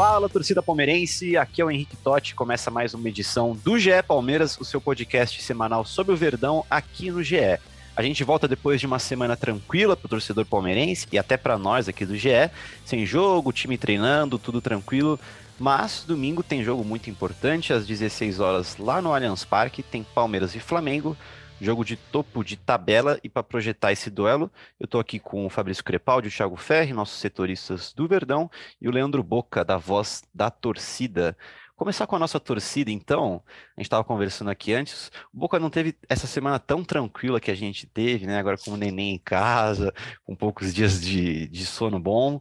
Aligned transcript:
Fala, 0.00 0.30
torcida 0.30 0.62
palmeirense. 0.62 1.36
Aqui 1.36 1.60
é 1.60 1.64
o 1.64 1.70
Henrique 1.70 1.94
Totti. 1.94 2.34
Começa 2.34 2.70
mais 2.70 2.94
uma 2.94 3.06
edição 3.06 3.54
do 3.54 3.78
GE 3.78 4.02
Palmeiras, 4.08 4.56
o 4.58 4.64
seu 4.64 4.80
podcast 4.80 5.42
semanal 5.42 5.84
sobre 5.84 6.14
o 6.14 6.16
Verdão 6.16 6.64
aqui 6.70 7.10
no 7.10 7.22
GE. 7.22 7.58
A 7.94 8.02
gente 8.02 8.24
volta 8.24 8.48
depois 8.48 8.80
de 8.80 8.86
uma 8.86 8.98
semana 8.98 9.36
tranquila 9.36 9.94
para 9.94 10.06
o 10.06 10.08
torcedor 10.08 10.46
palmeirense 10.46 11.06
e 11.12 11.18
até 11.18 11.36
para 11.36 11.58
nós 11.58 11.86
aqui 11.86 12.06
do 12.06 12.16
GE, 12.16 12.50
sem 12.82 13.04
jogo, 13.04 13.52
time 13.52 13.76
treinando, 13.76 14.38
tudo 14.38 14.58
tranquilo. 14.62 15.20
Mas 15.58 16.02
domingo 16.08 16.42
tem 16.42 16.64
jogo 16.64 16.82
muito 16.82 17.10
importante, 17.10 17.70
às 17.70 17.86
16 17.86 18.40
horas 18.40 18.78
lá 18.78 19.02
no 19.02 19.12
Allianz 19.12 19.44
Parque, 19.44 19.82
tem 19.82 20.02
Palmeiras 20.02 20.54
e 20.54 20.60
Flamengo 20.60 21.14
jogo 21.60 21.84
de 21.84 21.96
topo 21.96 22.42
de 22.42 22.56
tabela. 22.56 23.18
E 23.22 23.28
para 23.28 23.42
projetar 23.42 23.92
esse 23.92 24.10
duelo, 24.10 24.50
eu 24.78 24.84
estou 24.84 25.00
aqui 25.00 25.18
com 25.18 25.46
o 25.46 25.50
Fabrício 25.50 25.84
Crepaldi, 25.84 26.28
o 26.28 26.30
Thiago 26.30 26.56
Ferri, 26.56 26.92
nossos 26.92 27.18
setoristas 27.18 27.92
do 27.92 28.08
Verdão, 28.08 28.50
e 28.80 28.88
o 28.88 28.90
Leandro 28.90 29.22
Boca, 29.22 29.64
da 29.64 29.76
voz 29.76 30.22
da 30.34 30.50
torcida. 30.50 31.36
Começar 31.76 32.06
com 32.06 32.14
a 32.14 32.18
nossa 32.18 32.38
torcida, 32.38 32.90
então. 32.90 33.42
A 33.76 33.80
gente 33.80 33.86
estava 33.86 34.04
conversando 34.04 34.50
aqui 34.50 34.74
antes. 34.74 35.10
O 35.32 35.38
Boca 35.38 35.58
não 35.58 35.70
teve 35.70 35.96
essa 36.08 36.26
semana 36.26 36.58
tão 36.58 36.84
tranquila 36.84 37.40
que 37.40 37.50
a 37.50 37.54
gente 37.54 37.86
teve, 37.86 38.26
né? 38.26 38.38
Agora 38.38 38.58
com 38.58 38.72
o 38.72 38.76
neném 38.76 39.14
em 39.14 39.18
casa, 39.18 39.92
com 40.24 40.36
poucos 40.36 40.74
dias 40.74 41.00
de, 41.00 41.48
de 41.48 41.64
sono 41.64 41.98
bom. 41.98 42.40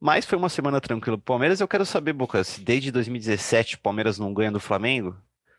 Mas 0.00 0.24
foi 0.24 0.38
uma 0.38 0.48
semana 0.48 0.80
tranquila 0.80 1.16
para 1.16 1.22
o 1.22 1.24
Palmeiras. 1.24 1.60
Eu 1.60 1.66
quero 1.66 1.84
saber, 1.84 2.12
Boca, 2.12 2.44
se 2.44 2.60
desde 2.60 2.92
2017 2.92 3.74
o 3.74 3.80
Palmeiras 3.80 4.18
não 4.18 4.32
ganha 4.32 4.52
do 4.52 4.60
Flamengo, 4.60 5.16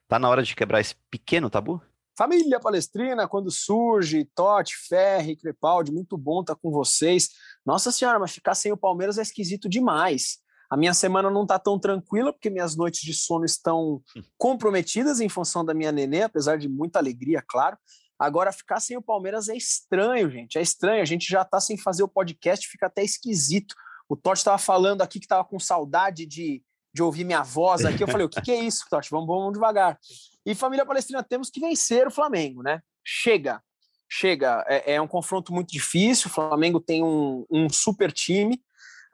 tá 0.08 0.18
na 0.18 0.30
hora 0.30 0.44
de 0.44 0.56
quebrar 0.56 0.80
esse 0.80 0.96
pequeno 1.12 1.50
tabu? 1.50 1.82
Família 2.18 2.60
Palestrina, 2.60 3.28
quando 3.28 3.52
surge, 3.52 4.26
Totti, 4.34 4.76
Ferri, 4.90 5.36
Crepaldi, 5.36 5.92
muito 5.92 6.18
bom 6.18 6.42
estar 6.42 6.56
com 6.56 6.72
vocês. 6.72 7.30
Nossa 7.64 7.92
Senhora, 7.92 8.18
mas 8.18 8.32
ficar 8.32 8.56
sem 8.56 8.72
o 8.72 8.78
Palmeiras 8.78 9.20
é 9.20 9.22
esquisito 9.22 9.70
demais. 9.70 10.40
A 10.68 10.76
minha 10.76 10.96
semana 10.96 11.30
não 11.30 11.44
está 11.44 11.60
tão 11.60 11.78
tranquila, 11.78 12.34
porque 12.34 12.50
minhas 12.50 12.76
noites 12.76 13.02
de 13.02 13.14
sono 13.14 13.46
estão 13.46 14.02
comprometidas 14.36 15.20
em 15.22 15.30
função 15.30 15.64
da 15.64 15.76
minha 15.76 15.92
nenê, 15.92 16.24
apesar 16.24 16.58
de 16.58 16.68
muita 16.68 16.98
alegria, 16.98 17.40
claro. 17.48 17.78
Agora, 18.18 18.52
ficar 18.52 18.80
sem 18.80 18.98
o 18.98 19.02
Palmeiras 19.02 19.48
é 19.48 19.56
estranho, 19.56 20.28
gente. 20.32 20.58
É 20.58 20.62
estranho. 20.62 21.04
A 21.04 21.06
gente 21.06 21.30
já 21.30 21.44
está 21.44 21.60
sem 21.62 21.78
fazer 21.78 22.02
o 22.02 22.08
podcast, 22.08 22.68
fica 22.68 22.88
até 22.88 23.04
esquisito. 23.04 23.76
O 24.10 24.16
Totti 24.16 24.40
estava 24.40 24.58
falando 24.58 25.04
aqui 25.04 25.20
que 25.20 25.26
estava 25.26 25.46
com 25.46 25.60
saudade 25.60 26.26
de, 26.26 26.64
de 26.92 27.04
ouvir 27.04 27.24
minha 27.24 27.44
voz 27.44 27.86
aqui. 27.86 28.02
Eu 28.02 28.08
falei, 28.08 28.26
o 28.26 28.30
que, 28.30 28.42
que 28.42 28.52
é 28.52 28.60
isso, 28.60 28.86
Totti? 28.90 29.12
Vamos, 29.12 29.28
vamos 29.28 29.54
devagar. 29.54 30.00
E 30.48 30.56
família 30.56 30.86
Palestrina, 30.86 31.22
temos 31.22 31.50
que 31.50 31.60
vencer 31.60 32.08
o 32.08 32.12
Flamengo, 32.12 32.64
né? 32.64 32.82
Chega, 33.04 33.62
chega. 34.08 34.64
É, 34.66 34.94
é 34.94 35.02
um 35.02 35.08
confronto 35.08 35.54
muito 35.54 35.70
difícil. 35.70 36.30
O 36.30 36.34
Flamengo 36.34 36.80
tem 36.80 37.04
um, 37.04 37.46
um 37.52 37.70
super 37.70 38.14
time. 38.14 38.56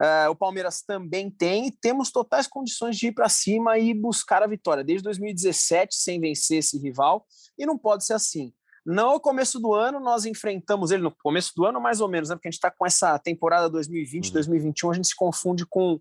Uh, 0.00 0.30
o 0.30 0.36
Palmeiras 0.36 0.82
também 0.82 1.28
tem, 1.28 1.66
e 1.66 1.72
temos 1.72 2.12
totais 2.12 2.46
condições 2.46 2.96
de 2.96 3.08
ir 3.08 3.12
para 3.12 3.28
cima 3.28 3.76
e 3.76 3.92
buscar 3.92 4.44
a 4.44 4.46
vitória. 4.46 4.84
Desde 4.84 5.02
2017, 5.02 5.96
sem 5.96 6.20
vencer 6.20 6.58
esse 6.58 6.78
rival, 6.78 7.26
e 7.58 7.66
não 7.66 7.76
pode 7.76 8.06
ser 8.06 8.12
assim. 8.12 8.52
No 8.86 9.18
começo 9.18 9.58
do 9.58 9.74
ano, 9.74 9.98
nós 9.98 10.26
enfrentamos 10.26 10.92
ele, 10.92 11.02
no 11.02 11.10
começo 11.10 11.52
do 11.56 11.66
ano, 11.66 11.80
mais 11.80 12.00
ou 12.00 12.08
menos, 12.08 12.28
né? 12.28 12.36
Porque 12.36 12.46
a 12.46 12.50
gente 12.50 12.58
está 12.58 12.70
com 12.70 12.86
essa 12.86 13.18
temporada 13.18 13.68
2020, 13.68 14.26
uhum. 14.26 14.32
2021, 14.34 14.90
a 14.90 14.94
gente 14.94 15.08
se 15.08 15.16
confunde 15.16 15.66
com, 15.66 15.98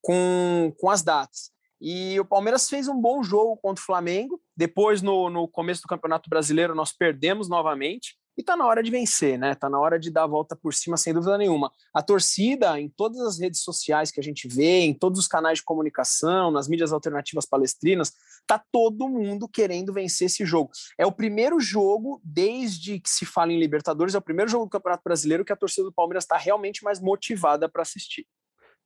com, 0.00 0.72
com 0.78 0.88
as 0.88 1.02
datas. 1.02 1.50
E 1.80 2.20
o 2.20 2.24
Palmeiras 2.24 2.68
fez 2.68 2.88
um 2.88 3.00
bom 3.00 3.22
jogo 3.22 3.56
contra 3.56 3.82
o 3.82 3.86
Flamengo. 3.86 4.40
Depois, 4.60 5.00
no, 5.00 5.30
no 5.30 5.48
começo 5.48 5.80
do 5.80 5.88
Campeonato 5.88 6.28
Brasileiro, 6.28 6.74
nós 6.74 6.92
perdemos 6.92 7.48
novamente. 7.48 8.18
E 8.36 8.42
tá 8.42 8.54
na 8.54 8.66
hora 8.66 8.82
de 8.82 8.90
vencer, 8.90 9.38
né? 9.38 9.54
Tá 9.54 9.70
na 9.70 9.80
hora 9.80 9.98
de 9.98 10.10
dar 10.10 10.24
a 10.24 10.26
volta 10.26 10.54
por 10.54 10.74
cima, 10.74 10.98
sem 10.98 11.14
dúvida 11.14 11.38
nenhuma. 11.38 11.72
A 11.94 12.02
torcida, 12.02 12.78
em 12.78 12.86
todas 12.86 13.22
as 13.22 13.40
redes 13.40 13.62
sociais 13.62 14.10
que 14.10 14.20
a 14.20 14.22
gente 14.22 14.46
vê, 14.46 14.80
em 14.80 14.92
todos 14.92 15.18
os 15.18 15.26
canais 15.26 15.60
de 15.60 15.64
comunicação, 15.64 16.50
nas 16.50 16.68
mídias 16.68 16.92
alternativas 16.92 17.46
palestrinas, 17.46 18.12
tá 18.46 18.62
todo 18.70 19.08
mundo 19.08 19.48
querendo 19.48 19.94
vencer 19.94 20.26
esse 20.26 20.44
jogo. 20.44 20.72
É 20.98 21.06
o 21.06 21.12
primeiro 21.12 21.58
jogo, 21.58 22.20
desde 22.22 23.00
que 23.00 23.08
se 23.08 23.24
fala 23.24 23.54
em 23.54 23.58
Libertadores, 23.58 24.14
é 24.14 24.18
o 24.18 24.22
primeiro 24.22 24.50
jogo 24.50 24.66
do 24.66 24.70
Campeonato 24.70 25.04
Brasileiro 25.04 25.42
que 25.42 25.54
a 25.54 25.56
torcida 25.56 25.84
do 25.84 25.92
Palmeiras 25.92 26.24
está 26.24 26.36
realmente 26.36 26.84
mais 26.84 27.00
motivada 27.00 27.66
para 27.66 27.80
assistir. 27.80 28.26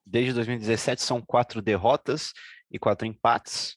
Desde 0.06 0.34
2017 0.34 1.02
são 1.02 1.20
quatro 1.20 1.60
derrotas 1.60 2.32
e 2.70 2.78
quatro 2.78 3.08
empates. 3.08 3.76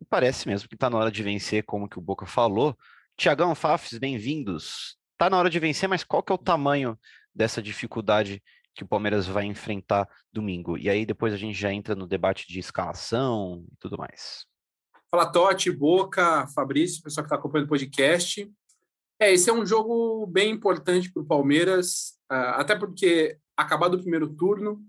E 0.00 0.04
parece 0.04 0.46
mesmo 0.46 0.68
que 0.68 0.76
está 0.76 0.88
na 0.88 0.96
hora 0.96 1.10
de 1.10 1.22
vencer, 1.24 1.64
como 1.64 1.88
que 1.88 1.98
o 1.98 2.02
Boca 2.02 2.24
falou. 2.24 2.78
Tiagão 3.16 3.52
Fafs, 3.54 3.98
bem-vindos. 3.98 4.96
Está 5.12 5.28
na 5.28 5.36
hora 5.36 5.50
de 5.50 5.58
vencer, 5.58 5.88
mas 5.88 6.04
qual 6.04 6.22
que 6.22 6.30
é 6.30 6.34
o 6.34 6.38
tamanho 6.38 6.96
dessa 7.34 7.60
dificuldade 7.60 8.40
que 8.76 8.84
o 8.84 8.86
Palmeiras 8.86 9.26
vai 9.26 9.44
enfrentar 9.44 10.08
domingo? 10.32 10.78
E 10.78 10.88
aí 10.88 11.04
depois 11.04 11.34
a 11.34 11.36
gente 11.36 11.58
já 11.58 11.72
entra 11.72 11.96
no 11.96 12.06
debate 12.06 12.46
de 12.46 12.60
escalação 12.60 13.64
e 13.72 13.76
tudo 13.80 13.98
mais. 13.98 14.46
Fala 15.10 15.32
Totti, 15.32 15.68
Boca, 15.72 16.46
Fabrício, 16.54 17.02
pessoal 17.02 17.24
que 17.24 17.26
está 17.26 17.36
acompanhando 17.36 17.66
o 17.66 17.70
podcast. 17.70 18.48
É, 19.20 19.32
esse 19.32 19.50
é 19.50 19.52
um 19.52 19.66
jogo 19.66 20.28
bem 20.28 20.52
importante 20.52 21.12
para 21.12 21.22
o 21.22 21.26
Palmeiras, 21.26 22.16
ah, 22.30 22.60
até 22.60 22.76
porque 22.76 23.36
acabado 23.56 23.94
o 23.94 24.00
primeiro 24.00 24.32
turno, 24.32 24.80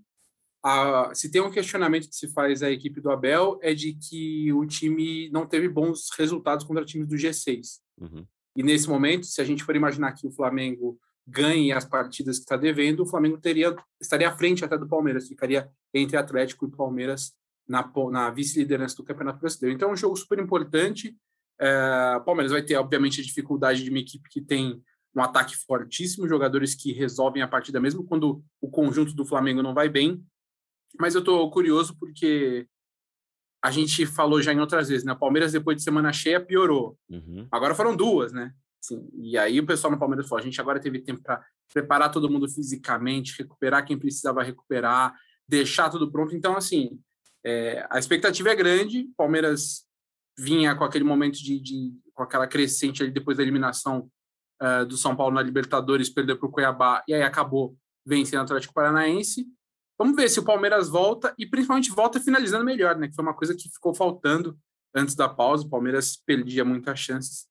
a, 0.62 1.10
se 1.14 1.30
tem 1.30 1.40
um 1.40 1.50
questionamento 1.50 2.08
que 2.08 2.14
se 2.14 2.28
faz 2.28 2.62
à 2.62 2.70
equipe 2.70 3.00
do 3.00 3.10
Abel 3.10 3.58
é 3.62 3.72
de 3.74 3.94
que 3.94 4.52
o 4.52 4.66
time 4.66 5.30
não 5.30 5.46
teve 5.46 5.68
bons 5.68 6.10
resultados 6.18 6.64
contra 6.64 6.84
times 6.84 7.08
do 7.08 7.16
G6. 7.16 7.78
Uhum. 7.98 8.26
E 8.56 8.62
nesse 8.62 8.88
momento, 8.88 9.26
se 9.26 9.40
a 9.40 9.44
gente 9.44 9.64
for 9.64 9.74
imaginar 9.74 10.12
que 10.12 10.26
o 10.26 10.30
Flamengo 10.30 10.98
ganhe 11.26 11.72
as 11.72 11.84
partidas 11.84 12.36
que 12.36 12.42
está 12.42 12.56
devendo, 12.56 13.00
o 13.00 13.06
Flamengo 13.06 13.38
teria 13.38 13.74
estaria 14.00 14.28
à 14.28 14.36
frente 14.36 14.64
até 14.64 14.76
do 14.76 14.88
Palmeiras, 14.88 15.28
ficaria 15.28 15.70
entre 15.94 16.16
Atlético 16.16 16.66
e 16.66 16.70
Palmeiras 16.70 17.32
na, 17.68 17.88
na 18.10 18.30
vice-liderança 18.30 18.96
do 18.96 19.04
Campeonato 19.04 19.38
Brasileiro. 19.38 19.76
Então 19.76 19.90
é 19.90 19.92
um 19.92 19.96
jogo 19.96 20.16
super 20.16 20.38
importante. 20.38 21.16
É, 21.58 22.16
o 22.16 22.24
Palmeiras 22.24 22.50
vai 22.50 22.62
ter, 22.62 22.76
obviamente, 22.76 23.20
a 23.20 23.24
dificuldade 23.24 23.84
de 23.84 23.90
uma 23.90 23.98
equipe 23.98 24.28
que 24.28 24.40
tem 24.40 24.82
um 25.14 25.22
ataque 25.22 25.56
fortíssimo, 25.56 26.28
jogadores 26.28 26.74
que 26.74 26.92
resolvem 26.92 27.42
a 27.42 27.48
partida 27.48 27.80
mesmo 27.80 28.04
quando 28.04 28.42
o 28.60 28.70
conjunto 28.70 29.14
do 29.14 29.24
Flamengo 29.24 29.62
não 29.62 29.74
vai 29.74 29.88
bem. 29.88 30.24
Mas 30.98 31.14
eu 31.14 31.20
estou 31.20 31.50
curioso 31.50 31.96
porque 31.98 32.66
a 33.62 33.70
gente 33.70 34.06
falou 34.06 34.40
já 34.40 34.52
em 34.52 34.60
outras 34.60 34.88
vezes, 34.88 35.04
né? 35.04 35.12
O 35.12 35.18
Palmeiras, 35.18 35.52
depois 35.52 35.76
de 35.76 35.82
semana 35.82 36.12
cheia, 36.12 36.40
piorou. 36.40 36.98
Uhum. 37.08 37.46
Agora 37.50 37.74
foram 37.74 37.94
duas, 37.94 38.32
né? 38.32 38.52
Assim, 38.82 39.08
e 39.14 39.36
aí 39.36 39.60
o 39.60 39.66
pessoal 39.66 39.90
no 39.90 39.98
Palmeiras 39.98 40.28
falou: 40.28 40.40
a 40.40 40.44
gente 40.44 40.60
agora 40.60 40.80
teve 40.80 41.00
tempo 41.00 41.22
para 41.22 41.44
preparar 41.72 42.10
todo 42.10 42.30
mundo 42.30 42.48
fisicamente, 42.48 43.36
recuperar 43.38 43.84
quem 43.84 43.98
precisava 43.98 44.42
recuperar, 44.42 45.14
deixar 45.46 45.90
tudo 45.90 46.10
pronto. 46.10 46.34
Então, 46.34 46.56
assim, 46.56 46.98
é, 47.44 47.86
a 47.90 47.98
expectativa 47.98 48.50
é 48.50 48.54
grande. 48.54 49.02
O 49.02 49.14
Palmeiras 49.16 49.84
vinha 50.38 50.74
com 50.74 50.84
aquele 50.84 51.04
momento 51.04 51.38
de, 51.38 51.60
de 51.60 51.92
com 52.14 52.22
aquela 52.22 52.46
crescente 52.46 53.02
ali 53.02 53.12
depois 53.12 53.36
da 53.36 53.42
eliminação 53.42 54.10
uh, 54.62 54.86
do 54.86 54.96
São 54.96 55.14
Paulo 55.14 55.34
na 55.34 55.42
Libertadores, 55.42 56.08
perdeu 56.08 56.38
para 56.38 56.48
o 56.48 56.50
Cuiabá 56.50 57.02
e 57.06 57.14
aí 57.14 57.22
acabou 57.22 57.76
vencendo 58.06 58.40
o 58.40 58.42
Atlético 58.44 58.72
Paranaense. 58.72 59.46
Vamos 60.00 60.16
ver 60.16 60.30
se 60.30 60.40
o 60.40 60.42
Palmeiras 60.42 60.88
volta 60.88 61.34
e 61.36 61.46
principalmente 61.46 61.90
volta 61.90 62.18
finalizando 62.18 62.64
melhor, 62.64 62.96
né? 62.96 63.06
Que 63.06 63.14
foi 63.14 63.22
uma 63.22 63.34
coisa 63.34 63.54
que 63.54 63.68
ficou 63.68 63.94
faltando 63.94 64.58
antes 64.94 65.14
da 65.14 65.28
pausa. 65.28 65.66
O 65.66 65.68
Palmeiras 65.68 66.16
perdia 66.16 66.64
muitas 66.64 66.98
chances 66.98 67.46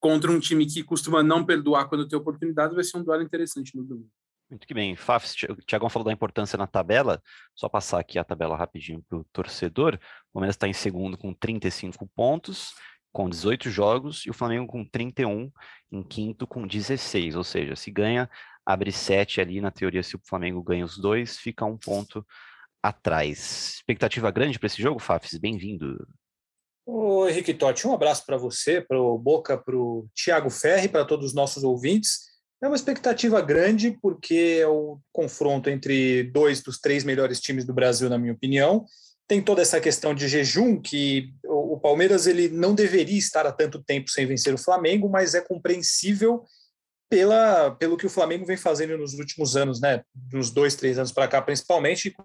contra 0.00 0.32
um 0.32 0.40
time 0.40 0.66
que 0.66 0.82
costuma 0.82 1.22
não 1.22 1.46
perdoar 1.46 1.88
quando 1.88 2.08
tem 2.08 2.18
oportunidade. 2.18 2.74
Vai 2.74 2.82
ser 2.82 2.96
um 2.96 3.04
duelo 3.04 3.22
interessante 3.22 3.76
no 3.76 3.84
domingo. 3.84 4.10
Muito 4.50 4.66
que 4.66 4.74
bem. 4.74 4.96
Faf, 4.96 5.46
o 5.48 5.54
Tiagão 5.64 5.88
falou 5.88 6.04
da 6.04 6.12
importância 6.12 6.58
na 6.58 6.66
tabela. 6.66 7.22
Só 7.54 7.68
passar 7.68 8.00
aqui 8.00 8.18
a 8.18 8.24
tabela 8.24 8.56
rapidinho 8.56 9.00
para 9.08 9.18
o 9.18 9.24
torcedor. 9.32 9.94
O 9.94 10.32
Palmeiras 10.32 10.56
está 10.56 10.66
em 10.66 10.72
segundo 10.72 11.16
com 11.16 11.32
35 11.32 12.04
pontos, 12.16 12.74
com 13.12 13.30
18 13.30 13.70
jogos, 13.70 14.26
e 14.26 14.30
o 14.30 14.34
Flamengo 14.34 14.66
com 14.66 14.84
31 14.84 15.52
em 15.92 16.02
quinto 16.02 16.48
com 16.48 16.66
16. 16.66 17.36
Ou 17.36 17.44
seja, 17.44 17.76
se 17.76 17.92
ganha 17.92 18.28
abre 18.64 18.92
sete 18.92 19.40
ali, 19.40 19.60
na 19.60 19.70
teoria, 19.70 20.02
se 20.02 20.16
o 20.16 20.20
Flamengo 20.24 20.62
ganha 20.62 20.84
os 20.84 20.98
dois, 20.98 21.36
fica 21.36 21.64
um 21.64 21.76
ponto 21.76 22.24
atrás. 22.82 23.74
Expectativa 23.76 24.30
grande 24.30 24.58
para 24.58 24.66
esse 24.66 24.82
jogo, 24.82 24.98
Fafs? 24.98 25.38
Bem-vindo. 25.38 26.06
Ô, 26.84 27.28
Henrique 27.28 27.54
Totti, 27.54 27.86
um 27.86 27.92
abraço 27.92 28.26
para 28.26 28.36
você, 28.36 28.80
para 28.80 29.00
o 29.00 29.16
Boca, 29.16 29.56
para 29.56 29.76
o 29.76 30.08
Thiago 30.14 30.50
Ferri, 30.50 30.88
para 30.88 31.04
todos 31.04 31.26
os 31.26 31.34
nossos 31.34 31.62
ouvintes. 31.62 32.32
É 32.60 32.66
uma 32.66 32.76
expectativa 32.76 33.40
grande, 33.40 33.96
porque 34.00 34.58
é 34.60 34.66
o 34.66 34.98
confronto 35.12 35.70
entre 35.70 36.24
dois 36.24 36.60
dos 36.62 36.78
três 36.78 37.04
melhores 37.04 37.40
times 37.40 37.64
do 37.64 37.74
Brasil, 37.74 38.08
na 38.08 38.18
minha 38.18 38.32
opinião. 38.32 38.84
Tem 39.28 39.40
toda 39.40 39.62
essa 39.62 39.80
questão 39.80 40.14
de 40.14 40.28
jejum, 40.28 40.80
que 40.80 41.32
o 41.44 41.78
Palmeiras 41.78 42.26
ele 42.26 42.48
não 42.48 42.74
deveria 42.74 43.18
estar 43.18 43.46
há 43.46 43.52
tanto 43.52 43.82
tempo 43.82 44.10
sem 44.10 44.26
vencer 44.26 44.52
o 44.52 44.58
Flamengo, 44.58 45.08
mas 45.08 45.34
é 45.34 45.40
compreensível 45.40 46.44
pela, 47.12 47.72
pelo 47.72 47.98
que 47.98 48.06
o 48.06 48.10
Flamengo 48.10 48.46
vem 48.46 48.56
fazendo 48.56 48.96
nos 48.96 49.12
últimos 49.12 49.54
anos, 49.54 49.82
né? 49.82 50.02
Dos 50.14 50.50
dois, 50.50 50.74
três 50.74 50.96
anos 50.96 51.12
para 51.12 51.28
cá, 51.28 51.42
principalmente, 51.42 52.16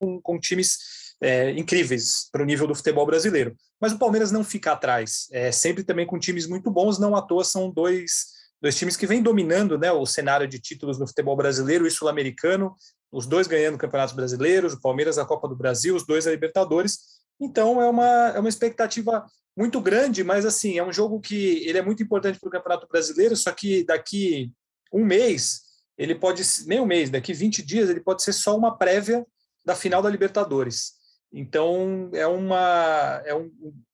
com, 0.00 0.18
com 0.18 0.40
times 0.40 0.78
é, 1.20 1.50
incríveis 1.50 2.26
para 2.32 2.42
o 2.42 2.46
nível 2.46 2.66
do 2.66 2.74
futebol 2.74 3.04
brasileiro. 3.04 3.54
Mas 3.78 3.92
o 3.92 3.98
Palmeiras 3.98 4.32
não 4.32 4.42
fica 4.42 4.72
atrás, 4.72 5.28
é, 5.30 5.52
sempre 5.52 5.84
também 5.84 6.06
com 6.06 6.18
times 6.18 6.46
muito 6.46 6.70
bons, 6.70 6.98
não 6.98 7.14
à 7.14 7.20
toa 7.20 7.44
são 7.44 7.70
dois, 7.70 8.28
dois 8.62 8.74
times 8.74 8.96
que 8.96 9.06
vêm 9.06 9.22
dominando 9.22 9.76
né, 9.76 9.92
o 9.92 10.06
cenário 10.06 10.48
de 10.48 10.58
títulos 10.58 10.98
no 10.98 11.06
futebol 11.06 11.36
brasileiro 11.36 11.86
e 11.86 11.90
sul-americano, 11.90 12.74
os 13.12 13.26
dois 13.26 13.46
ganhando 13.46 13.76
campeonatos 13.76 14.14
brasileiros, 14.14 14.72
o 14.72 14.80
Palmeiras 14.80 15.18
a 15.18 15.26
Copa 15.26 15.48
do 15.48 15.54
Brasil, 15.54 15.94
os 15.94 16.06
dois 16.06 16.26
a 16.26 16.30
Libertadores. 16.30 17.19
Então 17.40 17.80
é 17.80 17.88
uma, 17.88 18.28
é 18.28 18.38
uma 18.38 18.48
expectativa 18.48 19.24
muito 19.56 19.80
grande, 19.80 20.22
mas 20.22 20.44
assim, 20.44 20.78
é 20.78 20.84
um 20.84 20.92
jogo 20.92 21.20
que 21.20 21.66
ele 21.66 21.78
é 21.78 21.82
muito 21.82 22.02
importante 22.02 22.38
para 22.38 22.48
o 22.48 22.52
Campeonato 22.52 22.86
Brasileiro, 22.88 23.36
só 23.36 23.52
que 23.52 23.84
daqui 23.84 24.52
um 24.92 25.04
mês, 25.04 25.62
ele 25.96 26.14
pode, 26.14 26.42
nem 26.66 26.80
um 26.80 26.86
mês, 26.86 27.10
daqui 27.10 27.32
20 27.32 27.62
dias, 27.62 27.90
ele 27.90 28.00
pode 28.00 28.22
ser 28.22 28.32
só 28.32 28.56
uma 28.56 28.76
prévia 28.76 29.26
da 29.64 29.74
final 29.74 30.02
da 30.02 30.10
Libertadores. 30.10 30.92
Então, 31.32 32.10
é 32.12 32.26
uma. 32.26 33.22
É 33.24 33.34
um, 33.34 33.50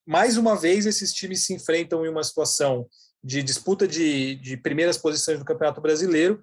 mais 0.06 0.37
uma 0.37 0.56
vez, 0.56 0.87
esses 0.87 1.12
times 1.12 1.44
se 1.44 1.52
enfrentam 1.52 2.06
em 2.06 2.08
uma 2.08 2.22
situação 2.22 2.87
de 3.22 3.43
disputa 3.43 3.87
de, 3.87 4.37
de 4.37 4.56
primeiras 4.56 4.96
posições 4.96 5.38
do 5.38 5.44
Campeonato 5.44 5.81
Brasileiro, 5.81 6.40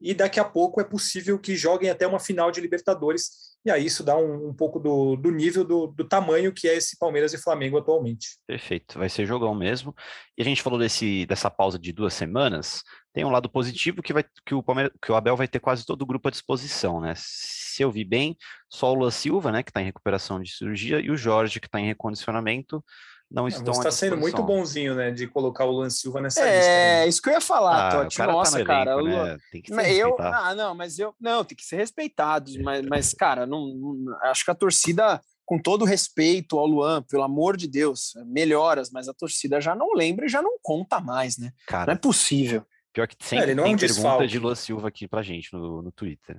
e 0.00 0.14
daqui 0.14 0.38
a 0.38 0.44
pouco 0.44 0.80
é 0.80 0.84
possível 0.84 1.38
que 1.38 1.56
joguem 1.56 1.90
até 1.90 2.06
uma 2.06 2.18
final 2.18 2.50
de 2.50 2.60
Libertadores. 2.60 3.54
E 3.64 3.70
aí 3.70 3.86
isso 3.86 4.04
dá 4.04 4.16
um, 4.16 4.48
um 4.48 4.54
pouco 4.54 4.78
do, 4.78 5.16
do 5.16 5.30
nível, 5.30 5.64
do, 5.64 5.86
do, 5.86 6.04
tamanho 6.04 6.52
que 6.52 6.68
é 6.68 6.76
esse 6.76 6.98
Palmeiras 6.98 7.32
e 7.32 7.38
Flamengo 7.38 7.78
atualmente. 7.78 8.38
Perfeito, 8.46 8.98
vai 8.98 9.08
ser 9.08 9.24
jogão 9.24 9.54
mesmo. 9.54 9.94
E 10.36 10.42
a 10.42 10.44
gente 10.44 10.62
falou 10.62 10.78
desse, 10.78 11.24
dessa 11.24 11.50
pausa 11.50 11.78
de 11.78 11.92
duas 11.92 12.12
semanas. 12.12 12.82
Tem 13.14 13.24
um 13.24 13.30
lado 13.30 13.48
positivo 13.48 14.02
que, 14.02 14.12
vai, 14.12 14.24
que, 14.44 14.54
o 14.54 14.62
Palmeiras, 14.62 14.92
que 15.00 15.10
o 15.10 15.14
Abel 15.14 15.36
vai 15.36 15.48
ter 15.48 15.60
quase 15.60 15.86
todo 15.86 16.02
o 16.02 16.06
grupo 16.06 16.28
à 16.28 16.30
disposição, 16.30 17.00
né? 17.00 17.14
Se 17.16 17.82
eu 17.82 17.90
vi 17.90 18.04
bem, 18.04 18.36
só 18.68 18.90
o 18.90 18.94
Lula 18.94 19.10
Silva, 19.10 19.50
né, 19.50 19.62
que 19.62 19.70
está 19.70 19.80
em 19.80 19.86
recuperação 19.86 20.40
de 20.40 20.52
cirurgia, 20.52 21.00
e 21.00 21.10
o 21.10 21.16
Jorge, 21.16 21.60
que 21.60 21.66
está 21.66 21.80
em 21.80 21.86
recondicionamento 21.86 22.84
não 23.34 23.48
estão. 23.48 23.74
Você 23.74 23.80
está 23.80 23.90
sendo 23.90 24.16
muito 24.16 24.42
bonzinho, 24.42 24.94
né, 24.94 25.10
de 25.10 25.26
colocar 25.26 25.64
o 25.64 25.72
Luan 25.72 25.90
Silva 25.90 26.20
nessa 26.20 26.40
é, 26.40 26.56
lista. 26.56 26.70
É, 26.70 27.08
isso 27.08 27.20
que 27.20 27.28
eu 27.28 27.32
ia 27.32 27.40
falar, 27.40 27.88
ah, 27.88 27.90
Totti. 27.90 28.16
Cara 28.16 28.32
Nossa, 28.32 28.58
tá 28.58 28.64
cara. 28.64 28.92
Elenco, 28.92 29.08
Luan... 29.08 29.24
né? 29.24 29.38
Tem 29.50 29.62
que 29.62 29.74
ser 29.74 29.92
eu, 29.92 30.16
Ah, 30.20 30.54
não, 30.54 30.74
mas 30.74 30.98
eu. 30.98 31.14
Não, 31.20 31.44
tem 31.44 31.56
que 31.56 31.64
ser 31.64 31.76
respeitado. 31.76 32.52
Mas, 32.62 32.86
mas 32.86 33.12
cara, 33.12 33.44
não, 33.44 33.66
não, 33.66 34.16
acho 34.22 34.44
que 34.44 34.50
a 34.50 34.54
torcida, 34.54 35.20
com 35.44 35.58
todo 35.58 35.84
respeito 35.84 36.58
ao 36.58 36.66
Luan, 36.66 37.02
pelo 37.02 37.24
amor 37.24 37.56
de 37.56 37.66
Deus, 37.66 38.12
melhoras, 38.26 38.90
mas 38.90 39.08
a 39.08 39.14
torcida 39.14 39.60
já 39.60 39.74
não 39.74 39.92
lembra 39.94 40.26
e 40.26 40.28
já 40.28 40.40
não 40.40 40.56
conta 40.62 41.00
mais, 41.00 41.36
né? 41.36 41.52
Cara, 41.66 41.86
não 41.86 41.94
é 41.94 41.98
possível. 41.98 42.64
Pior 42.92 43.08
que 43.08 43.16
sempre 43.20 43.50
é, 43.50 43.54
não 43.56 43.64
tem 43.64 43.72
é 43.72 43.74
um 43.74 43.78
pergunta 43.78 44.02
desfalque. 44.02 44.26
de 44.28 44.38
Luan 44.38 44.54
Silva 44.54 44.88
aqui 44.88 45.08
pra 45.08 45.22
gente 45.22 45.52
no, 45.52 45.82
no 45.82 45.90
Twitter. 45.90 46.38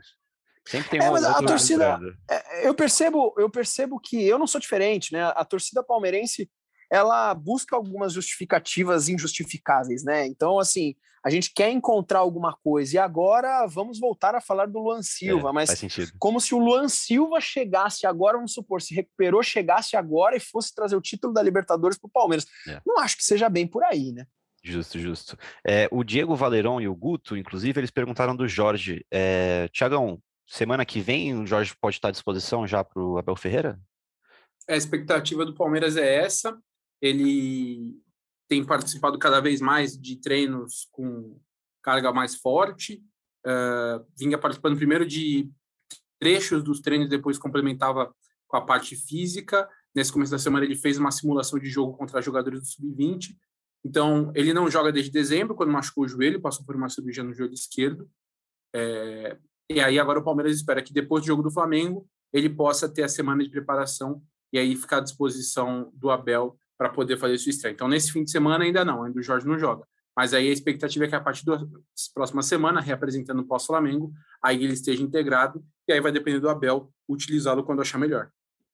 Sempre 0.65 0.89
tem 0.89 0.99
é, 0.99 1.03
uma 1.03 1.11
mas 1.11 1.23
a 1.25 1.43
torcida, 1.43 1.99
é, 2.29 2.67
eu 2.67 2.73
percebo, 2.73 3.35
eu 3.37 3.49
percebo 3.49 3.99
que 3.99 4.25
eu 4.25 4.39
não 4.39 4.47
sou 4.47 4.59
diferente, 4.59 5.13
né? 5.13 5.23
A 5.35 5.45
torcida 5.45 5.83
palmeirense 5.83 6.49
ela 6.95 7.33
busca 7.33 7.75
algumas 7.75 8.13
justificativas 8.13 9.09
injustificáveis, 9.09 10.03
né? 10.03 10.25
Então, 10.25 10.57
assim, 10.57 10.95
a 11.25 11.29
gente 11.29 11.51
quer 11.53 11.69
encontrar 11.69 12.19
alguma 12.19 12.55
coisa 12.63 12.95
e 12.95 12.97
agora 12.97 13.65
vamos 13.67 13.99
voltar 13.99 14.33
a 14.33 14.39
falar 14.39 14.67
do 14.67 14.79
Luan 14.79 15.01
Silva, 15.01 15.49
é, 15.49 15.51
mas 15.51 15.81
como 16.17 16.39
se 16.39 16.55
o 16.55 16.59
Luan 16.59 16.87
Silva 16.87 17.41
chegasse 17.41 18.07
agora, 18.07 18.37
vamos 18.37 18.53
supor, 18.53 18.81
se 18.81 18.95
recuperou, 18.95 19.43
chegasse 19.43 19.97
agora 19.97 20.37
e 20.37 20.39
fosse 20.39 20.73
trazer 20.73 20.95
o 20.95 21.01
título 21.01 21.33
da 21.33 21.43
Libertadores 21.43 21.97
para 21.97 22.07
o 22.07 22.11
Palmeiras. 22.11 22.45
É. 22.67 22.79
Não 22.85 22.99
acho 22.99 23.17
que 23.17 23.23
seja 23.25 23.49
bem 23.49 23.67
por 23.67 23.83
aí, 23.83 24.13
né? 24.13 24.25
Justo, 24.63 24.97
justo. 24.97 25.37
É, 25.67 25.87
o 25.91 26.03
Diego 26.03 26.35
Valerão 26.35 26.79
e 26.79 26.87
o 26.87 26.95
Guto, 26.95 27.35
inclusive, 27.35 27.79
eles 27.79 27.91
perguntaram 27.91 28.35
do 28.35 28.47
Jorge. 28.47 29.05
É, 29.11 29.67
Tiagão, 29.67 30.19
semana 30.47 30.85
que 30.85 31.01
vem 31.01 31.37
o 31.37 31.45
Jorge 31.45 31.75
pode 31.79 31.97
estar 31.97 32.07
à 32.07 32.11
disposição 32.11 32.65
já 32.65 32.83
para 32.83 33.01
o 33.01 33.17
Abel 33.17 33.35
Ferreira? 33.35 33.79
A 34.67 34.75
expectativa 34.75 35.45
do 35.45 35.53
Palmeiras 35.53 35.97
é 35.97 36.23
essa 36.23 36.57
ele 37.01 37.99
tem 38.47 38.63
participado 38.63 39.17
cada 39.17 39.39
vez 39.39 39.59
mais 39.59 39.97
de 39.97 40.17
treinos 40.17 40.87
com 40.91 41.39
carga 41.81 42.11
mais 42.11 42.35
forte, 42.35 43.03
uh, 43.45 44.05
vinha 44.17 44.37
participando 44.37 44.77
primeiro 44.77 45.05
de 45.05 45.51
trechos 46.19 46.63
dos 46.63 46.79
treinos, 46.79 47.09
depois 47.09 47.37
complementava 47.37 48.13
com 48.47 48.57
a 48.57 48.61
parte 48.61 48.95
física. 48.95 49.69
Nesse 49.93 50.11
começo 50.11 50.31
da 50.31 50.39
semana 50.39 50.65
ele 50.65 50.75
fez 50.75 50.97
uma 50.97 51.11
simulação 51.11 51.59
de 51.59 51.69
jogo 51.69 51.97
contra 51.97 52.21
jogadores 52.21 52.59
do 52.59 52.65
sub-20. 52.65 53.35
Então 53.83 54.31
ele 54.35 54.53
não 54.53 54.69
joga 54.69 54.91
desde 54.91 55.11
dezembro, 55.11 55.55
quando 55.55 55.71
machucou 55.71 56.05
o 56.05 56.07
joelho, 56.07 56.41
passou 56.41 56.65
por 56.65 56.75
uma 56.75 56.89
cirurgia 56.89 57.23
no 57.23 57.33
joelho 57.33 57.53
esquerdo. 57.53 58.09
É, 58.73 59.37
e 59.69 59.79
aí 59.79 59.99
agora 59.99 60.19
o 60.19 60.23
Palmeiras 60.23 60.55
espera 60.55 60.81
que 60.81 60.93
depois 60.93 61.23
do 61.23 61.27
jogo 61.27 61.43
do 61.43 61.51
Flamengo 61.51 62.07
ele 62.33 62.49
possa 62.49 62.89
ter 62.89 63.03
a 63.03 63.07
semana 63.07 63.43
de 63.43 63.49
preparação 63.49 64.21
e 64.51 64.57
aí 64.57 64.75
ficar 64.75 64.97
à 64.97 65.01
disposição 65.01 65.91
do 65.93 66.09
Abel 66.09 66.57
para 66.77 66.89
poder 66.89 67.17
fazer 67.17 67.37
sua 67.37 67.49
estreia. 67.49 67.73
Então, 67.73 67.87
nesse 67.87 68.11
fim 68.11 68.23
de 68.23 68.31
semana 68.31 68.63
ainda 68.63 68.83
não, 68.83 69.03
ainda 69.03 69.19
o 69.19 69.23
Jorge 69.23 69.47
não 69.47 69.57
joga. 69.57 69.85
Mas 70.15 70.33
aí 70.33 70.49
a 70.49 70.51
expectativa 70.51 71.05
é 71.05 71.07
que 71.09 71.15
a 71.15 71.19
partir 71.19 71.45
da 71.45 71.59
próxima 72.13 72.41
semana, 72.41 72.79
reapresentando 72.79 73.41
o 73.41 73.47
pós-Flamengo, 73.47 74.13
aí 74.41 74.63
ele 74.63 74.73
esteja 74.73 75.03
integrado 75.03 75.63
e 75.87 75.93
aí 75.93 75.99
vai 75.99 76.11
depender 76.11 76.39
do 76.39 76.49
Abel 76.49 76.89
utilizá-lo 77.07 77.63
quando 77.63 77.81
achar 77.81 77.97
melhor. 77.97 78.29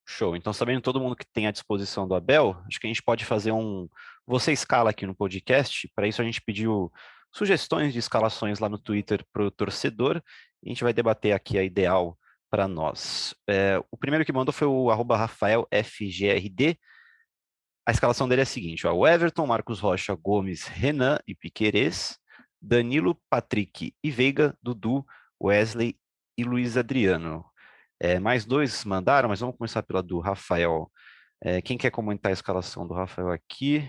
Show. 0.07 0.35
Então, 0.35 0.53
sabendo 0.53 0.81
todo 0.81 0.99
mundo 0.99 1.15
que 1.15 1.25
tem 1.25 1.47
à 1.47 1.51
disposição 1.51 2.07
do 2.07 2.13
Abel, 2.13 2.61
acho 2.67 2.79
que 2.79 2.87
a 2.87 2.89
gente 2.89 3.01
pode 3.01 3.25
fazer 3.25 3.51
um. 3.51 3.87
Você 4.27 4.51
escala 4.51 4.89
aqui 4.91 5.05
no 5.05 5.15
podcast. 5.15 5.89
Para 5.95 6.07
isso, 6.07 6.21
a 6.21 6.25
gente 6.25 6.41
pediu 6.41 6.91
sugestões 7.33 7.93
de 7.93 7.99
escalações 7.99 8.59
lá 8.59 8.67
no 8.67 8.77
Twitter 8.77 9.25
para 9.31 9.43
o 9.43 9.51
torcedor. 9.51 10.21
E 10.61 10.69
a 10.69 10.69
gente 10.69 10.83
vai 10.83 10.93
debater 10.93 11.33
aqui 11.33 11.57
a 11.57 11.63
ideal 11.63 12.17
para 12.49 12.67
nós. 12.67 13.33
É, 13.47 13.81
o 13.89 13.97
primeiro 13.97 14.25
que 14.25 14.33
mandou 14.33 14.53
foi 14.53 14.67
o 14.67 14.89
RafaelFGRD. 14.89 16.77
A 17.91 17.93
escalação 17.93 18.25
dele 18.25 18.39
é 18.39 18.43
a 18.43 18.45
seguinte: 18.45 18.87
ó, 18.87 18.93
o 18.93 19.05
Everton, 19.05 19.45
Marcos 19.45 19.81
Rocha, 19.81 20.15
Gomes, 20.15 20.63
Renan 20.63 21.19
e 21.27 21.35
Piquerez, 21.35 22.17
Danilo, 22.61 23.19
Patrick 23.29 23.93
e 24.01 24.09
Veiga, 24.09 24.57
Dudu, 24.63 25.05
Wesley 25.43 25.99
e 26.37 26.45
Luiz 26.45 26.77
Adriano. 26.77 27.43
É, 27.99 28.17
mais 28.17 28.45
dois 28.45 28.85
mandaram, 28.85 29.27
mas 29.27 29.41
vamos 29.41 29.57
começar 29.57 29.83
pela 29.83 30.01
do 30.01 30.19
Rafael. 30.19 30.89
É, 31.41 31.61
quem 31.61 31.77
quer 31.77 31.91
comentar 31.91 32.29
a 32.29 32.33
escalação 32.33 32.87
do 32.87 32.93
Rafael 32.93 33.29
aqui? 33.29 33.85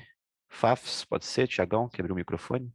Fafs, 0.51 1.05
pode 1.05 1.25
ser? 1.25 1.47
Tiagão, 1.47 1.89
quebrou 1.89 2.17
o 2.17 2.19
microfone? 2.19 2.73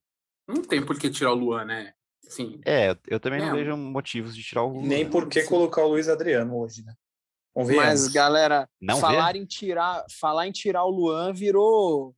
Não 0.47 0.61
tem 0.61 0.81
por 0.81 0.97
que 0.97 1.09
tirar 1.09 1.33
o 1.33 1.35
Luan, 1.35 1.65
né? 1.65 1.91
Assim, 2.25 2.61
é, 2.65 2.95
eu 3.05 3.19
também 3.19 3.41
não 3.41 3.53
vejo 3.53 3.75
motivos 3.75 4.33
de 4.33 4.41
tirar 4.41 4.63
o 4.63 4.69
Luan. 4.69 4.87
Nem 4.87 5.09
por 5.09 5.27
que 5.27 5.43
colocar 5.43 5.83
o 5.83 5.89
Luiz 5.89 6.07
Adriano 6.07 6.57
hoje, 6.57 6.85
né? 6.85 6.93
Mas, 7.65 8.07
galera, 8.07 8.69
Não 8.79 8.99
falar 8.99 9.35
em, 9.35 9.45
tirar, 9.45 10.05
falar 10.19 10.47
em 10.47 10.51
tirar 10.51 10.83
o 10.83 10.89
Luan 10.89 11.33
virou 11.33 12.15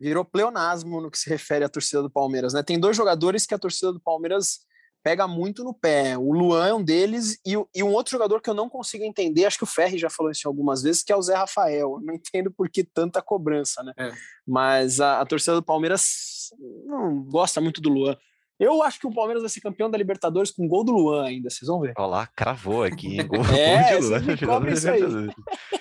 virou 0.00 0.24
pleonasmo 0.24 0.98
no 0.98 1.10
que 1.10 1.18
se 1.18 1.28
refere 1.28 1.62
à 1.62 1.68
torcida 1.68 2.02
do 2.02 2.10
Palmeiras, 2.10 2.54
né? 2.54 2.62
Tem 2.62 2.80
dois 2.80 2.96
jogadores 2.96 3.44
que 3.44 3.54
a 3.54 3.58
torcida 3.58 3.92
do 3.92 4.00
Palmeiras 4.00 4.60
pega 5.02 5.28
muito 5.28 5.62
no 5.62 5.74
pé. 5.74 6.16
O 6.16 6.32
Luan 6.32 6.68
é 6.68 6.74
um 6.74 6.82
deles 6.82 7.38
e, 7.46 7.52
e 7.74 7.82
um 7.82 7.92
outro 7.92 8.12
jogador 8.12 8.40
que 8.40 8.48
eu 8.48 8.54
não 8.54 8.68
consigo 8.68 9.04
entender, 9.04 9.44
acho 9.44 9.58
que 9.58 9.64
o 9.64 9.66
Ferri 9.66 9.98
já 9.98 10.10
falou 10.10 10.32
isso 10.32 10.48
algumas 10.48 10.82
vezes, 10.82 11.02
que 11.02 11.12
é 11.12 11.16
o 11.16 11.22
Zé 11.22 11.34
Rafael. 11.34 11.96
Eu 11.96 12.00
não 12.00 12.14
entendo 12.14 12.50
por 12.50 12.68
que 12.68 12.82
tanta 12.82 13.20
cobrança, 13.20 13.82
né? 13.82 13.92
É. 13.98 14.12
Mas 14.46 15.00
a, 15.00 15.20
a 15.20 15.26
torcida 15.26 15.54
do 15.54 15.62
Palmeiras 15.62 16.48
não 16.86 17.22
gosta 17.24 17.60
muito 17.60 17.80
do 17.80 17.90
Luan. 17.90 18.16
Eu 18.60 18.82
acho 18.82 19.00
que 19.00 19.06
o 19.06 19.14
Palmeiras 19.14 19.42
vai 19.42 19.48
ser 19.48 19.62
campeão 19.62 19.90
da 19.90 19.96
Libertadores 19.96 20.50
com 20.50 20.68
gol 20.68 20.84
do 20.84 20.92
Luan 20.92 21.24
ainda, 21.24 21.48
vocês 21.48 21.66
vão 21.66 21.80
ver. 21.80 21.94
Olha 21.96 22.06
lá, 22.06 22.26
cravou 22.26 22.84
aqui. 22.84 23.16
Gol, 23.24 23.42
é, 23.56 23.98
gol 23.98 24.36
de 24.36 24.44
Luan. 24.44 24.70
isso 24.70 24.90
aí. 24.90 25.00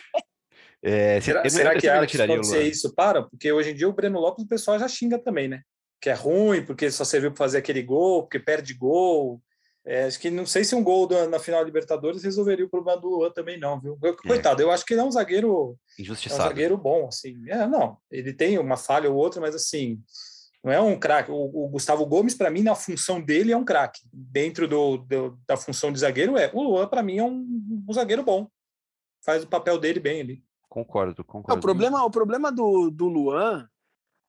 É, 0.81 1.19
será, 1.19 1.49
será 1.49 1.75
que 1.75 1.89
a 1.89 2.25
pode 2.25 2.47
ser 2.47 2.63
isso? 2.63 2.95
Para, 2.95 3.23
porque 3.23 3.51
hoje 3.51 3.71
em 3.71 3.75
dia 3.75 3.89
o 3.89 3.91
Breno 3.91 4.17
Lopes 4.17 4.45
o 4.45 4.47
pessoal 4.47 4.79
já 4.79 4.87
xinga 4.87 5.19
também, 5.19 5.45
né? 5.45 5.61
Que 5.99 6.09
é 6.09 6.13
ruim, 6.13 6.65
porque 6.65 6.89
só 6.89 7.03
serviu 7.03 7.31
para 7.31 7.37
fazer 7.37 7.57
aquele 7.57 7.83
gol, 7.83 8.21
porque 8.21 8.39
perde 8.39 8.73
gol. 8.73 9.41
É, 9.85 10.05
acho 10.05 10.17
que 10.17 10.29
não 10.29 10.45
sei 10.45 10.63
se 10.63 10.73
um 10.73 10.81
gol 10.81 11.05
da, 11.05 11.27
na 11.27 11.37
final 11.37 11.59
da 11.59 11.65
Libertadores 11.65 12.23
resolveria 12.23 12.65
o 12.65 12.69
problema 12.69 12.97
do 12.97 13.09
Luan 13.09 13.29
também, 13.29 13.59
não, 13.59 13.77
viu? 13.77 13.99
É. 14.01 14.13
Coitado, 14.13 14.61
é. 14.61 14.65
eu 14.65 14.71
acho 14.71 14.85
que 14.85 14.93
ele 14.93 15.01
é 15.01 15.03
um 15.03 15.11
zagueiro. 15.11 15.77
Injustiçado. 15.99 16.43
É 16.43 16.45
um 16.45 16.47
zagueiro 16.47 16.77
bom, 16.77 17.07
assim. 17.09 17.35
É, 17.49 17.67
não, 17.67 17.97
ele 18.09 18.31
tem 18.31 18.57
uma 18.57 18.77
falha 18.77 19.09
ou 19.09 19.17
outra, 19.17 19.41
mas 19.41 19.53
assim 19.53 20.01
não 20.63 20.71
é 20.71 20.79
um 20.79 20.99
craque. 20.99 21.31
O, 21.31 21.35
o, 21.35 21.69
Gustavo 21.69 22.05
Gomes, 22.05 22.35
para 22.35 22.49
mim, 22.49 22.61
na 22.61 22.75
função 22.75 23.21
dele, 23.21 23.51
é 23.51 23.57
um 23.57 23.63
craque. 23.63 24.01
Dentro 24.11 24.67
do, 24.67 24.97
do, 24.97 25.39
da 25.47 25.55
função 25.55 25.91
de 25.91 25.99
zagueiro, 25.99 26.37
é. 26.37 26.51
O 26.53 26.61
Luan, 26.61 26.87
para 26.87 27.01
mim, 27.01 27.17
é 27.17 27.23
um, 27.23 27.85
um, 27.87 27.93
zagueiro 27.93 28.23
bom. 28.23 28.47
Faz 29.23 29.43
o 29.43 29.47
papel 29.47 29.77
dele 29.77 29.99
bem 29.99 30.21
ali. 30.21 30.43
Concordo, 30.67 31.23
concordo. 31.23 31.57
o 31.57 31.61
problema, 31.61 32.05
o 32.05 32.11
problema 32.11 32.51
do, 32.51 32.91
do 32.91 33.07
Luan, 33.07 33.67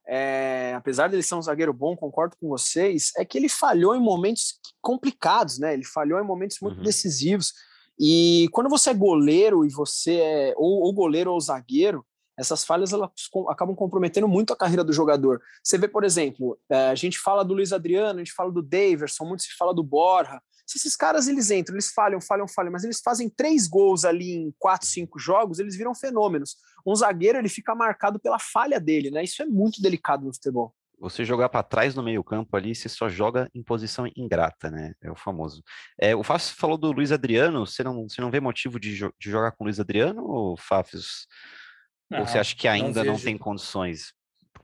é, 0.07 0.73
apesar 0.75 1.09
dele 1.09 1.23
ser 1.23 1.35
um 1.35 1.43
zagueiro 1.43 1.73
bom, 1.73 1.97
concordo 1.97 2.37
com 2.41 2.49
vocês, 2.49 3.13
é 3.17 3.25
que 3.25 3.37
ele 3.37 3.49
falhou 3.49 3.95
em 3.95 4.01
momentos 4.01 4.59
complicados, 4.81 5.59
né? 5.59 5.75
Ele 5.75 5.85
falhou 5.85 6.21
em 6.21 6.27
momentos 6.27 6.59
muito 6.63 6.79
uhum. 6.79 6.85
decisivos. 6.85 7.53
E 7.99 8.49
quando 8.53 8.71
você 8.71 8.91
é 8.91 8.95
goleiro 8.95 9.65
e 9.65 9.69
você 9.69 10.15
é 10.15 10.55
ou, 10.57 10.85
ou 10.85 10.93
goleiro 10.95 11.33
ou 11.33 11.41
zagueiro, 11.41 12.07
essas 12.41 12.65
falhas 12.65 12.93
elas 12.93 13.11
acabam 13.51 13.77
comprometendo 13.77 14.27
muito 14.27 14.53
a 14.53 14.57
carreira 14.57 14.83
do 14.83 14.93
jogador. 14.93 15.43
Você 15.63 15.77
vê, 15.77 15.87
por 15.87 16.05
exemplo, 16.05 16.59
é, 16.71 16.89
a 16.89 16.95
gente 16.95 17.19
fala 17.19 17.45
do 17.45 17.53
Luiz 17.53 17.73
Adriano, 17.73 18.19
a 18.19 18.25
gente 18.25 18.33
fala 18.33 18.51
do 18.51 18.63
Daverson, 18.63 19.27
muito 19.27 19.43
se 19.43 19.55
fala 19.57 19.75
do 19.75 19.83
Borja. 19.83 20.41
Se 20.67 20.79
esses 20.79 20.97
caras 20.97 21.29
eles 21.29 21.51
entram, 21.51 21.75
eles 21.75 21.93
falham, 21.93 22.21
falham, 22.21 22.49
falham, 22.49 22.73
mas 22.73 22.83
eles 22.83 23.01
fazem 23.01 23.29
três 23.29 23.67
gols 23.67 24.05
ali 24.05 24.33
em 24.33 24.55
quatro, 24.59 24.87
cinco 24.87 25.19
jogos, 25.19 25.59
eles 25.59 25.77
viram 25.77 25.95
fenômenos. 25.95 26.57
Um 26.87 26.95
zagueiro 26.95 27.39
ele 27.39 27.49
fica 27.49 27.75
marcado 27.75 28.19
pela 28.19 28.39
falha 28.39 28.81
dele, 28.81 29.11
né? 29.11 29.23
Isso 29.23 29.43
é 29.43 29.47
muito 29.47 29.83
delicado 29.83 30.25
no 30.25 30.33
futebol. 30.33 30.75
Você 30.99 31.25
jogar 31.25 31.49
para 31.49 31.63
trás 31.63 31.95
no 31.95 32.03
meio-campo 32.03 32.55
ali, 32.57 32.75
você 32.75 32.89
só 32.89 33.09
joga 33.09 33.51
em 33.55 33.63
posição 33.63 34.07
ingrata, 34.17 34.71
né? 34.71 34.95
É 35.03 35.11
o 35.11 35.17
famoso. 35.17 35.63
É, 35.99 36.15
o 36.15 36.23
Fábio 36.23 36.47
falou 36.47 36.79
do 36.79 36.93
Luiz 36.93 37.11
Adriano. 37.11 37.67
Você 37.67 37.83
não, 37.83 38.09
você 38.09 38.21
não 38.21 38.31
vê 38.31 38.39
motivo 38.39 38.79
de, 38.79 38.95
jo 38.95 39.13
de 39.19 39.31
jogar 39.31 39.53
com 39.53 39.65
o 39.65 39.67
Luiz 39.67 39.81
Adriano, 39.81 40.23
ou 40.23 40.57
Fábio? 40.57 41.01
Ou 42.13 42.27
você 42.27 42.39
acha 42.39 42.57
que 42.57 42.67
ainda 42.67 43.05
não, 43.05 43.13
não 43.13 43.21
tem 43.21 43.39
condições? 43.39 44.13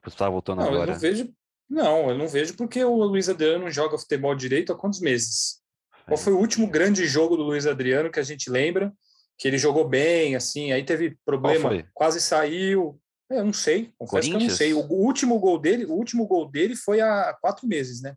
Você 0.02 0.14
está 0.14 0.28
voltando 0.28 0.58
não, 0.58 0.68
agora. 0.68 0.90
Eu 0.90 0.94
não 0.94 1.00
vejo. 1.00 1.34
Não, 1.68 2.10
eu 2.10 2.18
não 2.18 2.28
vejo 2.28 2.56
porque 2.56 2.82
o 2.84 2.94
Luiz 2.94 3.28
Adriano 3.28 3.70
joga 3.70 3.98
futebol 3.98 4.34
direito 4.34 4.72
há 4.72 4.76
quantos 4.76 5.00
meses? 5.00 5.60
Qual 6.06 6.16
foi 6.16 6.32
o 6.32 6.38
último 6.38 6.68
grande 6.68 7.04
jogo 7.06 7.36
do 7.36 7.42
Luiz 7.42 7.66
Adriano 7.66 8.10
que 8.10 8.20
a 8.20 8.22
gente 8.22 8.48
lembra? 8.48 8.92
Que 9.36 9.48
ele 9.48 9.58
jogou 9.58 9.86
bem, 9.86 10.36
assim, 10.36 10.72
aí 10.72 10.84
teve 10.84 11.18
problema, 11.24 11.84
quase 11.92 12.20
saiu. 12.20 13.00
É, 13.28 13.40
eu 13.40 13.44
não 13.44 13.52
sei, 13.52 13.92
confesso 13.98 14.30
que 14.30 14.36
eu 14.36 14.40
não 14.40 14.50
sei. 14.50 14.72
O 14.72 14.86
último 14.86 15.38
gol 15.40 15.58
dele, 15.58 15.84
o 15.84 15.92
último 15.92 16.26
gol 16.26 16.48
dele 16.48 16.76
foi 16.76 17.00
há 17.00 17.36
quatro 17.40 17.66
meses, 17.66 18.00
né? 18.00 18.16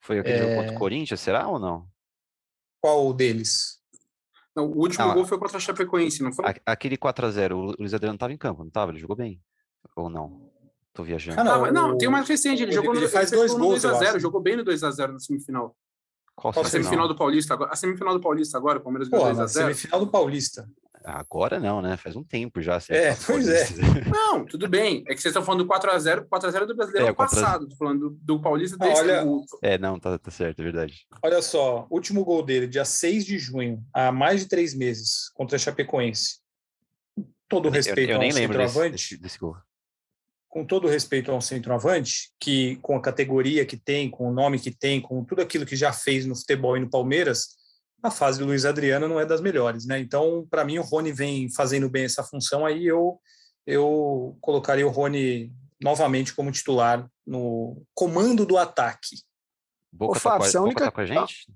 Foi 0.00 0.20
aquele 0.20 0.36
é... 0.36 0.38
jogo 0.38 0.54
contra 0.54 0.72
o 0.72 0.78
Corinthians, 0.78 1.20
será 1.20 1.48
ou 1.48 1.58
não? 1.58 1.88
Qual 2.80 3.12
deles? 3.12 3.77
Não, 4.58 4.66
o 4.66 4.76
último 4.76 5.04
ah, 5.04 5.14
gol 5.14 5.24
foi 5.24 5.38
contra 5.38 5.56
a 5.56 5.60
Chapecoense, 5.60 6.20
não 6.20 6.32
foi? 6.32 6.44
Aquele 6.66 6.98
4x0, 6.98 7.52
o 7.52 7.80
Luiz 7.80 7.94
Adriano 7.94 8.16
estava 8.16 8.32
em 8.32 8.36
campo, 8.36 8.62
não 8.62 8.68
estava? 8.68 8.90
Ele 8.90 8.98
jogou 8.98 9.14
bem? 9.14 9.40
Ou 9.94 10.10
não? 10.10 10.50
Tô 10.92 11.04
viajando. 11.04 11.40
Ah, 11.40 11.44
não, 11.44 11.70
não, 11.70 11.96
tem 11.96 12.08
mais 12.08 12.28
recente, 12.28 12.62
ele, 12.62 12.72
ele 12.72 12.72
jogou 12.72 12.92
no, 12.92 12.98
ele 12.98 13.06
faz 13.06 13.30
dois 13.30 13.54
gols, 13.54 13.84
2x0, 13.84 14.18
jogou 14.18 14.40
bem 14.40 14.56
no 14.56 14.64
2x0 14.64 15.12
na 15.12 15.18
semifinal. 15.20 15.76
Qual, 16.34 16.52
Qual 16.52 16.64
semifinal 16.64 17.06
do 17.06 17.14
Paulista 17.14 17.54
agora? 17.54 17.72
A 17.72 17.76
semifinal 17.76 18.14
do 18.14 18.20
Paulista 18.20 18.58
agora, 18.58 18.78
o 18.78 18.82
Palmeiras 18.82 19.08
ganhou 19.08 19.28
2x0. 19.28 19.48
Semifinal 19.48 20.00
do 20.00 20.08
Paulista. 20.08 20.68
Agora 21.10 21.58
não, 21.58 21.80
né? 21.80 21.96
Faz 21.96 22.14
um 22.16 22.22
tempo 22.22 22.60
já. 22.60 22.78
É, 22.90 23.14
pois 23.26 23.48
é. 23.48 23.64
Não, 24.12 24.44
tudo 24.44 24.68
bem. 24.68 25.02
É 25.08 25.14
que 25.14 25.22
vocês 25.22 25.32
estão 25.32 25.42
falando 25.42 25.64
do 25.64 25.70
4x0, 25.70 26.26
4x0 26.28 26.66
do 26.66 26.76
brasileiro 26.76 27.08
é, 27.08 27.12
passado. 27.14 27.62
Estou 27.62 27.78
falando 27.78 28.10
do, 28.10 28.18
do 28.20 28.40
Paulista 28.40 28.76
desse 28.76 29.00
olha, 29.00 29.24
É, 29.62 29.78
não, 29.78 29.98
tá, 29.98 30.18
tá 30.18 30.30
certo, 30.30 30.60
é 30.60 30.64
verdade. 30.64 31.06
Olha 31.22 31.40
só, 31.40 31.86
último 31.90 32.24
gol 32.24 32.42
dele, 32.42 32.66
dia 32.66 32.84
6 32.84 33.24
de 33.24 33.38
junho, 33.38 33.82
há 33.94 34.12
mais 34.12 34.42
de 34.42 34.48
três 34.48 34.74
meses, 34.74 35.30
contra 35.34 35.56
a 35.56 35.58
Chapecoense. 35.58 36.40
Todo 37.48 37.70
respeito 37.70 38.12
eu, 38.12 38.20
eu 38.20 38.26
ao 38.26 38.32
centroavante. 38.32 38.92
Desse, 38.92 39.10
desse, 39.10 39.22
desse 39.22 39.38
gol 39.38 39.56
com 40.48 40.64
todo 40.64 40.88
respeito 40.88 41.30
ao 41.30 41.40
centroavante, 41.40 42.30
que 42.40 42.76
com 42.76 42.96
a 42.96 43.02
categoria 43.02 43.66
que 43.66 43.76
tem, 43.76 44.10
com 44.10 44.28
o 44.28 44.32
nome 44.32 44.58
que 44.58 44.70
tem, 44.70 45.00
com 45.00 45.22
tudo 45.22 45.42
aquilo 45.42 45.66
que 45.66 45.76
já 45.76 45.92
fez 45.92 46.24
no 46.24 46.34
futebol 46.34 46.76
e 46.76 46.80
no 46.80 46.90
Palmeiras, 46.90 47.57
a 48.02 48.10
fase 48.10 48.38
do 48.38 48.46
Luiz 48.46 48.64
Adriano 48.64 49.08
não 49.08 49.18
é 49.18 49.26
das 49.26 49.40
melhores, 49.40 49.86
né? 49.86 49.98
Então, 49.98 50.46
para 50.50 50.64
mim, 50.64 50.78
o 50.78 50.82
Rony 50.82 51.12
vem 51.12 51.50
fazendo 51.50 51.88
bem 51.88 52.04
essa 52.04 52.22
função 52.22 52.64
aí, 52.64 52.86
eu, 52.86 53.20
eu 53.66 54.36
colocaria 54.40 54.86
o 54.86 54.90
Rony 54.90 55.52
novamente 55.80 56.34
como 56.34 56.52
titular 56.52 57.08
no 57.26 57.82
comando 57.94 58.46
do 58.46 58.56
ataque. 58.56 59.16
Boca, 59.92 60.16
Ô, 60.16 60.20
Fábio, 60.20 60.46
tá, 60.46 60.52
com 60.52 60.58
a, 60.58 60.62
única... 60.62 60.84
tá 60.84 60.90
com 60.90 61.00
a 61.00 61.06
gente? 61.06 61.52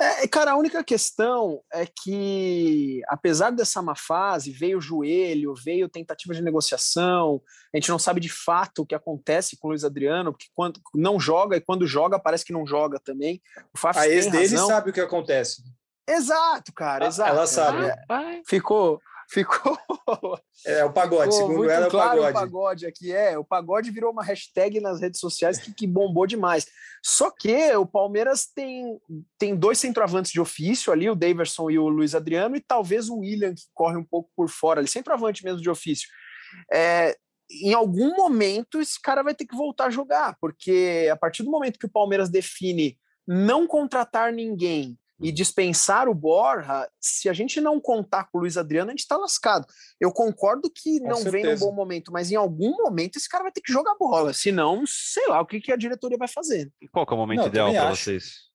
É, 0.00 0.26
cara, 0.26 0.52
a 0.52 0.56
única 0.56 0.82
questão 0.82 1.60
é 1.70 1.84
que, 1.84 3.02
apesar 3.06 3.50
dessa 3.50 3.82
má 3.82 3.94
fase, 3.94 4.50
veio 4.50 4.78
o 4.78 4.80
joelho, 4.80 5.52
veio 5.54 5.90
tentativa 5.90 6.32
de 6.32 6.40
negociação, 6.40 7.42
a 7.72 7.76
gente 7.76 7.90
não 7.90 7.98
sabe 7.98 8.18
de 8.18 8.30
fato 8.30 8.80
o 8.80 8.86
que 8.86 8.94
acontece 8.94 9.58
com 9.58 9.68
o 9.68 9.70
Luiz 9.72 9.84
Adriano, 9.84 10.32
porque 10.32 10.46
quando 10.54 10.80
não 10.94 11.20
joga 11.20 11.58
e 11.58 11.60
quando 11.60 11.86
joga 11.86 12.18
parece 12.18 12.46
que 12.46 12.52
não 12.52 12.66
joga 12.66 12.98
também. 12.98 13.42
O 13.74 13.88
a 13.88 14.08
ex 14.08 14.26
dele 14.30 14.56
sabe 14.56 14.88
o 14.88 14.92
que 14.92 15.00
acontece. 15.00 15.62
Exato, 16.08 16.72
cara, 16.72 17.06
exato. 17.06 17.30
Ela 17.30 17.46
sabe. 17.46 17.84
É, 17.86 18.42
ficou, 18.46 18.98
ficou. 19.30 19.78
É 20.66 20.84
o 20.84 20.92
pagode, 20.92 21.32
Ficou 21.32 21.48
segundo 21.48 21.70
ela, 21.70 21.84
é 21.84 21.88
o 21.88 21.90
pagode. 21.90 22.30
o 22.30 22.32
pagode 22.32 22.86
aqui 22.86 23.12
é. 23.12 23.38
O 23.38 23.44
pagode 23.44 23.90
virou 23.90 24.10
uma 24.10 24.24
hashtag 24.24 24.78
nas 24.80 25.00
redes 25.00 25.20
sociais 25.20 25.56
que, 25.56 25.72
que 25.72 25.86
bombou 25.86 26.26
demais. 26.26 26.66
Só 27.02 27.30
que 27.30 27.74
o 27.76 27.86
Palmeiras 27.86 28.46
tem, 28.46 29.00
tem 29.38 29.56
dois 29.56 29.78
centroavantes 29.78 30.32
de 30.32 30.40
ofício 30.40 30.92
ali, 30.92 31.08
o 31.08 31.14
Daverson 31.14 31.70
e 31.70 31.78
o 31.78 31.88
Luiz 31.88 32.14
Adriano, 32.14 32.56
e 32.56 32.60
talvez 32.60 33.08
o 33.08 33.20
William, 33.20 33.54
que 33.54 33.62
corre 33.72 33.96
um 33.96 34.04
pouco 34.04 34.30
por 34.36 34.50
fora, 34.50 34.80
ali, 34.80 34.88
centroavante 34.88 35.44
mesmo 35.44 35.62
de 35.62 35.70
ofício. 35.70 36.08
É, 36.70 37.16
em 37.62 37.72
algum 37.72 38.14
momento 38.14 38.80
esse 38.80 39.00
cara 39.00 39.22
vai 39.22 39.34
ter 39.34 39.46
que 39.46 39.56
voltar 39.56 39.86
a 39.86 39.90
jogar, 39.90 40.36
porque 40.40 41.08
a 41.10 41.16
partir 41.16 41.42
do 41.42 41.50
momento 41.50 41.78
que 41.78 41.86
o 41.86 41.90
Palmeiras 41.90 42.28
define 42.28 42.98
não 43.26 43.66
contratar 43.66 44.32
ninguém 44.32 44.98
e 45.20 45.30
dispensar 45.30 46.08
o 46.08 46.14
Borja, 46.14 46.88
se 46.98 47.28
a 47.28 47.32
gente 47.32 47.60
não 47.60 47.78
contar 47.78 48.24
com 48.24 48.38
o 48.38 48.40
Luiz 48.40 48.56
Adriano, 48.56 48.90
a 48.90 48.92
gente 48.92 49.00
está 49.00 49.16
lascado. 49.16 49.66
Eu 50.00 50.10
concordo 50.10 50.70
que 50.70 50.98
com 50.98 51.08
não 51.08 51.16
certeza. 51.16 51.30
vem 51.30 51.44
num 51.44 51.58
bom 51.58 51.72
momento, 51.72 52.10
mas 52.10 52.30
em 52.32 52.36
algum 52.36 52.70
momento 52.82 53.16
esse 53.16 53.28
cara 53.28 53.44
vai 53.44 53.52
ter 53.52 53.60
que 53.60 53.72
jogar 53.72 53.94
bola, 53.96 54.32
senão, 54.32 54.82
sei 54.86 55.28
lá, 55.28 55.40
o 55.40 55.46
que, 55.46 55.60
que 55.60 55.72
a 55.72 55.76
diretoria 55.76 56.16
vai 56.16 56.28
fazer. 56.28 56.72
E 56.80 56.88
qual 56.88 57.06
é 57.08 57.14
o 57.14 57.16
momento 57.16 57.40
não, 57.40 57.46
ideal 57.48 57.70
para 57.70 57.90
vocês? 57.90 58.50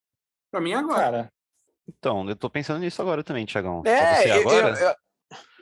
Para 0.51 0.61
mim 0.61 0.73
agora. 0.73 1.01
Cara. 1.01 1.33
Então, 1.87 2.25
eu 2.27 2.33
estou 2.33 2.49
pensando 2.49 2.79
nisso 2.79 3.01
agora 3.01 3.23
também, 3.23 3.45
Tiagão. 3.45 3.83
É, 3.85 4.31
agora? 4.31 4.69
Eu, 4.79 4.87
eu, 4.87 4.95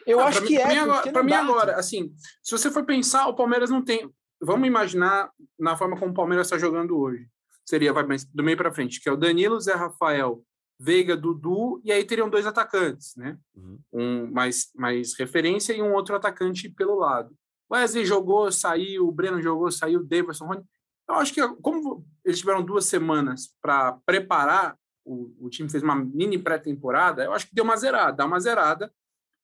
eu 0.05 0.19
acho 0.21 0.41
que 0.43 0.57
é. 0.57 1.11
Para 1.11 1.23
mim 1.23 1.33
agora, 1.33 1.75
assim, 1.75 2.13
se 2.41 2.51
você 2.51 2.71
for 2.71 2.85
pensar, 2.85 3.27
o 3.27 3.35
Palmeiras 3.35 3.69
não 3.69 3.83
tem. 3.83 4.09
Vamos 4.41 4.67
imaginar 4.67 5.29
na 5.59 5.75
forma 5.75 5.97
como 5.97 6.11
o 6.11 6.15
Palmeiras 6.15 6.47
está 6.47 6.57
jogando 6.57 6.97
hoje. 6.97 7.27
Seria, 7.65 7.93
vai 7.93 8.05
do 8.33 8.43
meio 8.43 8.57
para 8.57 8.73
frente, 8.73 9.01
que 9.01 9.07
é 9.07 9.11
o 9.11 9.17
Danilo, 9.17 9.59
Zé 9.59 9.73
Rafael, 9.73 10.43
Veiga, 10.83 11.15
Dudu, 11.15 11.81
e 11.81 11.93
aí 11.93 12.03
teriam 12.03 12.29
dois 12.29 12.45
atacantes, 12.45 13.15
né? 13.15 13.37
Uhum. 13.55 13.79
Um 13.93 14.31
mais, 14.31 14.69
mais 14.75 15.17
referência 15.17 15.71
e 15.71 15.81
um 15.81 15.93
outro 15.93 16.13
atacante 16.13 16.67
pelo 16.67 16.99
lado. 16.99 17.33
Wesley 17.71 18.05
jogou, 18.05 18.51
saiu, 18.51 19.07
o 19.07 19.11
Breno 19.11 19.41
jogou, 19.41 19.71
saiu, 19.71 20.01
o 20.01 20.03
Davidson, 20.03 20.45
Rony. 20.45 20.63
Eu 21.07 21.15
acho 21.15 21.33
que, 21.33 21.41
como 21.61 22.05
eles 22.25 22.39
tiveram 22.39 22.61
duas 22.61 22.83
semanas 22.83 23.55
para 23.61 23.97
preparar, 24.05 24.77
o, 25.05 25.33
o 25.39 25.49
time 25.49 25.69
fez 25.69 25.81
uma 25.81 25.95
mini 25.95 26.37
pré-temporada, 26.37 27.23
eu 27.23 27.31
acho 27.31 27.47
que 27.47 27.55
deu 27.55 27.63
uma 27.63 27.77
zerada, 27.77 28.17
dá 28.17 28.25
uma 28.25 28.39
zerada. 28.41 28.91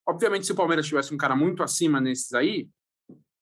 Obviamente, 0.05 0.45
se 0.45 0.51
o 0.51 0.55
Palmeiras 0.55 0.87
tivesse 0.87 1.13
um 1.13 1.17
cara 1.17 1.37
muito 1.37 1.63
acima 1.63 2.01
nesses 2.01 2.33
aí, 2.33 2.67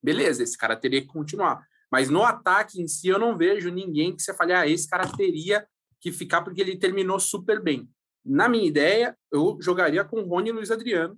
beleza, 0.04 0.44
esse 0.44 0.58
cara 0.58 0.76
teria 0.76 1.02
que 1.02 1.08
continuar. 1.08 1.66
Mas 1.92 2.12
no 2.12 2.22
ataque 2.22 2.80
em 2.80 2.88
si, 2.88 3.08
eu 3.08 3.18
não 3.18 3.36
vejo 3.36 3.72
ninguém 3.72 4.16
que 4.16 4.22
você 4.22 4.36
fale, 4.36 4.54
ah, 4.54 4.68
esse 4.68 4.88
cara 4.88 5.08
teria 5.08 5.68
que 6.12 6.18
ficar 6.18 6.42
porque 6.42 6.62
ele 6.62 6.78
terminou 6.78 7.20
super 7.20 7.62
bem. 7.62 7.90
Na 8.26 8.50
minha 8.50 8.66
ideia, 8.66 9.18
eu 9.32 9.58
jogaria 9.62 10.04
com 10.04 10.22
o 10.22 10.28
Rony 10.28 10.50
e 10.50 10.52
Luiz 10.52 10.72
Adriano. 10.72 11.18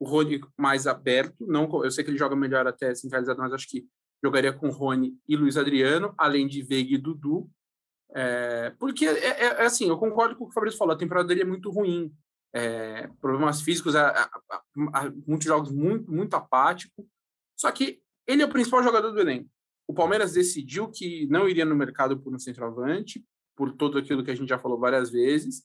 O 0.00 0.04
Rony 0.04 0.40
mais 0.56 0.86
aberto, 0.86 1.46
não, 1.46 1.68
eu 1.84 1.90
sei 1.90 2.04
que 2.04 2.10
ele 2.10 2.18
joga 2.18 2.36
melhor 2.36 2.66
até 2.66 2.94
centralizado, 2.94 3.40
mas 3.40 3.52
acho 3.52 3.68
que 3.68 3.86
jogaria 4.22 4.52
com 4.52 4.68
Rony 4.70 5.16
e 5.28 5.36
Luiz 5.36 5.56
Adriano, 5.56 6.14
além 6.16 6.46
de 6.46 6.62
Veiga 6.62 6.94
e 6.94 6.98
Dudu. 6.98 7.48
É, 8.14 8.70
porque 8.78 9.06
é, 9.06 9.10
é, 9.10 9.44
é, 9.44 9.64
assim, 9.64 9.88
eu 9.88 9.98
concordo 9.98 10.34
com 10.36 10.44
o 10.44 10.46
que 10.46 10.52
o 10.52 10.54
Fabrício 10.54 10.78
falou, 10.78 10.94
a 10.94 10.98
temporada 10.98 11.28
dele 11.28 11.42
é 11.42 11.44
muito 11.44 11.70
ruim. 11.70 12.12
É, 12.52 13.06
problemas 13.20 13.60
físicos, 13.60 13.94
muitos 15.26 15.46
jogos 15.46 15.70
muito, 15.70 16.10
muito 16.10 16.34
apático. 16.34 17.06
Só 17.56 17.70
que 17.70 18.00
ele 18.26 18.42
é 18.42 18.46
o 18.46 18.50
principal 18.50 18.82
jogador 18.82 19.12
do 19.12 19.20
elenco. 19.20 19.50
O 19.86 19.94
Palmeiras 19.94 20.32
decidiu 20.32 20.90
que 20.90 21.26
não 21.28 21.48
iria 21.48 21.64
no 21.64 21.74
mercado 21.74 22.18
por 22.18 22.34
um 22.34 22.38
centroavante, 22.38 23.24
por 23.58 23.72
tudo 23.72 23.98
aquilo 23.98 24.24
que 24.24 24.30
a 24.30 24.34
gente 24.36 24.48
já 24.48 24.58
falou 24.58 24.78
várias 24.78 25.10
vezes. 25.10 25.64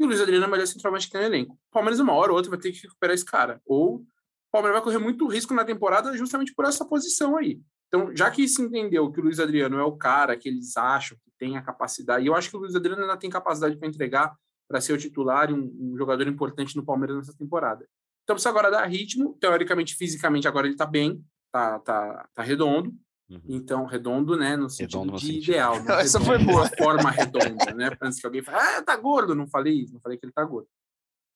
E 0.00 0.04
o 0.04 0.06
Luiz 0.06 0.18
Adriano 0.18 0.46
é 0.46 0.48
o 0.48 0.50
melhor 0.50 0.66
centroavante 0.66 1.06
que 1.06 1.12
tem 1.12 1.20
no 1.20 1.26
elenco. 1.26 1.52
O 1.52 1.70
Palmeiras, 1.70 2.00
uma 2.00 2.14
hora 2.14 2.32
ou 2.32 2.36
outra, 2.36 2.50
vai 2.50 2.58
ter 2.58 2.72
que 2.72 2.80
recuperar 2.80 3.14
esse 3.14 3.24
cara. 3.24 3.60
Ou 3.66 3.96
o 3.96 4.06
Palmeiras 4.50 4.78
vai 4.78 4.84
correr 4.84 4.98
muito 4.98 5.26
risco 5.26 5.52
na 5.52 5.62
temporada 5.62 6.16
justamente 6.16 6.54
por 6.54 6.64
essa 6.64 6.86
posição 6.86 7.36
aí. 7.36 7.60
Então, 7.88 8.16
já 8.16 8.30
que 8.30 8.48
se 8.48 8.62
entendeu 8.62 9.12
que 9.12 9.20
o 9.20 9.22
Luiz 9.22 9.38
Adriano 9.38 9.78
é 9.78 9.84
o 9.84 9.96
cara 9.96 10.36
que 10.36 10.48
eles 10.48 10.74
acham 10.76 11.18
que 11.18 11.30
tem 11.38 11.56
a 11.56 11.62
capacidade, 11.62 12.24
e 12.24 12.28
eu 12.28 12.34
acho 12.34 12.48
que 12.48 12.56
o 12.56 12.60
Luiz 12.60 12.74
Adriano 12.74 13.02
ainda 13.02 13.16
tem 13.16 13.28
capacidade 13.28 13.76
para 13.76 13.86
entregar 13.86 14.34
para 14.66 14.80
ser 14.80 14.94
o 14.94 14.98
titular 14.98 15.50
e 15.50 15.52
um, 15.52 15.72
um, 15.78 15.96
jogador 15.96 16.26
importante 16.26 16.74
no 16.74 16.84
Palmeiras 16.84 17.16
nessa 17.18 17.36
temporada. 17.36 17.86
Então, 18.22 18.34
precisa 18.34 18.48
agora 18.48 18.70
dar 18.70 18.86
ritmo. 18.86 19.36
Teoricamente, 19.38 19.94
fisicamente, 19.94 20.48
agora 20.48 20.66
ele 20.66 20.74
está 20.74 20.86
bem, 20.86 21.22
tá, 21.52 21.78
tá, 21.80 22.28
tá 22.34 22.42
redondo. 22.42 22.92
Uhum. 23.28 23.40
Então, 23.48 23.84
redondo, 23.86 24.36
né? 24.36 24.56
No 24.56 24.68
sentido 24.68 24.98
redondo 24.98 25.18
de 25.18 25.26
sentido. 25.26 25.42
ideal. 25.42 25.74
Né? 25.84 26.00
Essa 26.00 26.20
foi 26.20 26.38
boa. 26.38 26.68
forma 26.76 27.10
redonda, 27.10 27.72
né? 27.74 27.90
Antes 28.00 28.20
que 28.20 28.26
alguém 28.26 28.42
fale, 28.42 28.58
ah, 28.58 28.82
tá 28.82 28.96
gordo. 28.96 29.34
Não 29.34 29.46
falei 29.46 29.74
isso, 29.74 29.92
não 29.92 30.00
falei 30.00 30.18
que 30.18 30.26
ele 30.26 30.32
tá 30.32 30.44
gordo. 30.44 30.68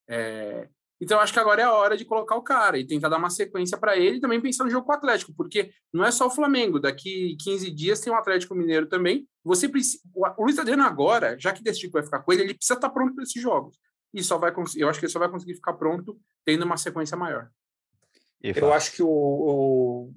É... 0.08 0.68
Então, 1.00 1.20
acho 1.20 1.32
que 1.32 1.38
agora 1.38 1.62
é 1.62 1.64
a 1.64 1.72
hora 1.72 1.96
de 1.96 2.04
colocar 2.04 2.34
o 2.34 2.42
cara 2.42 2.76
e 2.76 2.84
tentar 2.84 3.08
dar 3.08 3.18
uma 3.18 3.30
sequência 3.30 3.78
para 3.78 3.96
ele 3.96 4.18
também 4.18 4.40
pensar 4.40 4.64
no 4.64 4.70
jogo 4.70 4.84
com 4.84 4.92
o 4.92 4.96
Atlético, 4.96 5.32
porque 5.32 5.70
não 5.92 6.04
é 6.04 6.10
só 6.10 6.26
o 6.26 6.30
Flamengo. 6.30 6.80
Daqui 6.80 7.36
15 7.40 7.70
dias 7.70 8.00
tem 8.00 8.12
o 8.12 8.16
Atlético 8.16 8.54
Mineiro 8.54 8.86
também. 8.86 9.28
Você 9.44 9.68
precisa, 9.68 10.02
o 10.12 10.42
Luiz 10.42 10.58
Adriano 10.58 10.82
agora, 10.82 11.38
já 11.38 11.52
que 11.52 11.62
decidiu 11.62 11.90
que 11.90 11.94
vai 11.94 12.02
ficar 12.02 12.18
com 12.20 12.32
ele, 12.32 12.42
ele 12.42 12.54
precisa 12.54 12.74
estar 12.74 12.88
tá 12.88 12.92
pronto 12.92 13.14
para 13.14 13.22
esses 13.22 13.40
jogos. 13.40 13.78
E 14.12 14.24
só 14.24 14.38
vai 14.38 14.52
eu 14.76 14.88
acho 14.88 14.98
que 14.98 15.06
ele 15.06 15.12
só 15.12 15.20
vai 15.20 15.28
conseguir 15.28 15.54
ficar 15.54 15.74
pronto 15.74 16.18
tendo 16.44 16.64
uma 16.64 16.76
sequência 16.76 17.16
maior. 17.16 17.48
Eu 18.42 18.72
acho 18.72 18.92
que 18.92 19.02
o, 19.02 19.08
o 19.08 20.12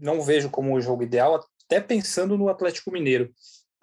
não 0.00 0.22
vejo 0.22 0.48
como 0.50 0.74
o 0.74 0.80
jogo 0.80 1.02
ideal, 1.02 1.44
até 1.64 1.80
pensando 1.80 2.36
no 2.38 2.48
Atlético 2.48 2.90
Mineiro 2.90 3.30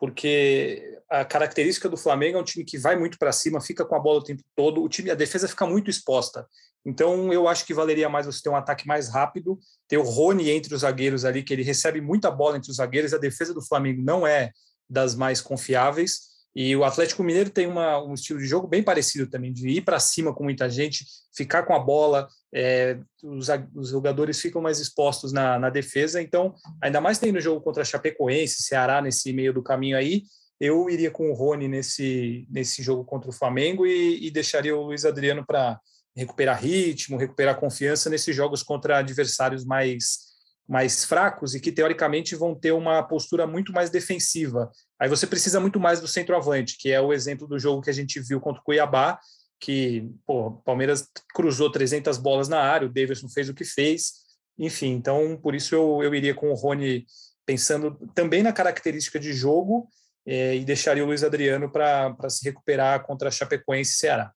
porque 0.03 0.99
a 1.09 1.23
característica 1.23 1.87
do 1.87 1.95
Flamengo 1.95 2.37
é 2.37 2.41
um 2.41 2.43
time 2.43 2.65
que 2.65 2.77
vai 2.77 2.93
muito 2.93 3.17
para 3.17 3.31
cima, 3.31 3.61
fica 3.61 3.85
com 3.85 3.95
a 3.95 3.99
bola 3.99 4.19
o 4.19 4.23
tempo 4.23 4.43
todo, 4.53 4.83
o 4.83 4.89
time, 4.89 5.09
a 5.09 5.15
defesa 5.15 5.47
fica 5.47 5.65
muito 5.65 5.89
exposta. 5.89 6.45
Então, 6.85 7.31
eu 7.31 7.47
acho 7.47 7.65
que 7.65 7.73
valeria 7.73 8.09
mais 8.09 8.25
você 8.25 8.43
ter 8.43 8.49
um 8.49 8.55
ataque 8.57 8.85
mais 8.85 9.07
rápido, 9.07 9.57
ter 9.87 9.97
o 9.97 10.03
Rony 10.03 10.49
entre 10.49 10.75
os 10.75 10.81
zagueiros 10.81 11.23
ali, 11.23 11.41
que 11.41 11.53
ele 11.53 11.63
recebe 11.63 12.01
muita 12.01 12.29
bola 12.29 12.57
entre 12.57 12.69
os 12.69 12.75
zagueiros, 12.75 13.13
a 13.13 13.17
defesa 13.17 13.53
do 13.53 13.65
Flamengo 13.65 14.01
não 14.03 14.27
é 14.27 14.51
das 14.89 15.15
mais 15.15 15.39
confiáveis. 15.39 16.32
E 16.55 16.75
o 16.75 16.83
Atlético 16.83 17.23
Mineiro 17.23 17.49
tem 17.49 17.65
uma, 17.65 18.01
um 18.03 18.13
estilo 18.13 18.39
de 18.39 18.45
jogo 18.45 18.67
bem 18.67 18.83
parecido 18.83 19.27
também, 19.27 19.51
de 19.51 19.67
ir 19.69 19.81
para 19.81 19.99
cima 19.99 20.33
com 20.33 20.43
muita 20.43 20.69
gente, 20.69 21.05
ficar 21.35 21.63
com 21.63 21.73
a 21.73 21.79
bola, 21.79 22.27
é, 22.53 22.99
os, 23.23 23.47
os, 23.73 23.89
jogadores 23.89 24.39
ficam 24.39 24.61
mais 24.61 24.79
expostos 24.79 25.33
na, 25.33 25.57
na, 25.57 25.69
defesa. 25.71 26.21
Então, 26.21 26.53
ainda 26.81 27.01
mais 27.01 27.17
tem 27.17 27.31
no 27.31 27.41
jogo 27.41 27.61
contra 27.61 27.83
Chapecoense, 27.83 28.61
Ceará 28.61 29.01
nesse 29.01 29.33
meio 29.33 29.51
do 29.51 29.63
caminho 29.63 29.97
aí, 29.97 30.23
eu 30.59 30.89
iria 30.89 31.09
com 31.09 31.29
o 31.29 31.33
Rony 31.33 31.67
nesse, 31.67 32.47
nesse 32.49 32.83
jogo 32.83 33.03
contra 33.03 33.29
o 33.29 33.33
Flamengo 33.33 33.85
e, 33.85 34.25
e 34.25 34.31
deixaria 34.31 34.75
o 34.75 34.83
Luiz 34.83 35.03
Adriano 35.05 35.43
para 35.45 35.79
recuperar 36.15 36.61
ritmo, 36.61 37.17
recuperar 37.17 37.59
confiança 37.59 38.09
nesses 38.09 38.35
jogos 38.35 38.61
contra 38.61 38.99
adversários 38.99 39.65
mais 39.65 40.32
mais 40.67 41.03
fracos 41.03 41.53
e 41.53 41.59
que 41.59 41.71
teoricamente 41.71 42.35
vão 42.35 42.55
ter 42.55 42.71
uma 42.71 43.03
postura 43.03 43.45
muito 43.45 43.73
mais 43.73 43.89
defensiva. 43.89 44.71
Aí 44.99 45.09
você 45.09 45.27
precisa 45.27 45.59
muito 45.59 45.79
mais 45.79 45.99
do 45.99 46.07
centroavante, 46.07 46.77
que 46.77 46.91
é 46.91 47.01
o 47.01 47.13
exemplo 47.13 47.47
do 47.47 47.59
jogo 47.59 47.81
que 47.81 47.89
a 47.89 47.93
gente 47.93 48.19
viu 48.19 48.39
contra 48.39 48.61
o 48.61 48.63
Cuiabá, 48.63 49.19
que 49.59 50.09
o 50.27 50.51
Palmeiras 50.51 51.09
cruzou 51.33 51.71
300 51.71 52.17
bolas 52.17 52.47
na 52.47 52.59
área, 52.59 52.87
o 52.87 52.91
Davidson 52.91 53.29
fez 53.29 53.49
o 53.49 53.53
que 53.53 53.63
fez, 53.63 54.23
enfim, 54.57 54.91
então 54.91 55.37
por 55.41 55.55
isso 55.55 55.73
eu, 55.73 56.01
eu 56.03 56.13
iria 56.13 56.33
com 56.33 56.49
o 56.49 56.55
Rony 56.55 57.05
pensando 57.45 57.97
também 58.13 58.43
na 58.43 58.53
característica 58.53 59.19
de 59.19 59.33
jogo 59.33 59.89
é, 60.25 60.55
e 60.55 60.63
deixaria 60.63 61.03
o 61.03 61.07
Luiz 61.07 61.23
Adriano 61.23 61.69
para 61.69 62.29
se 62.29 62.43
recuperar 62.45 63.03
contra 63.05 63.27
a 63.27 63.31
Chapecoense 63.31 63.91
e 63.91 63.95
Ceará. 63.95 64.31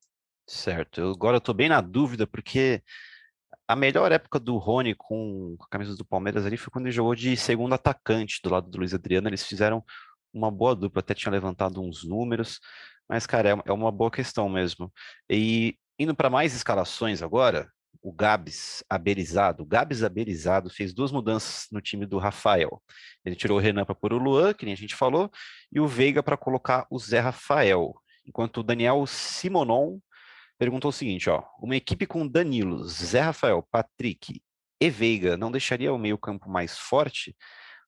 Certo, 0.45 1.01
eu, 1.01 1.11
agora 1.11 1.35
eu 1.35 1.39
estou 1.39 1.55
bem 1.55 1.69
na 1.69 1.81
dúvida, 1.81 2.25
porque 2.25 2.81
a 3.67 3.75
melhor 3.75 4.11
época 4.11 4.39
do 4.39 4.57
Rony 4.57 4.95
com 4.95 5.57
a 5.59 5.67
camisa 5.67 5.95
do 5.95 6.05
Palmeiras 6.05 6.45
ali 6.45 6.55
foi 6.57 6.71
quando 6.71 6.85
ele 6.85 6.95
jogou 6.95 7.13
de 7.13 7.35
segundo 7.35 7.73
atacante 7.73 8.39
do 8.41 8.49
lado 8.49 8.69
do 8.69 8.77
Luiz 8.77 8.93
Adriano. 8.93 9.27
Eles 9.27 9.45
fizeram 9.45 9.83
uma 10.33 10.49
boa 10.49 10.75
dupla, 10.75 11.01
até 11.01 11.13
tinha 11.13 11.31
levantado 11.31 11.81
uns 11.81 12.03
números, 12.03 12.59
mas, 13.09 13.25
cara, 13.27 13.49
é, 13.49 13.69
é 13.69 13.73
uma 13.73 13.91
boa 13.91 14.11
questão 14.11 14.47
mesmo. 14.47 14.91
E 15.29 15.77
indo 15.99 16.15
para 16.15 16.29
mais 16.29 16.53
escalações 16.55 17.21
agora, 17.21 17.69
o 18.01 18.11
Gabs 18.13 18.83
Aberizado. 18.89 19.63
O 19.63 19.65
Gabs 19.65 20.03
Aberizado 20.03 20.69
fez 20.69 20.93
duas 20.93 21.11
mudanças 21.11 21.67
no 21.71 21.81
time 21.81 22.05
do 22.05 22.17
Rafael. 22.17 22.81
Ele 23.25 23.35
tirou 23.35 23.57
o 23.57 23.61
Renan 23.61 23.83
para 23.85 23.95
pôr 23.95 24.13
o 24.13 24.17
Luan, 24.17 24.53
que 24.53 24.65
nem 24.65 24.73
a 24.73 24.77
gente 24.77 24.95
falou, 24.95 25.29
e 25.71 25.79
o 25.79 25.87
Veiga 25.87 26.23
para 26.23 26.37
colocar 26.37 26.85
o 26.89 26.97
Zé 26.99 27.19
Rafael. 27.19 27.93
Enquanto 28.25 28.57
o 28.57 28.63
Daniel 28.63 29.05
Simonon 29.05 29.99
perguntou 30.57 30.89
o 30.89 30.93
seguinte, 30.93 31.29
ó, 31.29 31.43
uma 31.59 31.75
equipe 31.75 32.05
com 32.05 32.27
Danilo, 32.27 32.83
Zé 32.83 33.21
Rafael, 33.21 33.65
Patrick 33.71 34.41
e 34.79 34.89
Veiga 34.89 35.37
não 35.37 35.51
deixaria 35.51 35.93
o 35.93 35.97
meio-campo 35.97 36.49
mais 36.49 36.77
forte? 36.77 37.35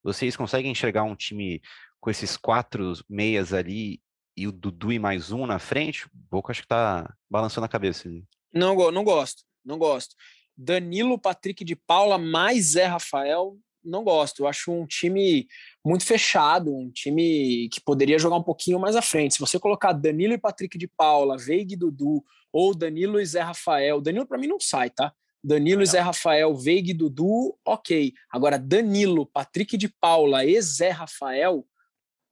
Vocês 0.04 0.36
conseguem 0.36 0.72
enxergar 0.72 1.04
um 1.04 1.16
time 1.16 1.62
com 2.00 2.10
esses 2.10 2.38
quatro 2.38 2.94
meias 3.10 3.54
ali 3.54 4.02
e 4.36 4.48
o 4.48 4.52
Dudu 4.52 4.92
e 4.92 5.00
mais 5.00 5.32
um 5.32 5.46
na 5.46 5.60
frente? 5.60 6.06
O 6.06 6.10
Boca 6.14 6.52
acho 6.52 6.62
que 6.62 6.68
tá 6.68 7.14
balançando 7.30 7.66
a 7.66 7.70
cabeça. 7.70 8.10
Não, 8.54 8.92
não 8.92 9.04
gosto, 9.04 9.44
não 9.64 9.78
gosto. 9.78 10.16
Danilo, 10.56 11.20
Patrick 11.20 11.64
de 11.64 11.76
Paula 11.76 12.18
mais 12.18 12.72
Zé 12.72 12.86
Rafael, 12.86 13.58
não 13.84 14.04
gosto. 14.04 14.44
Eu 14.44 14.48
acho 14.48 14.72
um 14.72 14.86
time 14.86 15.48
muito 15.86 16.06
fechado, 16.06 16.76
um 16.76 16.90
time 16.92 17.70
que 17.70 17.82
poderia 17.82 18.20
jogar 18.20 18.38
um 18.38 18.44
pouquinho 18.44 18.80
mais 18.80 18.96
à 18.96 19.02
frente. 19.02 19.36
Se 19.36 19.40
você 19.40 19.60
colocar 19.60 19.94
Danilo 19.94 20.34
e 20.34 20.38
Patrick 20.38 20.78
de 20.78 20.88
Paula, 20.88 21.38
Veig 21.38 21.74
e 21.74 21.78
Dudu, 21.78 22.24
ou 22.52 22.76
Danilo 22.76 23.20
e 23.20 23.26
Zé 23.26 23.42
Rafael, 23.42 24.02
Danilo 24.02 24.28
para 24.28 24.38
mim 24.38 24.48
não 24.48 24.60
sai, 24.60 24.90
tá? 24.90 25.14
Danilo 25.44 25.82
e 25.82 25.86
Zé 25.86 26.00
Rafael, 26.00 26.54
Veig 26.56 26.92
e 26.92 26.94
Dudu, 26.94 27.58
ok. 27.66 28.14
Agora, 28.32 28.60
Danilo, 28.60 29.26
Patrick 29.26 29.78
de 29.78 29.88
Paula 29.88 30.44
e 30.44 30.62
Zé 30.62 30.90
Rafael, 30.90 31.66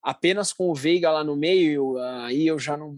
apenas 0.03 0.51
com 0.51 0.69
o 0.69 0.75
Veiga 0.75 1.11
lá 1.11 1.23
no 1.23 1.35
meio, 1.35 1.97
aí 1.99 2.47
eu 2.47 2.59
já 2.59 2.75
não, 2.75 2.97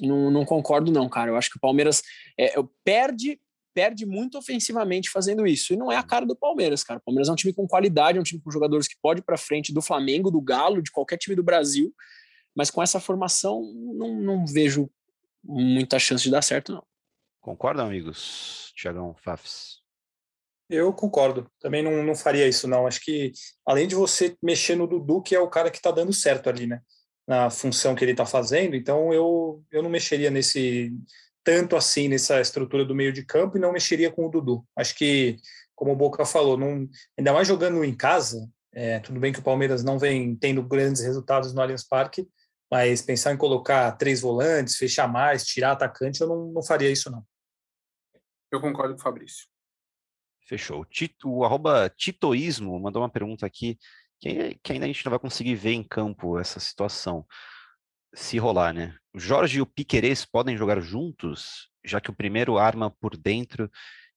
não, 0.00 0.30
não 0.30 0.44
concordo, 0.44 0.90
não, 0.90 1.08
cara. 1.08 1.30
Eu 1.30 1.36
acho 1.36 1.50
que 1.50 1.56
o 1.56 1.60
Palmeiras 1.60 2.02
é, 2.38 2.54
perde 2.84 3.40
perde 3.78 4.04
muito 4.04 4.36
ofensivamente 4.36 5.08
fazendo 5.08 5.46
isso. 5.46 5.72
E 5.72 5.76
não 5.76 5.92
é 5.92 5.96
a 5.96 6.02
cara 6.02 6.26
do 6.26 6.34
Palmeiras, 6.34 6.82
cara. 6.82 6.98
O 6.98 7.02
Palmeiras 7.04 7.28
é 7.28 7.32
um 7.32 7.36
time 7.36 7.52
com 7.52 7.64
qualidade, 7.64 8.18
é 8.18 8.20
um 8.20 8.24
time 8.24 8.42
com 8.42 8.50
jogadores 8.50 8.88
que 8.88 8.96
pode 9.00 9.20
ir 9.20 9.22
para 9.22 9.38
frente 9.38 9.72
do 9.72 9.80
Flamengo, 9.80 10.32
do 10.32 10.40
Galo, 10.40 10.82
de 10.82 10.90
qualquer 10.90 11.16
time 11.16 11.36
do 11.36 11.44
Brasil. 11.44 11.94
Mas 12.56 12.72
com 12.72 12.82
essa 12.82 12.98
formação, 12.98 13.62
não, 13.94 14.16
não 14.16 14.44
vejo 14.44 14.90
muita 15.44 15.96
chance 16.00 16.24
de 16.24 16.30
dar 16.32 16.42
certo, 16.42 16.72
não. 16.72 16.84
Concordam, 17.40 17.86
amigos? 17.86 18.72
Tiagão, 18.74 19.14
Fafs? 19.14 19.78
Eu 20.68 20.92
concordo. 20.92 21.48
Também 21.60 21.80
não, 21.80 22.02
não 22.02 22.16
faria 22.16 22.48
isso, 22.48 22.66
não. 22.66 22.84
Acho 22.84 23.00
que, 23.00 23.30
além 23.64 23.86
de 23.86 23.94
você 23.94 24.36
mexer 24.42 24.74
no 24.74 24.88
Dudu, 24.88 25.22
que 25.22 25.36
é 25.36 25.40
o 25.40 25.48
cara 25.48 25.70
que 25.70 25.76
está 25.76 25.92
dando 25.92 26.12
certo 26.12 26.50
ali, 26.50 26.66
né? 26.66 26.82
Na 27.28 27.48
função 27.48 27.94
que 27.94 28.04
ele 28.04 28.10
está 28.10 28.26
fazendo, 28.26 28.74
então 28.74 29.12
eu, 29.12 29.62
eu 29.70 29.84
não 29.84 29.90
mexeria 29.90 30.32
nesse 30.32 30.92
tanto 31.48 31.76
assim 31.76 32.08
nessa 32.08 32.42
estrutura 32.42 32.84
do 32.84 32.94
meio 32.94 33.10
de 33.10 33.24
campo 33.24 33.56
e 33.56 33.60
não 33.60 33.72
mexeria 33.72 34.10
com 34.12 34.26
o 34.26 34.30
Dudu. 34.30 34.62
Acho 34.76 34.94
que, 34.94 35.38
como 35.74 35.92
o 35.92 35.96
Boca 35.96 36.26
falou, 36.26 36.58
não, 36.58 36.86
ainda 37.18 37.32
mais 37.32 37.48
jogando 37.48 37.82
em 37.82 37.96
casa, 37.96 38.46
é, 38.70 39.00
tudo 39.00 39.18
bem 39.18 39.32
que 39.32 39.38
o 39.38 39.42
Palmeiras 39.42 39.82
não 39.82 39.98
vem 39.98 40.36
tendo 40.36 40.62
grandes 40.62 41.00
resultados 41.00 41.54
no 41.54 41.62
Allianz 41.62 41.88
Parque, 41.88 42.28
mas 42.70 43.00
pensar 43.00 43.32
em 43.32 43.38
colocar 43.38 43.92
três 43.92 44.20
volantes, 44.20 44.76
fechar 44.76 45.08
mais, 45.08 45.46
tirar 45.46 45.72
atacante, 45.72 46.20
eu 46.20 46.28
não, 46.28 46.52
não 46.52 46.62
faria 46.62 46.90
isso, 46.90 47.10
não. 47.10 47.24
Eu 48.52 48.60
concordo 48.60 48.92
com 48.92 49.00
o 49.00 49.02
Fabrício. 49.02 49.46
Fechou. 50.46 50.84
Tito, 50.84 51.30
o 51.30 51.44
arroba 51.46 51.88
Titoísmo 51.88 52.78
mandou 52.78 53.00
uma 53.00 53.08
pergunta 53.08 53.46
aqui 53.46 53.78
que, 54.20 54.54
que 54.62 54.72
ainda 54.74 54.84
a 54.84 54.88
gente 54.88 55.02
não 55.02 55.10
vai 55.10 55.18
conseguir 55.18 55.54
ver 55.54 55.72
em 55.72 55.82
campo 55.82 56.38
essa 56.38 56.60
situação 56.60 57.26
se 58.14 58.38
rolar, 58.38 58.72
né? 58.72 58.94
O 59.14 59.18
Jorge 59.18 59.58
e 59.58 59.60
o 59.60 59.66
Piquerez 59.66 60.24
podem 60.24 60.56
jogar 60.56 60.80
juntos, 60.80 61.68
já 61.84 62.00
que 62.00 62.10
o 62.10 62.14
primeiro 62.14 62.58
arma 62.58 62.90
por 62.90 63.16
dentro 63.16 63.70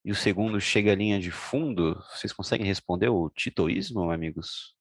e 0.04 0.12
o 0.12 0.16
segundo 0.16 0.60
chega 0.60 0.92
à 0.92 0.96
linha 0.96 1.20
de 1.20 1.32
fundo? 1.32 1.96
Vocês 2.16 2.34
conseguem 2.34 2.66
responder 2.66 3.10
o 3.10 3.30
titoísmo, 3.30 4.12
amigos? 4.12 4.76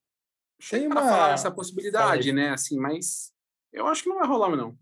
Tem 0.70 0.86
uma 0.86 1.00
falar 1.02 1.34
essa 1.34 1.50
possibilidade, 1.50 2.32
né? 2.32 2.50
Assim, 2.50 2.78
mas 2.78 3.32
eu 3.72 3.86
acho 3.86 4.02
que 4.02 4.08
não 4.08 4.18
vai 4.18 4.26
rolar, 4.26 4.54
não. 4.56 4.76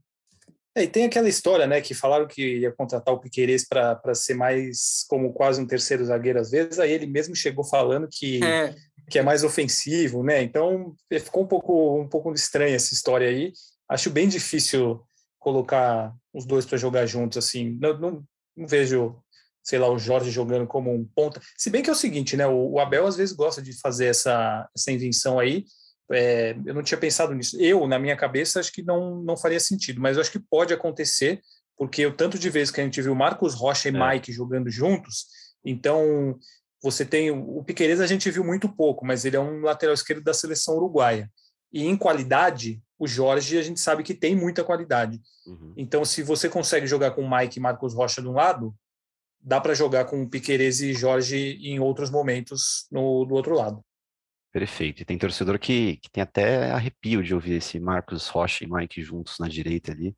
É, 0.75 0.85
e 0.85 0.89
tem 0.89 1.05
aquela 1.05 1.29
história, 1.29 1.67
né, 1.67 1.81
que 1.81 1.93
falaram 1.93 2.27
que 2.27 2.59
ia 2.59 2.73
contratar 2.73 3.13
o 3.13 3.19
Piquerez 3.19 3.67
para 3.67 4.15
ser 4.15 4.35
mais 4.35 5.05
como 5.09 5.33
quase 5.33 5.61
um 5.61 5.67
terceiro 5.67 6.05
zagueiro 6.05 6.39
às 6.39 6.51
vezes, 6.51 6.79
aí 6.79 6.93
ele 6.93 7.07
mesmo 7.07 7.35
chegou 7.35 7.65
falando 7.65 8.07
que 8.09 8.45
é, 8.45 8.75
que 9.11 9.19
é 9.19 9.23
mais 9.23 9.43
ofensivo, 9.43 10.23
né? 10.23 10.43
Então 10.43 10.95
ficou 11.11 11.43
um 11.43 11.49
pouco 11.49 12.01
um 12.01 12.09
pouco 12.09 12.33
estranha 12.33 12.77
essa 12.77 12.95
história 12.95 13.29
aí 13.29 13.53
acho 13.89 14.11
bem 14.11 14.29
difícil 14.29 15.03
colocar 15.39 16.15
os 16.33 16.45
dois 16.45 16.67
para 16.67 16.79
jogar 16.79 17.07
juntos 17.07 17.39
assim. 17.39 17.79
Não, 17.81 17.99
não, 17.99 18.25
não, 18.57 18.67
vejo, 18.67 19.17
sei 19.63 19.79
lá, 19.79 19.89
o 19.91 19.99
Jorge 19.99 20.31
jogando 20.31 20.67
como 20.67 20.93
um 20.93 21.05
ponta. 21.05 21.41
Se 21.57 21.71
bem 21.71 21.83
que 21.83 21.91
é 21.91 21.93
o 21.93 21.97
seguinte, 21.97 22.37
né? 22.37 22.47
O, 22.47 22.73
o 22.73 22.81
Abel 22.81 23.07
às 23.07 23.17
vezes 23.17 23.35
gosta 23.35 23.63
de 23.63 23.73
fazer 23.81 24.07
essa, 24.07 24.69
essa 24.77 24.93
invenção 24.93 25.39
aí. 25.39 25.65
É, 26.11 26.57
eu 26.65 26.75
não 26.75 26.83
tinha 26.83 26.99
pensado 26.99 27.35
nisso. 27.35 27.61
Eu, 27.61 27.87
na 27.87 27.99
minha 27.99 28.17
cabeça, 28.17 28.61
acho 28.61 28.73
que 28.73 28.83
não, 28.83 29.23
não 29.23 29.37
faria 29.37 29.61
sentido, 29.61 30.01
mas 30.01 30.17
eu 30.17 30.23
acho 30.23 30.33
que 30.33 30.39
pode 30.39 30.73
acontecer, 30.73 31.41
porque 31.77 32.07
o 32.07 32.15
tanto 32.15 32.39
de 32.39 32.49
vezes 32.49 32.71
que 32.71 32.81
a 32.81 32.85
gente 32.85 33.01
viu 33.03 33.15
Marcos 33.15 33.55
Rocha 33.55 33.89
e 33.89 33.95
é. 33.95 34.11
Mike 34.13 34.33
jogando 34.33 34.71
juntos, 34.71 35.27
então 35.65 36.39
você 36.83 37.05
tem 37.05 37.31
o 37.31 37.63
Piqueires 37.65 38.01
a 38.01 38.07
gente 38.07 38.31
viu 38.31 38.45
muito 38.45 38.69
pouco, 38.69 39.05
mas 39.05 39.25
ele 39.25 39.37
é 39.37 39.41
um 39.41 39.61
lateral 39.61 39.95
esquerdo 39.95 40.23
da 40.23 40.33
seleção 40.33 40.77
uruguaia. 40.77 41.31
E 41.73 41.85
em 41.85 41.97
qualidade, 41.97 42.81
o 42.99 43.07
Jorge 43.07 43.57
a 43.57 43.63
gente 43.63 43.81
sabe 43.81 44.03
que 44.03 44.15
tem 44.15 44.35
muita 44.35 44.65
qualidade. 44.65 45.21
Uhum. 45.47 45.73
Então, 45.77 46.05
se 46.05 46.23
você 46.23 46.49
consegue 46.49 46.87
jogar 46.87 47.13
com 47.13 47.23
o 47.23 47.31
Mike 47.31 47.59
e 47.59 47.63
Marcos 47.63 47.95
Rocha 47.95 48.21
de 48.21 48.29
um 48.29 48.33
lado, 48.33 48.75
dá 49.41 49.61
para 49.61 49.75
jogar 49.75 50.07
com 50.07 50.29
Piqueires 50.29 50.81
e 50.81 50.93
Jorge 50.93 51.59
em 51.63 51.79
outros 51.79 52.11
momentos 52.11 52.87
no, 52.91 53.25
do 53.25 53.35
outro 53.35 53.55
lado. 53.55 53.85
Perfeito. 54.53 55.03
E 55.03 55.05
tem 55.05 55.19
torcedor 55.19 55.59
que, 55.59 55.99
que 55.99 56.11
tem 56.11 56.23
até 56.23 56.71
arrepio 56.71 57.23
de 57.23 57.35
ouvir 57.35 57.55
esse 57.55 57.79
Marcos 57.79 58.29
Rocha 58.29 58.65
e 58.65 58.71
Mike 58.71 59.03
juntos 59.03 59.39
na 59.39 59.47
direita 59.47 59.93
ali. 59.93 60.17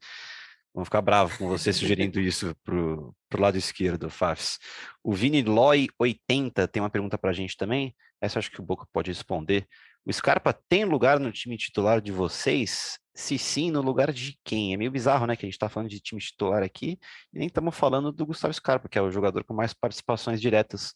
Vão 0.72 0.84
ficar 0.84 1.02
bravos 1.02 1.36
com 1.36 1.48
você 1.48 1.72
sugerindo 1.72 2.18
isso 2.20 2.54
pro, 2.64 3.14
pro 3.28 3.42
lado 3.42 3.58
esquerdo, 3.58 4.08
Fafs. 4.08 4.58
O 5.02 5.12
Vini 5.12 5.42
Loy 5.42 5.88
80 5.98 6.68
tem 6.68 6.80
uma 6.80 6.90
pergunta 6.90 7.18
para 7.18 7.30
a 7.30 7.34
gente 7.34 7.56
também. 7.56 7.94
Essa 8.20 8.38
acho 8.38 8.50
que 8.50 8.60
o 8.60 8.64
Boca 8.64 8.86
pode 8.92 9.10
responder. 9.10 9.66
O 10.04 10.12
Scarpa 10.12 10.52
tem 10.52 10.84
lugar 10.84 11.20
no 11.20 11.30
time 11.30 11.56
titular 11.56 12.00
de 12.00 12.10
vocês? 12.10 12.98
Se 13.14 13.38
sim, 13.38 13.70
no 13.70 13.82
lugar 13.82 14.12
de 14.12 14.38
quem? 14.44 14.72
É 14.72 14.76
meio 14.76 14.90
bizarro, 14.90 15.26
né? 15.26 15.36
Que 15.36 15.44
a 15.44 15.48
gente 15.48 15.54
está 15.54 15.68
falando 15.68 15.90
de 15.90 16.00
time 16.00 16.20
titular 16.20 16.62
aqui 16.62 16.98
e 17.32 17.38
nem 17.38 17.48
estamos 17.48 17.76
falando 17.76 18.10
do 18.10 18.26
Gustavo 18.26 18.54
Scarpa, 18.54 18.88
que 18.88 18.98
é 18.98 19.02
o 19.02 19.10
jogador 19.10 19.44
com 19.44 19.52
mais 19.52 19.74
participações 19.74 20.40
diretas 20.40 20.94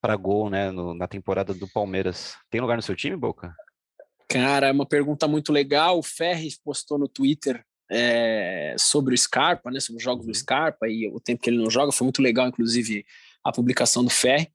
para 0.00 0.16
gol, 0.16 0.48
né? 0.48 0.70
No, 0.70 0.94
na 0.94 1.06
temporada 1.06 1.52
do 1.52 1.68
Palmeiras. 1.68 2.36
Tem 2.50 2.60
lugar 2.60 2.76
no 2.76 2.82
seu 2.82 2.96
time, 2.96 3.16
Boca? 3.16 3.54
Cara, 4.28 4.68
é 4.68 4.72
uma 4.72 4.86
pergunta 4.86 5.26
muito 5.26 5.52
legal. 5.52 5.98
O 5.98 6.02
Ferri 6.02 6.48
postou 6.64 6.98
no 6.98 7.08
Twitter 7.08 7.64
é, 7.90 8.74
sobre 8.78 9.14
o 9.14 9.18
Scarpa, 9.18 9.70
né, 9.70 9.80
sobre 9.80 9.98
os 9.98 10.04
jogos 10.04 10.26
do 10.26 10.28
uhum. 10.28 10.34
Scarpa 10.34 10.88
e 10.88 11.08
o 11.08 11.18
tempo 11.18 11.42
que 11.42 11.50
ele 11.50 11.58
não 11.58 11.70
joga, 11.70 11.92
foi 11.92 12.04
muito 12.04 12.20
legal, 12.20 12.46
inclusive, 12.46 13.04
a 13.44 13.52
publicação 13.52 14.04
do 14.04 14.10
Ferri. 14.10 14.48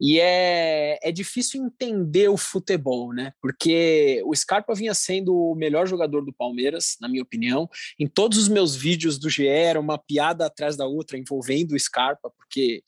E 0.00 0.20
é, 0.20 0.98
é 1.02 1.12
difícil 1.12 1.64
entender 1.64 2.28
o 2.28 2.36
futebol, 2.36 3.12
né? 3.12 3.32
Porque 3.40 4.22
o 4.24 4.34
Scarpa 4.34 4.74
vinha 4.74 4.94
sendo 4.94 5.34
o 5.34 5.54
melhor 5.54 5.86
jogador 5.86 6.24
do 6.24 6.32
Palmeiras, 6.32 6.96
na 7.00 7.08
minha 7.08 7.22
opinião. 7.22 7.68
Em 7.98 8.06
todos 8.06 8.38
os 8.38 8.48
meus 8.48 8.76
vídeos 8.76 9.18
do 9.18 9.28
GE 9.28 9.46
era 9.46 9.80
uma 9.80 9.98
piada 9.98 10.46
atrás 10.46 10.76
da 10.76 10.86
outra 10.86 11.18
envolvendo 11.18 11.72
o 11.72 11.78
Scarpa, 11.78 12.30
porque 12.36 12.82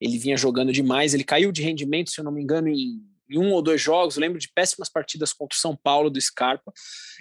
ele 0.00 0.18
vinha 0.18 0.36
jogando 0.36 0.72
demais. 0.72 1.14
Ele 1.14 1.24
caiu 1.24 1.52
de 1.52 1.62
rendimento, 1.62 2.10
se 2.10 2.20
eu 2.20 2.24
não 2.24 2.32
me 2.32 2.42
engano, 2.42 2.68
em 2.68 3.00
em 3.28 3.38
um 3.38 3.52
ou 3.52 3.62
dois 3.62 3.80
jogos, 3.80 4.16
lembro 4.16 4.38
de 4.38 4.48
péssimas 4.52 4.88
partidas 4.88 5.32
contra 5.32 5.56
o 5.56 5.60
São 5.60 5.76
Paulo 5.76 6.10
do 6.10 6.20
Scarpa. 6.20 6.72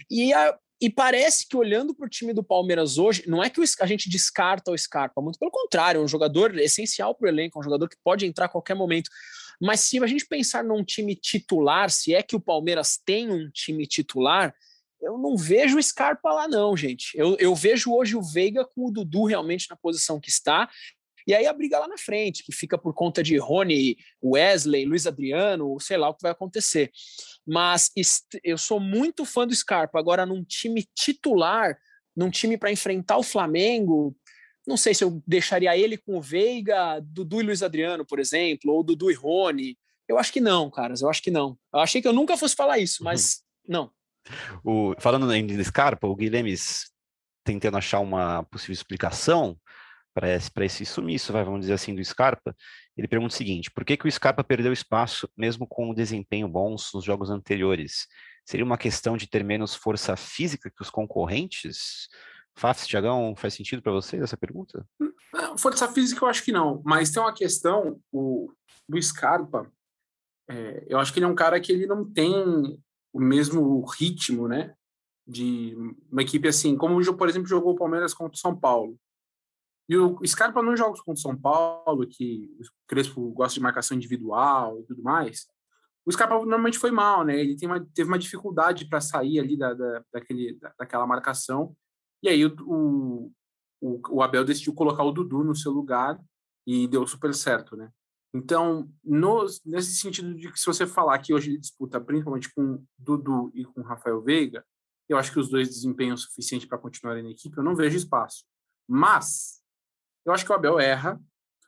E 0.10 0.34
a, 0.34 0.58
e 0.82 0.90
parece 0.90 1.48
que 1.48 1.56
olhando 1.56 1.96
para 1.96 2.06
o 2.06 2.10
time 2.10 2.34
do 2.34 2.44
Palmeiras 2.44 2.98
hoje, 2.98 3.24
não 3.28 3.44
é 3.44 3.50
que 3.50 3.62
a 3.80 3.86
gente 3.86 4.10
descarta 4.10 4.72
o 4.72 4.78
Scarpa, 4.78 5.22
muito 5.22 5.40
pelo 5.40 5.52
contrário, 5.52 6.02
é 6.02 6.04
um 6.04 6.08
jogador 6.08 6.58
essencial 6.60 7.16
para 7.16 7.26
o 7.26 7.30
elenco, 7.30 7.58
é 7.58 7.62
um 7.62 7.64
jogador 7.64 7.88
que 7.88 7.98
pode 8.04 8.26
entrar 8.26 8.46
a 8.46 8.50
qualquer 8.50 8.76
momento. 8.76 9.10
Mas 9.62 9.80
se 9.80 10.04
a 10.04 10.08
gente 10.08 10.28
pensar 10.28 10.64
num 10.64 10.84
time 10.84 11.16
titular, 11.16 11.90
se 11.90 12.14
é 12.14 12.22
que 12.22 12.36
o 12.36 12.42
Palmeiras 12.42 13.00
tem 13.06 13.32
um 13.32 13.50
time 13.50 13.88
titular, 13.88 14.54
eu 15.02 15.18
não 15.18 15.38
vejo 15.38 15.78
o 15.78 15.84
Scarpa 15.84 16.34
lá, 16.34 16.48
não, 16.48 16.76
gente. 16.76 17.16
Eu, 17.16 17.38
eu 17.40 17.56
vejo 17.56 17.94
hoje 17.94 18.16
o 18.16 18.22
Veiga 18.22 18.66
com 18.66 18.88
o 18.88 18.92
Dudu 18.92 19.26
realmente 19.26 19.68
na 19.70 19.76
posição 19.76 20.20
que 20.20 20.30
está. 20.30 20.70
E 21.28 21.34
aí 21.34 21.48
a 21.48 21.54
briga 21.54 21.80
lá 21.80 21.88
na 21.88 21.98
frente, 21.98 22.44
que 22.44 22.52
fica 22.52 22.78
por 22.78 22.94
conta 22.94 23.24
de 23.24 23.38
Rony, 23.38 23.98
Wesley, 24.24 24.86
Luiz 24.86 25.08
Adriano, 25.08 25.80
sei 25.80 25.98
lá 25.98 26.10
o 26.10 26.14
que 26.14 26.22
vai 26.22 26.32
acontecer. 26.32 26.92
Mas 27.46 27.92
eu 28.44 28.58
sou 28.58 28.80
muito 28.80 29.26
fã 29.26 29.48
do 29.48 29.56
Scarpa. 29.56 30.00
Agora, 30.00 30.26
num 30.26 30.44
time 30.44 30.86
titular, 30.94 31.78
num 32.16 32.30
time 32.30 32.58
para 32.58 32.72
enfrentar 32.72 33.18
o 33.18 33.24
Flamengo, 33.24 34.16
não 34.68 34.78
sei 34.78 34.94
se 34.94 35.04
eu 35.04 35.22
deixaria 35.28 35.76
ele 35.78 35.98
com 35.98 36.18
o 36.18 36.22
Veiga, 36.22 37.00
Dudu 37.02 37.42
e 37.42 37.44
Luiz 37.46 37.64
Adriano, 37.64 38.06
por 38.06 38.20
exemplo, 38.20 38.72
ou 38.72 38.84
Dudu 38.84 39.12
e 39.12 39.14
Rony. 39.14 39.78
Eu 40.08 40.20
acho 40.20 40.32
que 40.32 40.42
não, 40.42 40.70
caras, 40.70 41.02
eu 41.02 41.10
acho 41.10 41.22
que 41.22 41.32
não. 41.32 41.58
Eu 41.74 41.80
achei 41.80 42.02
que 42.02 42.08
eu 42.08 42.14
nunca 42.14 42.38
fosse 42.38 42.56
falar 42.56 42.78
isso, 42.78 43.04
mas 43.04 43.44
uhum. 43.68 43.74
não. 43.74 43.92
O, 44.64 44.96
falando 45.00 45.32
em 45.34 45.64
Scarpa, 45.64 46.08
o 46.08 46.16
Guilherme 46.16 46.56
tentando 47.44 47.78
achar 47.78 48.00
uma 48.00 48.44
possível 48.44 48.74
explicação, 48.74 49.56
para 50.16 50.34
esse, 50.34 50.50
esse 50.62 50.86
sumiço, 50.86 51.34
vai, 51.34 51.44
vamos 51.44 51.60
dizer 51.60 51.74
assim, 51.74 51.94
do 51.94 52.04
Scarpa, 52.04 52.56
ele 52.98 53.08
pergunta 53.08 53.34
o 53.34 53.38
seguinte: 53.38 53.70
por 53.70 53.84
que, 53.84 53.98
que 53.98 54.08
o 54.08 54.12
Scarpa 54.12 54.44
perdeu 54.44 54.72
espaço 54.72 55.30
mesmo 55.38 55.68
com 55.68 55.90
o 55.90 55.94
desempenho 55.94 56.48
bons 56.48 56.90
nos 56.94 57.04
jogos 57.04 57.30
anteriores? 57.30 58.08
Seria 58.46 58.66
uma 58.66 58.78
questão 58.78 59.18
de 59.18 59.28
ter 59.28 59.44
menos 59.44 59.76
força 59.76 60.16
física 60.16 60.72
que 60.72 60.82
os 60.82 60.90
concorrentes? 60.90 62.08
Fafs, 62.58 62.88
Tiagão, 62.88 63.36
faz 63.36 63.54
sentido 63.54 63.82
para 63.82 63.92
vocês 63.92 64.24
essa 64.24 64.38
pergunta? 64.38 64.88
Força 65.58 65.92
física 65.92 66.24
eu 66.24 66.30
acho 66.30 66.44
que 66.44 66.54
não, 66.54 66.82
mas 66.86 67.12
tem 67.12 67.22
uma 67.22 67.34
questão, 67.34 68.00
o, 68.14 68.50
do 68.88 69.02
Scarpa, 69.02 69.70
é, 70.50 70.86
eu 70.88 70.98
acho 70.98 71.12
que 71.12 71.20
ele 71.20 71.26
é 71.26 71.30
um 71.30 71.36
cara 71.36 71.60
que 71.60 71.74
ele 71.74 71.86
não 71.86 72.10
tem 72.10 72.34
o 73.12 73.20
mesmo 73.20 73.84
ritmo, 73.86 74.48
né? 74.48 74.74
De 75.28 75.76
uma 76.10 76.22
equipe 76.22 76.48
assim, 76.48 76.78
como, 76.78 77.04
por 77.18 77.28
exemplo, 77.28 77.50
jogou 77.50 77.74
o 77.74 77.78
Palmeiras 77.78 78.14
contra 78.14 78.36
o 78.36 78.40
São 78.40 78.58
Paulo. 78.58 78.98
E 79.88 79.98
o 79.98 80.20
Scarpa 80.26 80.62
nos 80.62 80.80
jogos 80.80 81.00
contra 81.00 81.20
o 81.20 81.22
São 81.22 81.38
Paulo, 81.38 82.08
que 82.08 82.50
o 82.60 82.64
Crespo 82.88 83.32
gosta 83.32 83.54
de 83.54 83.62
marcação 83.62 83.96
individual 83.96 84.80
e 84.80 84.84
tudo 84.84 85.04
mais, 85.04 85.48
o 86.06 86.12
Scarpa 86.12 86.36
normalmente 86.36 86.78
foi 86.78 86.92
mal, 86.92 87.24
né? 87.24 87.40
Ele 87.40 87.56
uma, 87.66 87.84
teve 87.94 88.10
uma 88.10 88.20
dificuldade 88.20 88.88
para 88.88 89.02
sair 89.02 89.40
ali 89.40 89.58
da, 89.58 89.74
da, 89.74 90.04
daquele, 90.14 90.58
daquela 90.78 91.08
marcação. 91.08 91.76
E 92.22 92.30
aí 92.30 92.46
o, 92.46 93.32
o, 93.82 94.02
o, 94.10 94.22
Abel 94.22 94.46
decidiu 94.46 94.74
colocar 94.74 95.04
o 95.04 95.12
Dudu 95.12 95.44
no 95.44 95.56
seu 95.56 95.72
lugar 95.72 96.20
e 96.66 96.88
deu 96.88 97.06
super 97.08 97.34
certo, 97.34 97.76
né? 97.76 97.90
Então, 98.34 98.92
no, 99.04 99.46
nesse 99.66 99.96
sentido 99.96 100.36
de 100.36 100.52
que 100.52 100.60
se 100.60 100.66
você 100.66 100.86
falar 100.86 101.18
que 101.20 101.34
hoje 101.34 101.52
ele 101.52 101.60
disputa 101.60 102.02
principalmente 102.02 102.54
com 102.54 102.84
Dudu 102.98 103.52
e 103.56 103.64
com 103.64 103.82
Rafael 103.82 104.22
Veiga, 104.22 104.64
eu 105.08 105.18
acho 105.18 105.32
que 105.32 105.40
os 105.40 105.50
dois 105.50 105.70
desempenham 105.70 106.16
o 106.16 106.18
suficiente 106.18 106.68
para 106.68 106.78
continuarem 106.78 107.24
na 107.24 107.30
equipe, 107.30 107.58
eu 107.58 107.64
não 107.64 107.76
vejo 107.76 107.96
espaço. 107.96 108.44
Mas 108.88 109.62
eu 110.26 110.34
acho 110.34 110.46
que 110.46 110.52
o 110.52 110.56
Abel 110.56 110.80
erra, 110.80 111.20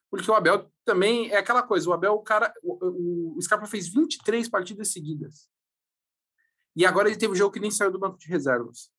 porque 0.09 0.29
o 0.29 0.33
Abel 0.33 0.71
também 0.85 1.29
é 1.29 1.37
aquela 1.37 1.61
coisa, 1.61 1.89
o 1.89 1.93
Abel, 1.93 2.13
o 2.13 2.21
cara, 2.21 2.53
o, 2.63 3.37
o 3.37 3.41
Scarpa 3.41 3.67
fez 3.67 3.87
23 3.87 4.49
partidas 4.49 4.91
seguidas. 4.91 5.47
E 6.75 6.85
agora 6.85 7.09
ele 7.09 7.17
teve 7.17 7.33
um 7.33 7.35
jogo 7.35 7.53
que 7.53 7.59
nem 7.59 7.71
saiu 7.71 7.91
do 7.91 7.99
banco 7.99 8.17
de 8.17 8.27
reservas. 8.27 8.89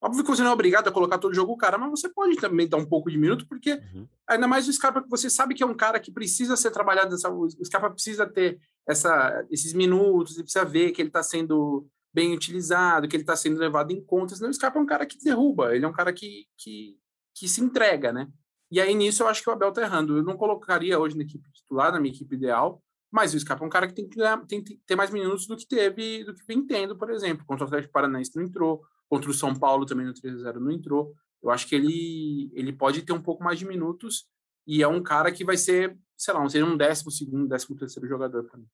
Óbvio 0.00 0.22
que 0.22 0.30
você 0.30 0.42
não 0.42 0.50
é 0.50 0.54
obrigado 0.54 0.88
a 0.88 0.92
colocar 0.92 1.18
todo 1.18 1.34
jogo 1.34 1.52
o 1.52 1.56
cara, 1.56 1.76
mas 1.76 1.90
você 1.90 2.08
pode 2.08 2.36
também 2.36 2.68
dar 2.68 2.76
um 2.76 2.86
pouco 2.86 3.10
de 3.10 3.18
minuto, 3.18 3.48
porque 3.48 3.72
uhum. 3.72 4.06
ainda 4.28 4.46
mais 4.46 4.68
o 4.68 4.72
Scarpa, 4.72 5.02
que 5.02 5.08
você 5.08 5.28
sabe 5.28 5.54
que 5.54 5.62
é 5.62 5.66
um 5.66 5.74
cara 5.74 5.98
que 5.98 6.12
precisa 6.12 6.56
ser 6.56 6.70
trabalhado, 6.70 7.14
essa, 7.14 7.28
o 7.30 7.48
Scarpa 7.64 7.90
precisa 7.90 8.24
ter 8.24 8.60
essa, 8.86 9.44
esses 9.50 9.72
minutos, 9.72 10.34
ele 10.34 10.44
precisa 10.44 10.64
ver 10.64 10.92
que 10.92 11.02
ele 11.02 11.08
está 11.08 11.22
sendo 11.22 11.88
bem 12.14 12.32
utilizado, 12.32 13.08
que 13.08 13.16
ele 13.16 13.24
está 13.24 13.34
sendo 13.34 13.58
levado 13.58 13.90
em 13.90 14.04
conta, 14.04 14.36
senão 14.36 14.50
o 14.50 14.54
Scarpa 14.54 14.78
é 14.78 14.82
um 14.82 14.86
cara 14.86 15.04
que 15.04 15.18
derruba, 15.18 15.74
ele 15.74 15.84
é 15.84 15.88
um 15.88 15.92
cara 15.92 16.12
que, 16.12 16.46
que, 16.56 16.96
que 17.34 17.48
se 17.48 17.60
entrega, 17.60 18.12
né? 18.12 18.28
E 18.70 18.80
aí, 18.80 18.94
nisso, 18.94 19.22
eu 19.22 19.28
acho 19.28 19.42
que 19.42 19.48
o 19.48 19.52
Abel 19.52 19.72
tá 19.72 19.82
errando. 19.82 20.18
Eu 20.18 20.22
não 20.22 20.36
colocaria 20.36 20.98
hoje 20.98 21.16
na 21.16 21.22
equipe 21.22 21.50
titular, 21.52 21.92
na 21.92 22.00
minha 22.00 22.12
equipe 22.12 22.34
ideal, 22.34 22.82
mas 23.10 23.32
o 23.32 23.40
Scarpa 23.40 23.64
é 23.64 23.66
um 23.66 23.70
cara 23.70 23.86
que 23.86 23.94
tem 23.94 24.08
que, 24.08 24.16
ganhar, 24.16 24.44
tem 24.46 24.62
que 24.62 24.76
ter 24.86 24.94
mais 24.94 25.10
minutos 25.10 25.46
do 25.46 25.56
que 25.56 25.66
teve, 25.66 26.24
do 26.24 26.34
que 26.34 26.44
vem 26.46 26.66
tendo, 26.66 26.96
por 26.96 27.10
exemplo. 27.10 27.46
Contra 27.46 27.64
o 27.64 27.66
Atlético 27.66 27.92
Paranaense 27.92 28.36
não 28.36 28.42
entrou, 28.42 28.82
contra 29.08 29.30
o 29.30 29.34
São 29.34 29.54
Paulo 29.54 29.86
também 29.86 30.06
no 30.06 30.12
3x0 30.12 30.54
não 30.56 30.70
entrou. 30.70 31.14
Eu 31.42 31.50
acho 31.50 31.66
que 31.66 31.74
ele, 31.74 32.50
ele 32.52 32.72
pode 32.72 33.02
ter 33.02 33.12
um 33.12 33.22
pouco 33.22 33.42
mais 33.42 33.58
de 33.58 33.64
minutos 33.64 34.26
e 34.66 34.82
é 34.82 34.88
um 34.88 35.02
cara 35.02 35.32
que 35.32 35.44
vai 35.44 35.56
ser, 35.56 35.96
sei 36.16 36.34
lá, 36.34 36.46
seria 36.48 36.66
um 36.66 36.76
décimo 36.76 37.10
segundo, 37.10 37.48
décimo 37.48 37.76
terceiro 37.76 38.08
jogador 38.08 38.44
para 38.44 38.58
mim. 38.58 38.68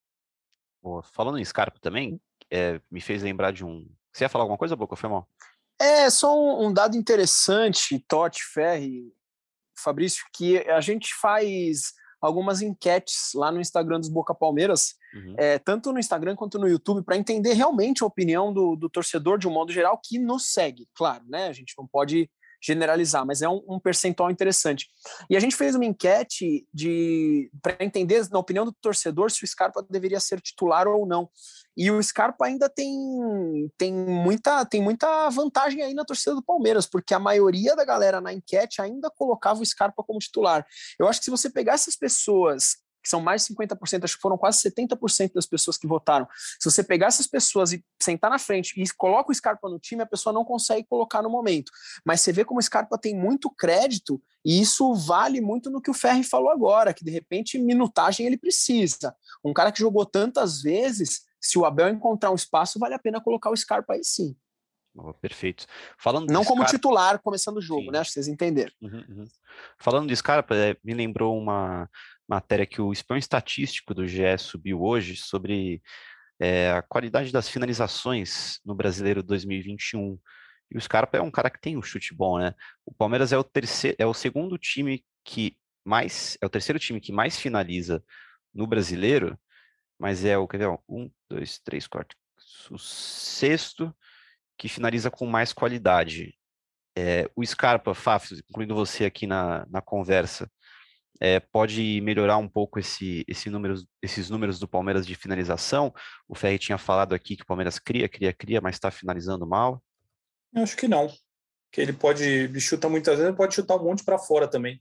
Falando 1.12 1.38
em 1.38 1.44
Scarpa 1.44 1.78
também, 1.80 2.20
é, 2.50 2.80
me 2.90 3.00
fez 3.00 3.22
lembrar 3.22 3.52
de 3.52 3.64
um. 3.64 3.88
Você 4.12 4.24
ia 4.24 4.28
falar 4.28 4.44
alguma 4.44 4.58
coisa, 4.58 4.76
Boca? 4.76 4.96
Foi 4.96 5.08
mal? 5.08 5.28
É, 5.80 6.10
só 6.10 6.36
um, 6.36 6.66
um 6.66 6.72
dado 6.72 6.96
interessante, 6.96 7.98
Totti, 8.06 8.44
Ferri, 8.44 9.12
Fabrício, 9.76 10.24
que 10.32 10.58
a 10.58 10.80
gente 10.80 11.14
faz 11.20 11.92
algumas 12.20 12.62
enquetes 12.62 13.32
lá 13.34 13.52
no 13.52 13.60
Instagram 13.60 14.00
dos 14.00 14.08
Boca 14.08 14.34
Palmeiras, 14.34 14.94
uhum. 15.14 15.34
é, 15.36 15.58
tanto 15.58 15.92
no 15.92 15.98
Instagram 15.98 16.34
quanto 16.34 16.58
no 16.58 16.66
YouTube, 16.66 17.04
para 17.04 17.16
entender 17.16 17.52
realmente 17.52 18.02
a 18.02 18.06
opinião 18.06 18.52
do, 18.52 18.76
do, 18.76 18.88
torcedor 18.88 19.38
de 19.38 19.46
um 19.46 19.52
modo 19.52 19.70
geral 19.72 20.00
que 20.02 20.18
nos 20.18 20.46
segue. 20.46 20.88
Claro, 20.94 21.24
né? 21.28 21.48
A 21.48 21.52
gente 21.52 21.74
não 21.76 21.86
pode 21.86 22.30
generalizar, 22.64 23.26
mas 23.26 23.42
é 23.42 23.48
um, 23.48 23.62
um 23.68 23.78
percentual 23.78 24.30
interessante. 24.30 24.88
E 25.28 25.36
a 25.36 25.40
gente 25.40 25.54
fez 25.54 25.74
uma 25.74 25.84
enquete 25.84 26.66
de 26.72 27.50
para 27.62 27.76
entender, 27.80 28.26
na 28.30 28.38
opinião 28.38 28.64
do 28.64 28.72
torcedor, 28.72 29.30
se 29.30 29.44
o 29.44 29.46
Scarpa 29.46 29.84
deveria 29.88 30.20
ser 30.20 30.40
titular 30.40 30.88
ou 30.88 31.06
não. 31.06 31.28
E 31.76 31.90
o 31.90 32.00
Scarpa 32.02 32.46
ainda 32.46 32.68
tem, 32.68 32.96
tem, 33.76 33.92
muita, 33.92 34.64
tem 34.64 34.80
muita 34.80 35.28
vantagem 35.30 35.82
aí 35.82 35.92
na 35.92 36.04
torcida 36.04 36.34
do 36.34 36.42
Palmeiras, 36.42 36.86
porque 36.86 37.12
a 37.12 37.18
maioria 37.18 37.74
da 37.74 37.84
galera 37.84 38.20
na 38.20 38.32
enquete 38.32 38.80
ainda 38.80 39.10
colocava 39.10 39.60
o 39.60 39.66
Scarpa 39.66 40.02
como 40.04 40.20
titular. 40.20 40.64
Eu 40.98 41.08
acho 41.08 41.18
que 41.18 41.24
se 41.24 41.30
você 41.30 41.50
pegar 41.50 41.74
essas 41.74 41.96
pessoas 41.96 42.76
que 43.04 43.10
são 43.10 43.20
mais 43.20 43.44
de 43.44 43.54
50%, 43.54 44.02
acho 44.02 44.16
que 44.16 44.22
foram 44.22 44.38
quase 44.38 44.62
70% 44.62 45.34
das 45.34 45.44
pessoas 45.44 45.76
que 45.76 45.86
votaram. 45.86 46.26
Se 46.58 46.70
você 46.70 46.82
pegar 46.82 47.08
essas 47.08 47.26
pessoas 47.26 47.72
e 47.72 47.84
sentar 48.02 48.30
na 48.30 48.38
frente 48.38 48.72
e 48.80 48.88
coloca 48.96 49.30
o 49.30 49.34
Scarpa 49.34 49.68
no 49.68 49.78
time, 49.78 50.02
a 50.02 50.06
pessoa 50.06 50.32
não 50.32 50.42
consegue 50.42 50.86
colocar 50.88 51.20
no 51.20 51.28
momento. 51.28 51.70
Mas 52.02 52.22
você 52.22 52.32
vê 52.32 52.46
como 52.46 52.58
o 52.58 52.62
Scarpa 52.62 52.96
tem 52.96 53.14
muito 53.14 53.50
crédito 53.50 54.20
e 54.42 54.58
isso 54.58 54.94
vale 54.94 55.42
muito 55.42 55.68
no 55.68 55.82
que 55.82 55.90
o 55.90 55.94
Ferri 55.94 56.24
falou 56.24 56.48
agora, 56.48 56.94
que 56.94 57.04
de 57.04 57.10
repente 57.10 57.58
minutagem 57.58 58.26
ele 58.26 58.38
precisa. 58.38 59.14
Um 59.44 59.52
cara 59.52 59.70
que 59.70 59.80
jogou 59.80 60.06
tantas 60.06 60.62
vezes, 60.62 61.24
se 61.38 61.58
o 61.58 61.66
Abel 61.66 61.90
encontrar 61.90 62.30
um 62.30 62.34
espaço, 62.34 62.78
vale 62.78 62.94
a 62.94 62.98
pena 62.98 63.20
colocar 63.20 63.50
o 63.50 63.56
Scarpa 63.56 63.92
aí 63.92 64.02
sim. 64.02 64.34
Oh, 64.96 65.12
perfeito. 65.12 65.66
Falando 65.98 66.30
não 66.30 66.44
como 66.44 66.62
Scarpa... 66.62 66.76
titular 66.76 67.18
começando 67.20 67.56
o 67.56 67.62
jogo, 67.62 67.86
sim. 67.86 67.90
né? 67.90 67.98
Acho 67.98 68.10
que 68.10 68.14
vocês 68.14 68.28
entenderam. 68.28 68.72
Uhum, 68.80 69.04
uhum. 69.08 69.24
Falando 69.78 70.08
de 70.08 70.16
Scarpa, 70.16 70.54
é, 70.54 70.76
me 70.84 70.94
lembrou 70.94 71.36
uma 71.36 71.90
matéria 72.28 72.64
que 72.64 72.80
o 72.80 72.92
espião 72.92 73.18
estatístico 73.18 73.92
do 73.92 74.06
GE 74.06 74.38
subiu 74.38 74.82
hoje 74.82 75.16
sobre 75.16 75.82
é, 76.38 76.70
a 76.70 76.82
qualidade 76.82 77.32
das 77.32 77.48
finalizações 77.48 78.60
no 78.64 78.74
Brasileiro 78.74 79.22
2021. 79.22 80.18
E 80.70 80.78
o 80.78 80.80
Scarpa 80.80 81.18
é 81.18 81.20
um 81.20 81.30
cara 81.30 81.50
que 81.50 81.60
tem 81.60 81.76
um 81.76 81.82
chute 81.82 82.14
bom, 82.14 82.38
né? 82.38 82.54
O 82.86 82.94
Palmeiras 82.94 83.32
é 83.32 83.38
o 83.38 83.44
terceiro, 83.44 83.96
é 83.98 84.06
o 84.06 84.14
segundo 84.14 84.56
time 84.56 85.04
que 85.24 85.56
mais, 85.84 86.38
é 86.40 86.46
o 86.46 86.50
terceiro 86.50 86.78
time 86.78 87.00
que 87.00 87.12
mais 87.12 87.36
finaliza 87.36 88.02
no 88.54 88.66
brasileiro, 88.66 89.38
mas 89.98 90.24
é 90.24 90.38
o, 90.38 90.46
quer 90.46 90.58
ver, 90.58 90.78
um, 90.88 91.10
dois, 91.28 91.58
três, 91.58 91.86
quatro, 91.86 92.16
o 92.70 92.78
sexto 92.78 93.94
que 94.58 94.68
finaliza 94.68 95.10
com 95.10 95.26
mais 95.26 95.52
qualidade. 95.52 96.34
É, 96.96 97.28
o 97.34 97.44
Scarpa, 97.44 97.94
Faf, 97.94 98.34
incluindo 98.48 98.74
você 98.74 99.04
aqui 99.04 99.26
na, 99.26 99.66
na 99.68 99.82
conversa, 99.82 100.50
é, 101.20 101.40
pode 101.40 102.00
melhorar 102.00 102.36
um 102.38 102.48
pouco 102.48 102.78
esse, 102.78 103.24
esse 103.28 103.48
esses 104.02 104.30
números 104.30 104.58
do 104.58 104.68
Palmeiras 104.68 105.06
de 105.06 105.14
finalização? 105.14 105.92
O 106.28 106.34
Ferri 106.34 106.58
tinha 106.58 106.78
falado 106.78 107.14
aqui 107.14 107.36
que 107.36 107.42
o 107.42 107.46
Palmeiras 107.46 107.78
cria, 107.78 108.08
cria, 108.08 108.32
cria, 108.32 108.60
mas 108.60 108.76
está 108.76 108.90
finalizando 108.90 109.46
mal. 109.46 109.82
Eu 110.52 110.62
acho 110.62 110.76
que 110.76 110.88
não. 110.88 111.08
Que 111.72 111.80
ele 111.80 111.92
pode, 111.92 112.24
ele 112.24 112.60
chuta 112.60 112.88
muitas 112.88 113.18
vezes, 113.18 113.34
pode 113.34 113.54
chutar 113.54 113.76
um 113.76 113.84
monte 113.84 114.04
para 114.04 114.18
fora 114.18 114.48
também. 114.48 114.80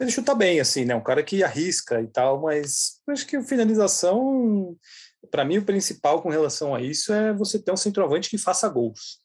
Ele 0.00 0.10
chuta 0.10 0.34
bem, 0.34 0.60
assim, 0.60 0.84
né? 0.84 0.94
Um 0.94 1.02
cara 1.02 1.24
que 1.24 1.42
arrisca 1.42 2.00
e 2.00 2.06
tal, 2.06 2.40
mas 2.40 3.00
acho 3.08 3.26
que 3.26 3.42
finalização, 3.42 4.76
para 5.30 5.44
mim, 5.44 5.58
o 5.58 5.64
principal 5.64 6.22
com 6.22 6.28
relação 6.28 6.74
a 6.74 6.80
isso 6.80 7.12
é 7.12 7.32
você 7.32 7.58
ter 7.58 7.72
um 7.72 7.76
centroavante 7.76 8.30
que 8.30 8.38
faça 8.38 8.68
gols, 8.68 9.18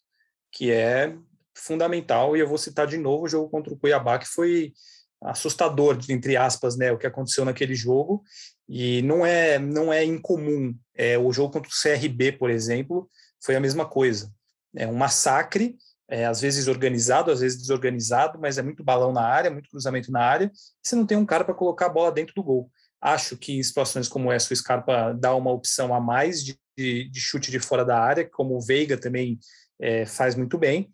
que 0.51 0.71
é 0.71 1.15
fundamental. 1.56 2.36
E 2.36 2.39
eu 2.39 2.47
vou 2.47 2.58
citar 2.58 2.88
de 2.88 2.97
novo 2.97 3.25
o 3.25 3.29
jogo 3.29 3.49
contra 3.49 3.73
o 3.73 3.77
Cuiabá, 3.77 4.17
que 4.17 4.27
foi 4.27 4.73
assustador, 5.21 5.97
entre 6.10 6.36
aspas, 6.36 6.75
né, 6.75 6.91
o 6.91 6.97
que 6.97 7.08
aconteceu 7.08 7.45
naquele 7.45 7.75
jogo. 7.75 8.23
E 8.67 9.01
não 9.03 9.25
é 9.25 9.60
não 9.60 9.91
é 9.91 10.03
incomum. 10.03 10.75
É, 10.95 11.17
o 11.17 11.32
jogo 11.32 11.53
contra 11.53 11.69
o 11.69 11.73
CRB, 11.73 12.34
por 12.34 12.49
exemplo, 12.49 13.10
foi 13.43 13.56
a 13.56 13.60
mesma 13.60 13.86
coisa. 13.86 14.32
É 14.75 14.88
um 14.88 14.95
massacre, 14.95 15.77
é, 16.10 16.25
às 16.25 16.41
vezes 16.41 16.67
organizado, 16.67 17.32
às 17.32 17.39
vezes 17.39 17.60
desorganizado, 17.60 18.39
mas 18.39 18.58
é 18.58 18.62
muito 18.62 18.84
balão 18.84 19.12
na 19.12 19.25
área, 19.25 19.51
muito 19.51 19.69
cruzamento 19.69 20.12
na 20.12 20.21
área. 20.21 20.51
Você 20.82 20.95
não 20.95 21.06
tem 21.06 21.17
um 21.17 21.25
cara 21.25 21.43
para 21.43 21.53
colocar 21.53 21.88
a 21.88 21.89
bola 21.89 22.12
dentro 22.12 22.34
do 22.34 22.43
gol. 22.43 22.69
Acho 23.04 23.36
que 23.36 23.58
em 23.58 23.63
situações 23.63 24.08
como 24.08 24.32
essa, 24.32 24.54
o 24.54 24.56
Scarpa 24.56 25.13
dá 25.13 25.36
uma 25.36 25.52
opção 25.52 25.94
a 25.94 26.00
mais 26.00 26.44
de, 26.44 26.58
de, 26.78 27.10
de 27.10 27.20
chute 27.20 27.52
de 27.52 27.60
fora 27.60 27.84
da 27.84 28.00
área, 28.00 28.28
como 28.30 28.56
o 28.56 28.62
Veiga 28.62 28.98
também 28.98 29.38
é, 29.80 30.06
faz 30.06 30.36
muito 30.36 30.58
bem 30.58 30.94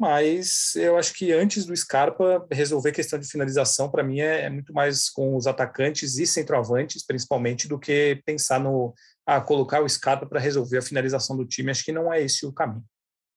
mas 0.00 0.74
eu 0.76 0.96
acho 0.96 1.12
que 1.12 1.30
antes 1.30 1.66
do 1.66 1.76
Scarpa 1.76 2.46
resolver 2.50 2.90
questão 2.90 3.18
de 3.18 3.28
finalização, 3.28 3.90
para 3.90 4.02
mim 4.02 4.20
é, 4.20 4.44
é, 4.44 4.48
muito 4.48 4.72
mais 4.72 5.10
com 5.10 5.36
os 5.36 5.46
atacantes 5.46 6.16
e 6.16 6.26
centroavantes, 6.26 7.04
principalmente, 7.04 7.68
do 7.68 7.78
que 7.78 8.18
pensar 8.24 8.58
no 8.58 8.94
ah, 9.26 9.42
colocar 9.42 9.82
o 9.82 9.88
Scarpa 9.88 10.24
para 10.24 10.40
resolver 10.40 10.78
a 10.78 10.82
finalização 10.82 11.36
do 11.36 11.44
time. 11.44 11.70
Acho 11.70 11.84
que 11.84 11.92
não 11.92 12.10
é 12.10 12.22
esse 12.22 12.46
o 12.46 12.52
caminho. 12.52 12.82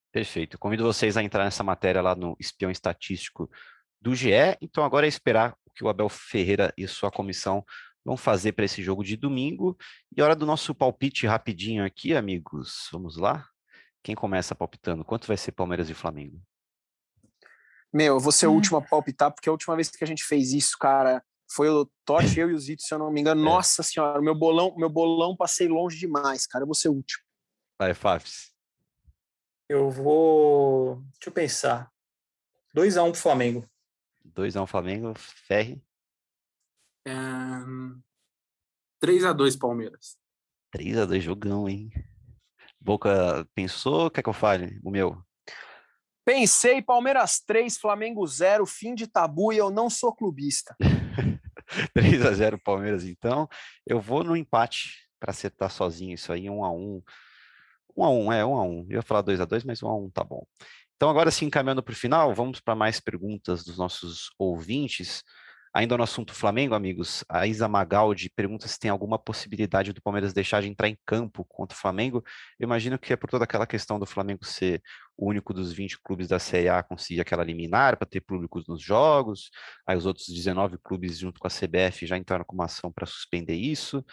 Perfeito. 0.09 0.57
Convido 0.57 0.85
vocês 0.85 1.17
a 1.17 1.21
entrar 1.21 1.43
nessa 1.43 1.65
matéria 1.65 2.01
lá 2.01 2.15
no 2.15 2.33
espião 2.39 2.71
estatístico 2.71 3.51
do 3.99 4.15
GE. 4.15 4.31
Então 4.61 4.85
agora 4.85 5.05
é 5.05 5.09
esperar 5.09 5.57
o 5.65 5.71
que 5.71 5.83
o 5.83 5.89
Abel 5.89 6.07
Ferreira 6.07 6.73
e 6.77 6.87
sua 6.87 7.11
comissão 7.11 7.61
vão 8.05 8.17
fazer 8.17 8.53
para 8.53 8.65
esse 8.65 8.83
jogo 8.83 9.03
de 9.03 9.15
domingo. 9.15 9.77
E 10.15 10.21
hora 10.21 10.35
do 10.35 10.45
nosso 10.45 10.73
palpite 10.75 11.25
rapidinho 11.25 11.85
aqui, 11.85 12.15
amigos. 12.15 12.89
Vamos 12.91 13.17
lá? 13.17 13.47
Quem 14.03 14.15
começa 14.15 14.53
palpitando? 14.53 15.05
Quanto 15.05 15.27
vai 15.27 15.37
ser 15.37 15.53
Palmeiras 15.53 15.89
e 15.89 15.93
Flamengo? 15.93 16.41
Meu, 17.91 18.15
eu 18.15 18.19
vou 18.19 18.31
ser 18.31 18.47
o 18.47 18.51
hum. 18.51 18.55
último 18.55 18.77
a 18.77 18.81
palpitar, 18.81 19.31
porque 19.31 19.47
a 19.47 19.51
última 19.51 19.75
vez 19.75 19.89
que 19.89 20.03
a 20.03 20.07
gente 20.07 20.23
fez 20.23 20.51
isso, 20.51 20.75
cara, 20.79 21.23
foi 21.49 21.69
o 21.69 21.89
Totti, 22.03 22.39
eu 22.39 22.49
e 22.49 22.53
o 22.53 22.59
Zito, 22.59 22.81
se 22.81 22.93
eu 22.93 22.99
não 22.99 23.11
me 23.11 23.21
engano. 23.21 23.41
É. 23.41 23.43
Nossa 23.43 23.83
senhora, 23.83 24.21
meu 24.21 24.35
bolão, 24.35 24.75
meu 24.75 24.89
bolão 24.89 25.35
passei 25.35 25.67
longe 25.67 25.97
demais, 25.97 26.47
cara. 26.47 26.63
Eu 26.63 26.67
vou 26.67 26.75
ser 26.75 26.89
o 26.89 26.93
último. 26.93 27.23
Vai, 27.79 27.93
Fafs. 27.93 28.51
Eu 29.69 29.89
vou. 29.89 30.95
Deixa 31.13 31.29
eu 31.29 31.31
pensar. 31.31 31.91
2x1 32.75 33.07
um 33.07 33.11
pro 33.11 33.21
Flamengo. 33.21 33.69
2x1 34.25 34.63
um 34.63 34.67
Flamengo, 34.67 35.13
Ferre. 35.15 35.81
Um, 37.07 38.01
3x2 39.03 39.57
Palmeiras. 39.57 40.17
3x2, 40.75 41.21
jogão, 41.21 41.67
hein? 41.67 41.91
Boca 42.79 43.47
pensou, 43.53 44.09
quer 44.09 44.21
que 44.21 44.29
eu 44.29 44.33
fale? 44.33 44.79
O 44.83 44.89
meu. 44.89 45.21
Pensei, 46.25 46.81
Palmeiras 46.81 47.41
3, 47.45 47.77
Flamengo 47.77 48.25
0, 48.25 48.65
fim 48.65 48.95
de 48.95 49.07
tabu 49.07 49.51
e 49.51 49.57
eu 49.57 49.69
não 49.69 49.89
sou 49.89 50.15
clubista. 50.15 50.75
3 51.93 52.25
a 52.25 52.31
0 52.31 52.59
Palmeiras, 52.63 53.03
então. 53.05 53.47
Eu 53.85 53.99
vou 53.99 54.23
no 54.23 54.35
empate 54.35 55.07
para 55.19 55.31
acertar 55.31 55.69
sozinho 55.69 56.13
isso 56.13 56.31
aí, 56.31 56.49
1 56.49 56.63
a 56.63 56.71
1 56.71 57.01
1 57.95 58.03
a 58.03 58.09
1 58.09 58.33
é 58.33 58.45
1 58.45 58.57
a 58.57 58.63
1 58.63 58.85
Eu 58.89 58.95
ia 58.95 59.01
falar 59.01 59.21
2 59.21 59.39
a 59.39 59.45
2 59.45 59.63
mas 59.63 59.83
1 59.83 59.87
a 59.87 59.95
1 59.95 60.09
tá 60.09 60.23
bom. 60.23 60.45
Então, 60.95 61.09
agora 61.09 61.31
sim, 61.31 61.45
encaminhando 61.45 61.83
para 61.83 61.91
o 61.91 61.95
final, 61.95 62.33
vamos 62.33 62.59
para 62.59 62.75
mais 62.75 62.99
perguntas 62.99 63.63
dos 63.63 63.77
nossos 63.77 64.31
ouvintes. 64.37 65.23
Ainda 65.75 65.97
no 65.97 66.03
assunto 66.03 66.35
Flamengo, 66.35 66.75
amigos, 66.75 67.25
a 67.27 67.47
Isa 67.47 67.67
Magaldi 67.67 68.29
pergunta 68.29 68.67
se 68.67 68.77
tem 68.77 68.91
alguma 68.91 69.17
possibilidade 69.17 69.91
do 69.91 70.03
Palmeiras 70.03 70.31
deixar 70.31 70.61
de 70.61 70.67
entrar 70.67 70.87
em 70.87 70.95
campo 71.03 71.43
contra 71.45 71.75
o 71.75 71.79
Flamengo. 71.79 72.23
Eu 72.59 72.65
imagino 72.65 72.99
que 72.99 73.11
é 73.11 73.15
por 73.15 73.27
toda 73.27 73.43
aquela 73.43 73.65
questão 73.65 73.97
do 73.97 74.05
Flamengo 74.05 74.45
ser 74.45 74.83
o 75.17 75.27
único 75.27 75.51
dos 75.51 75.73
20 75.73 75.99
clubes 76.03 76.27
da 76.27 76.37
Série 76.37 76.69
A 76.69 76.83
conseguir 76.83 77.21
aquela 77.21 77.43
liminar 77.43 77.97
para 77.97 78.07
ter 78.07 78.21
públicos 78.21 78.67
nos 78.67 78.83
jogos. 78.83 79.49
Aí 79.87 79.97
os 79.97 80.05
outros 80.05 80.27
19 80.27 80.77
clubes, 80.77 81.17
junto 81.17 81.39
com 81.39 81.47
a 81.47 81.49
CBF, 81.49 82.05
já 82.05 82.17
entraram 82.17 82.45
com 82.45 82.53
uma 82.53 82.65
ação 82.65 82.91
para 82.91 83.07
suspender 83.07 83.55
isso. 83.55 84.05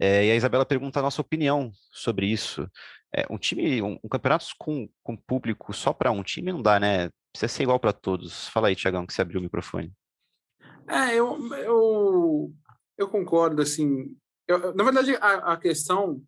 É, 0.00 0.26
e 0.26 0.30
a 0.30 0.36
Isabela 0.36 0.64
pergunta 0.66 1.00
a 1.00 1.02
nossa 1.02 1.20
opinião 1.20 1.70
sobre 1.92 2.26
isso. 2.26 2.66
É, 3.14 3.26
um 3.30 3.38
time, 3.38 3.82
um, 3.82 3.98
um 4.02 4.08
campeonato 4.08 4.46
com, 4.58 4.88
com 5.02 5.16
público 5.16 5.72
só 5.74 5.92
para 5.92 6.10
um 6.10 6.22
time 6.22 6.50
não 6.50 6.62
dá, 6.62 6.80
né? 6.80 7.10
Precisa 7.32 7.48
ser 7.48 7.62
igual 7.64 7.78
para 7.78 7.92
todos. 7.92 8.48
Fala 8.48 8.68
aí, 8.68 8.76
Tiagão, 8.76 9.06
que 9.06 9.12
você 9.12 9.22
abriu 9.22 9.40
o 9.40 9.42
microfone. 9.42 9.92
É, 10.88 11.14
eu, 11.14 11.38
eu, 11.56 12.52
eu 12.98 13.08
concordo, 13.08 13.62
assim. 13.62 14.16
Eu, 14.46 14.74
na 14.74 14.84
verdade, 14.84 15.16
a, 15.16 15.52
a, 15.52 15.56
questão 15.56 16.22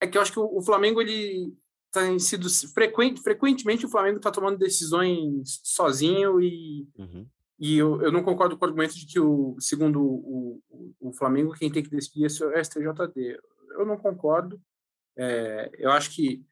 é 0.00 0.06
que 0.06 0.16
eu 0.16 0.22
acho 0.22 0.32
que 0.32 0.38
o, 0.38 0.58
o 0.58 0.62
Flamengo, 0.62 1.00
ele 1.00 1.52
tem 1.92 2.18
sido 2.18 2.48
frequente, 2.72 3.20
frequentemente 3.20 3.86
o 3.86 3.88
Flamengo 3.88 4.18
está 4.18 4.30
tomando 4.30 4.58
decisões 4.58 5.60
sozinho 5.64 6.40
e, 6.40 6.86
uhum. 6.98 7.26
e 7.58 7.78
eu, 7.78 8.00
eu 8.02 8.12
não 8.12 8.22
concordo 8.22 8.56
com 8.56 8.64
o 8.64 8.68
argumento 8.68 8.94
de 8.94 9.06
que, 9.06 9.18
o, 9.18 9.56
segundo 9.58 10.00
o, 10.02 10.62
o, 10.68 11.08
o 11.08 11.12
Flamengo, 11.12 11.54
quem 11.54 11.70
tem 11.70 11.82
que 11.82 11.90
decidir 11.90 12.24
é 12.24 12.26
o 12.26 12.64
STJD. 12.64 13.40
Eu 13.70 13.86
não 13.86 13.96
concordo. 13.96 14.60
É, 15.16 15.70
eu 15.78 15.90
acho 15.90 16.14
que 16.14 16.44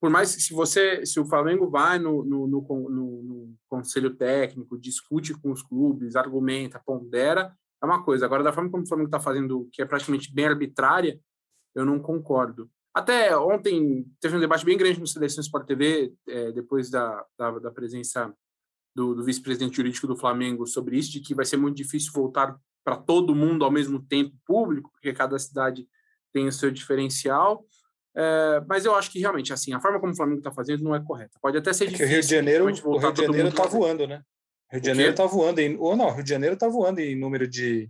por 0.00 0.10
mais 0.10 0.34
que 0.34 0.42
se 0.42 0.52
você, 0.52 1.04
se 1.04 1.18
o 1.18 1.24
Flamengo 1.24 1.68
vai 1.68 1.98
no, 1.98 2.24
no, 2.24 2.46
no, 2.46 2.90
no, 2.90 3.54
conselho 3.68 4.14
técnico, 4.14 4.78
discute 4.78 5.34
com 5.34 5.50
os 5.50 5.62
clubes, 5.62 6.16
argumenta, 6.16 6.80
pondera, 6.84 7.52
é 7.82 7.86
uma 7.86 8.02
coisa. 8.02 8.24
Agora, 8.24 8.42
da 8.42 8.52
forma 8.52 8.70
como 8.70 8.84
o 8.84 8.86
Flamengo 8.86 9.08
está 9.08 9.20
fazendo, 9.20 9.68
que 9.72 9.82
é 9.82 9.84
praticamente 9.84 10.32
bem 10.32 10.46
arbitrária, 10.46 11.20
eu 11.74 11.84
não 11.84 11.98
concordo. 11.98 12.70
Até 12.94 13.36
ontem 13.36 14.06
teve 14.20 14.36
um 14.36 14.40
debate 14.40 14.64
bem 14.64 14.76
grande 14.76 14.98
no 14.98 15.06
Seleção 15.06 15.40
Sport 15.40 15.66
TV, 15.66 16.12
é, 16.26 16.52
depois 16.52 16.90
da, 16.90 17.24
da, 17.38 17.58
da 17.58 17.70
presença 17.70 18.32
do, 18.94 19.14
do 19.14 19.24
vice-presidente 19.24 19.76
jurídico 19.76 20.06
do 20.06 20.16
Flamengo 20.16 20.66
sobre 20.66 20.96
isso, 20.96 21.12
de 21.12 21.20
que 21.20 21.34
vai 21.34 21.44
ser 21.44 21.56
muito 21.56 21.76
difícil 21.76 22.12
voltar 22.12 22.58
para 22.84 22.96
todo 22.96 23.34
mundo 23.34 23.64
ao 23.64 23.70
mesmo 23.70 24.02
tempo 24.02 24.34
público, 24.44 24.90
porque 24.92 25.12
cada 25.12 25.38
cidade 25.38 25.86
tem 26.32 26.48
o 26.48 26.52
seu 26.52 26.70
diferencial. 26.70 27.64
É, 28.20 28.60
mas 28.66 28.84
eu 28.84 28.96
acho 28.96 29.12
que 29.12 29.20
realmente, 29.20 29.52
assim, 29.52 29.72
a 29.72 29.78
forma 29.78 30.00
como 30.00 30.12
o 30.12 30.16
Flamengo 30.16 30.38
está 30.38 30.50
fazendo 30.50 30.82
não 30.82 30.92
é 30.92 31.00
correta. 31.00 31.38
Pode 31.40 31.56
até 31.56 31.72
ser 31.72 31.84
é 31.84 31.86
difícil. 31.86 32.06
o 32.06 32.08
Rio 32.08 32.20
de 32.20 32.28
Janeiro, 32.28 32.64
o 32.64 32.98
Rio 32.98 33.12
de 33.12 33.22
Janeiro 33.22 33.48
está 33.48 33.66
voando, 33.66 34.08
né? 34.08 34.22
O 34.68 34.74
Rio 34.74 34.80
de 34.80 34.86
Janeiro 34.88 35.10
está 35.12 35.24
voando 35.24 35.60
em, 35.60 35.76
ou 35.78 35.96
não, 35.96 36.10
Rio 36.10 36.24
de 36.24 36.30
Janeiro 36.30 36.54
está 36.54 36.66
voando 36.66 36.98
em 36.98 37.14
número 37.14 37.46
de, 37.46 37.88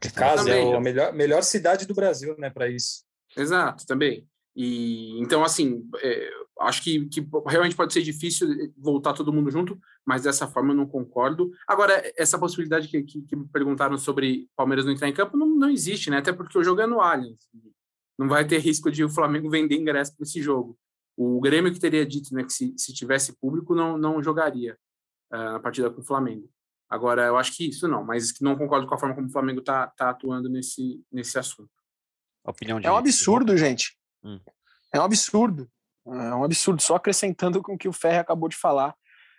de 0.00 0.12
casas, 0.12 0.48
é 0.48 0.74
a 0.74 0.80
melhor, 0.80 1.12
melhor 1.12 1.42
cidade 1.44 1.86
do 1.86 1.94
Brasil, 1.94 2.34
né, 2.38 2.50
para 2.50 2.68
isso. 2.68 3.04
Exato, 3.36 3.86
também. 3.86 4.26
E 4.56 5.20
então, 5.20 5.44
assim, 5.44 5.88
é, 6.02 6.28
acho 6.62 6.82
que, 6.82 7.06
que 7.08 7.24
realmente 7.46 7.76
pode 7.76 7.92
ser 7.92 8.02
difícil 8.02 8.48
voltar 8.76 9.12
todo 9.12 9.32
mundo 9.32 9.48
junto, 9.48 9.78
mas 10.04 10.24
dessa 10.24 10.48
forma 10.48 10.72
eu 10.72 10.76
não 10.76 10.88
concordo. 10.88 11.52
Agora, 11.68 12.02
essa 12.16 12.36
possibilidade 12.36 12.88
que, 12.88 13.00
que, 13.04 13.22
que 13.22 13.36
me 13.36 13.46
perguntaram 13.46 13.96
sobre 13.96 14.48
Palmeiras 14.56 14.84
não 14.84 14.92
entrar 14.92 15.08
em 15.08 15.14
campo 15.14 15.36
não, 15.36 15.46
não 15.46 15.70
existe, 15.70 16.10
né? 16.10 16.18
Até 16.18 16.32
porque 16.32 16.58
o 16.58 16.64
jogo 16.64 16.80
é 16.80 16.86
no 16.86 17.00
Allianz 17.00 17.38
não 18.18 18.28
vai 18.28 18.46
ter 18.46 18.58
risco 18.58 18.90
de 18.90 19.04
o 19.04 19.08
Flamengo 19.08 19.48
vender 19.48 19.76
ingresso 19.76 20.14
para 20.16 20.24
esse 20.24 20.42
jogo. 20.42 20.76
O 21.16 21.40
Grêmio 21.40 21.72
que 21.72 21.80
teria 21.80 22.04
dito 22.04 22.34
né, 22.34 22.44
que 22.44 22.52
se, 22.52 22.74
se 22.76 22.92
tivesse 22.92 23.32
público 23.38 23.74
não, 23.74 23.96
não 23.96 24.22
jogaria 24.22 24.76
uh, 25.32 25.56
a 25.56 25.60
partida 25.60 25.90
com 25.90 26.00
o 26.00 26.04
Flamengo. 26.04 26.48
Agora, 26.88 27.26
eu 27.26 27.36
acho 27.36 27.54
que 27.54 27.68
isso 27.68 27.86
não, 27.86 28.02
mas 28.02 28.32
não 28.40 28.56
concordo 28.56 28.86
com 28.86 28.94
a 28.94 28.98
forma 28.98 29.14
como 29.14 29.28
o 29.28 29.32
Flamengo 29.32 29.60
está 29.60 29.88
tá 29.88 30.10
atuando 30.10 30.48
nesse, 30.48 31.04
nesse 31.12 31.38
assunto. 31.38 31.70
Opinião 32.44 32.80
de 32.80 32.86
é 32.86 32.90
um 32.90 32.96
absurdo, 32.96 33.56
gente. 33.56 33.96
Hum. 34.24 34.40
É 34.92 34.98
um 34.98 35.04
absurdo. 35.04 35.70
É 36.06 36.34
um 36.34 36.44
absurdo. 36.44 36.80
Só 36.80 36.96
acrescentando 36.96 37.60
com 37.62 37.74
o 37.74 37.78
que 37.78 37.88
o 37.88 37.92
Ferre 37.92 38.18
acabou 38.18 38.48
de 38.48 38.56
falar. 38.56 38.94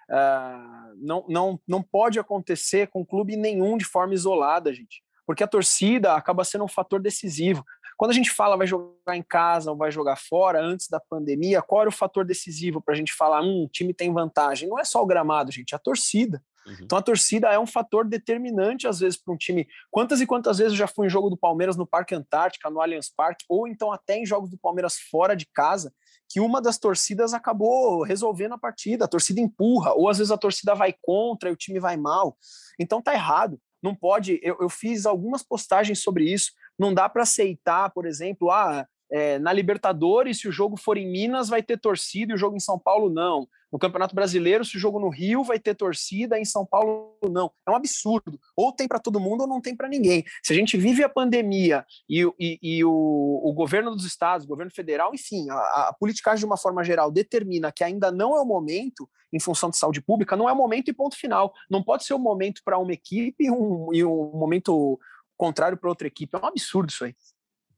Uh, 0.09 0.95
não, 0.97 1.25
não, 1.27 1.61
não 1.67 1.81
pode 1.81 2.19
acontecer 2.19 2.87
com 2.87 3.05
clube 3.05 3.35
nenhum 3.35 3.77
de 3.77 3.85
forma 3.85 4.13
isolada, 4.13 4.71
gente. 4.73 5.03
Porque 5.25 5.43
a 5.43 5.47
torcida 5.47 6.13
acaba 6.13 6.43
sendo 6.43 6.63
um 6.63 6.67
fator 6.67 7.01
decisivo. 7.01 7.63
Quando 7.99 8.12
a 8.12 8.13
gente 8.13 8.31
fala 8.31 8.55
vai 8.55 8.65
jogar 8.65 9.17
em 9.17 9.21
casa 9.21 9.69
ou 9.69 9.75
vai 9.75 9.91
jogar 9.91 10.15
fora, 10.15 10.63
antes 10.63 10.88
da 10.88 11.01
pandemia, 11.01 11.62
qual 11.62 11.81
era 11.81 11.89
o 11.89 11.93
fator 11.93 12.23
decisivo 12.23 12.81
para 12.81 12.93
a 12.93 12.97
gente 12.97 13.12
falar, 13.13 13.41
hum, 13.41 13.65
o 13.65 13.67
time 13.67 13.93
tem 13.93 14.13
vantagem? 14.13 14.69
Não 14.69 14.79
é 14.79 14.85
só 14.85 15.03
o 15.03 15.05
gramado, 15.05 15.51
gente, 15.51 15.73
é 15.73 15.75
a 15.75 15.79
torcida. 15.79 16.41
Uhum. 16.65 16.77
Então 16.79 16.97
a 16.97 17.01
torcida 17.01 17.49
é 17.49 17.59
um 17.59 17.67
fator 17.67 18.07
determinante, 18.07 18.88
às 18.88 19.01
vezes, 19.01 19.21
para 19.21 19.33
um 19.33 19.38
time. 19.38 19.67
Quantas 19.91 20.21
e 20.21 20.25
quantas 20.25 20.59
vezes 20.59 20.71
eu 20.71 20.77
já 20.77 20.88
fui 20.88 21.07
em 21.07 21.09
jogo 21.09 21.29
do 21.29 21.35
Palmeiras 21.35 21.75
no 21.75 21.85
Parque 21.85 22.15
Antártica, 22.15 22.69
no 22.69 22.79
Allianz 22.79 23.12
Parque, 23.13 23.43
ou 23.49 23.67
então 23.67 23.91
até 23.91 24.17
em 24.17 24.25
jogos 24.25 24.49
do 24.49 24.57
Palmeiras 24.57 24.95
fora 25.12 25.35
de 25.35 25.45
casa, 25.53 25.93
que 26.29 26.39
uma 26.39 26.62
das 26.62 26.77
torcidas 26.77 27.33
acabou 27.33 28.03
resolvendo 28.03 28.53
a 28.53 28.57
partida, 28.57 29.03
a 29.03 29.09
torcida 29.09 29.41
empurra, 29.41 29.91
ou 29.91 30.07
às 30.07 30.19
vezes 30.19 30.31
a 30.31 30.38
torcida 30.38 30.73
vai 30.73 30.95
contra 31.01 31.49
e 31.49 31.51
o 31.51 31.57
time 31.57 31.81
vai 31.81 31.97
mal. 31.97 32.38
Então 32.79 33.01
tá 33.01 33.13
errado. 33.13 33.59
Não 33.83 33.93
pode. 33.93 34.39
Eu, 34.41 34.57
eu 34.62 34.69
fiz 34.69 35.05
algumas 35.05 35.43
postagens 35.43 36.01
sobre 36.01 36.31
isso. 36.31 36.51
Não 36.79 36.93
dá 36.93 37.09
para 37.09 37.23
aceitar, 37.23 37.91
por 37.91 38.05
exemplo, 38.05 38.49
ah, 38.49 38.87
é, 39.11 39.39
na 39.39 39.51
Libertadores, 39.51 40.39
se 40.39 40.47
o 40.47 40.51
jogo 40.51 40.77
for 40.77 40.97
em 40.97 41.11
Minas, 41.11 41.49
vai 41.49 41.63
ter 41.63 41.77
torcida 41.77 42.31
e 42.31 42.35
o 42.35 42.37
jogo 42.37 42.55
em 42.55 42.59
São 42.59 42.77
Paulo 42.77 43.09
não. 43.09 43.47
No 43.71 43.77
Campeonato 43.77 44.15
Brasileiro, 44.15 44.65
se 44.65 44.77
o 44.77 44.79
jogo 44.79 44.99
no 44.99 45.09
Rio, 45.09 45.43
vai 45.43 45.59
ter 45.59 45.75
torcida, 45.75 46.39
em 46.39 46.45
São 46.45 46.65
Paulo 46.65 47.15
não. 47.29 47.51
É 47.67 47.71
um 47.71 47.75
absurdo. 47.75 48.39
Ou 48.55 48.71
tem 48.71 48.87
para 48.87 48.99
todo 48.99 49.19
mundo 49.19 49.41
ou 49.41 49.47
não 49.47 49.61
tem 49.61 49.75
para 49.75 49.87
ninguém. 49.87 50.23
Se 50.43 50.53
a 50.53 50.55
gente 50.55 50.75
vive 50.75 51.03
a 51.03 51.09
pandemia 51.09 51.85
e, 52.09 52.23
e, 52.39 52.59
e 52.61 52.83
o, 52.83 53.41
o, 53.43 53.53
governo 53.53 53.91
dos 53.91 54.05
estados, 54.05 54.45
o 54.45 54.49
governo 54.49 54.71
federal, 54.71 55.13
enfim, 55.13 55.49
a, 55.49 55.89
a 55.89 55.95
politicagem 55.99 56.39
de 56.39 56.45
uma 56.45 56.57
forma 56.57 56.83
geral 56.83 57.11
determina 57.11 57.71
que 57.71 57.83
ainda 57.83 58.11
não 58.11 58.35
é 58.35 58.41
o 58.41 58.45
momento, 58.45 59.07
em 59.31 59.39
função 59.39 59.69
de 59.69 59.77
saúde 59.77 60.01
pública, 60.01 60.35
não 60.35 60.49
é 60.49 60.53
o 60.53 60.55
momento 60.55 60.89
e 60.89 60.93
ponto 60.93 61.15
final. 61.15 61.53
Não 61.69 61.83
pode 61.83 62.03
ser 62.05 62.15
o 62.15 62.19
momento 62.19 62.61
para 62.65 62.79
uma 62.79 62.91
equipe 62.91 63.51
um, 63.51 63.93
e 63.93 64.03
um 64.03 64.31
momento 64.33 64.99
contrário 65.39 65.78
para 65.78 65.89
outra 65.89 66.06
equipe. 66.06 66.36
É 66.36 66.39
um 66.39 66.45
absurdo 66.45 66.89
isso 66.89 67.06
aí. 67.06 67.15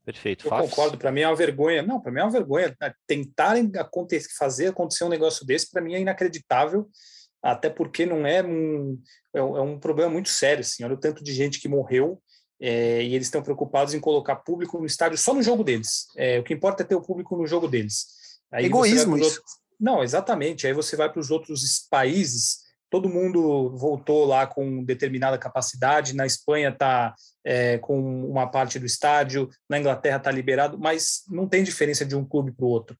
Perfeito. 0.04 0.46
Eu 0.46 0.50
Fábio. 0.50 0.68
concordo. 0.68 0.98
Para 0.98 1.12
mim 1.12 1.20
é 1.20 1.28
uma 1.28 1.36
vergonha. 1.36 1.80
Não, 1.80 2.00
para 2.00 2.10
mim 2.10 2.20
é 2.20 2.24
uma 2.24 2.30
vergonha. 2.30 2.76
Né? 2.80 2.92
Tentarem 3.06 3.70
acontecer, 3.76 4.28
fazer 4.36 4.66
acontecer 4.66 5.04
um 5.04 5.08
negócio 5.08 5.46
desse, 5.46 5.70
para 5.70 5.80
mim 5.80 5.94
é 5.94 6.00
inacreditável. 6.00 6.88
Até 7.40 7.70
porque 7.70 8.04
não 8.04 8.26
é 8.26 8.42
um, 8.42 9.00
é 9.34 9.42
um, 9.42 9.56
é 9.56 9.60
um 9.60 9.78
problema 9.78 10.10
muito 10.10 10.28
sério. 10.28 10.60
Assim. 10.60 10.84
Olha 10.84 10.94
o 10.94 11.00
tanto 11.00 11.22
de 11.22 11.32
gente 11.32 11.60
que 11.60 11.68
morreu 11.68 12.20
é, 12.60 13.02
e 13.02 13.14
eles 13.14 13.28
estão 13.28 13.42
preocupados 13.42 13.94
em 13.94 14.00
colocar 14.00 14.36
público 14.36 14.78
no 14.78 14.86
estádio 14.86 15.16
só 15.16 15.32
no 15.32 15.42
jogo 15.42 15.62
deles. 15.62 16.06
É, 16.16 16.38
o 16.40 16.44
que 16.44 16.54
importa 16.54 16.82
é 16.82 16.86
ter 16.86 16.96
o 16.96 17.02
público 17.02 17.36
no 17.36 17.46
jogo 17.46 17.68
deles. 17.68 18.06
Aí 18.50 18.66
Egoísmo 18.66 19.16
isso. 19.16 19.36
Outros... 19.36 19.42
Não, 19.78 20.02
exatamente. 20.02 20.66
Aí 20.66 20.72
você 20.72 20.96
vai 20.96 21.10
para 21.10 21.20
os 21.20 21.30
outros 21.30 21.86
países 21.90 22.58
todo 22.92 23.08
mundo 23.08 23.70
voltou 23.70 24.26
lá 24.26 24.46
com 24.46 24.84
determinada 24.84 25.38
capacidade. 25.38 26.14
Na 26.14 26.26
Espanha 26.26 26.68
está 26.68 27.14
é, 27.42 27.78
com 27.78 27.98
uma 28.28 28.46
parte 28.46 28.78
do 28.78 28.84
estádio, 28.84 29.48
na 29.66 29.78
Inglaterra 29.78 30.18
está 30.18 30.30
liberado, 30.30 30.78
mas 30.78 31.22
não 31.26 31.48
tem 31.48 31.64
diferença 31.64 32.04
de 32.04 32.14
um 32.14 32.22
clube 32.22 32.52
para 32.52 32.66
o 32.66 32.68
outro. 32.68 32.94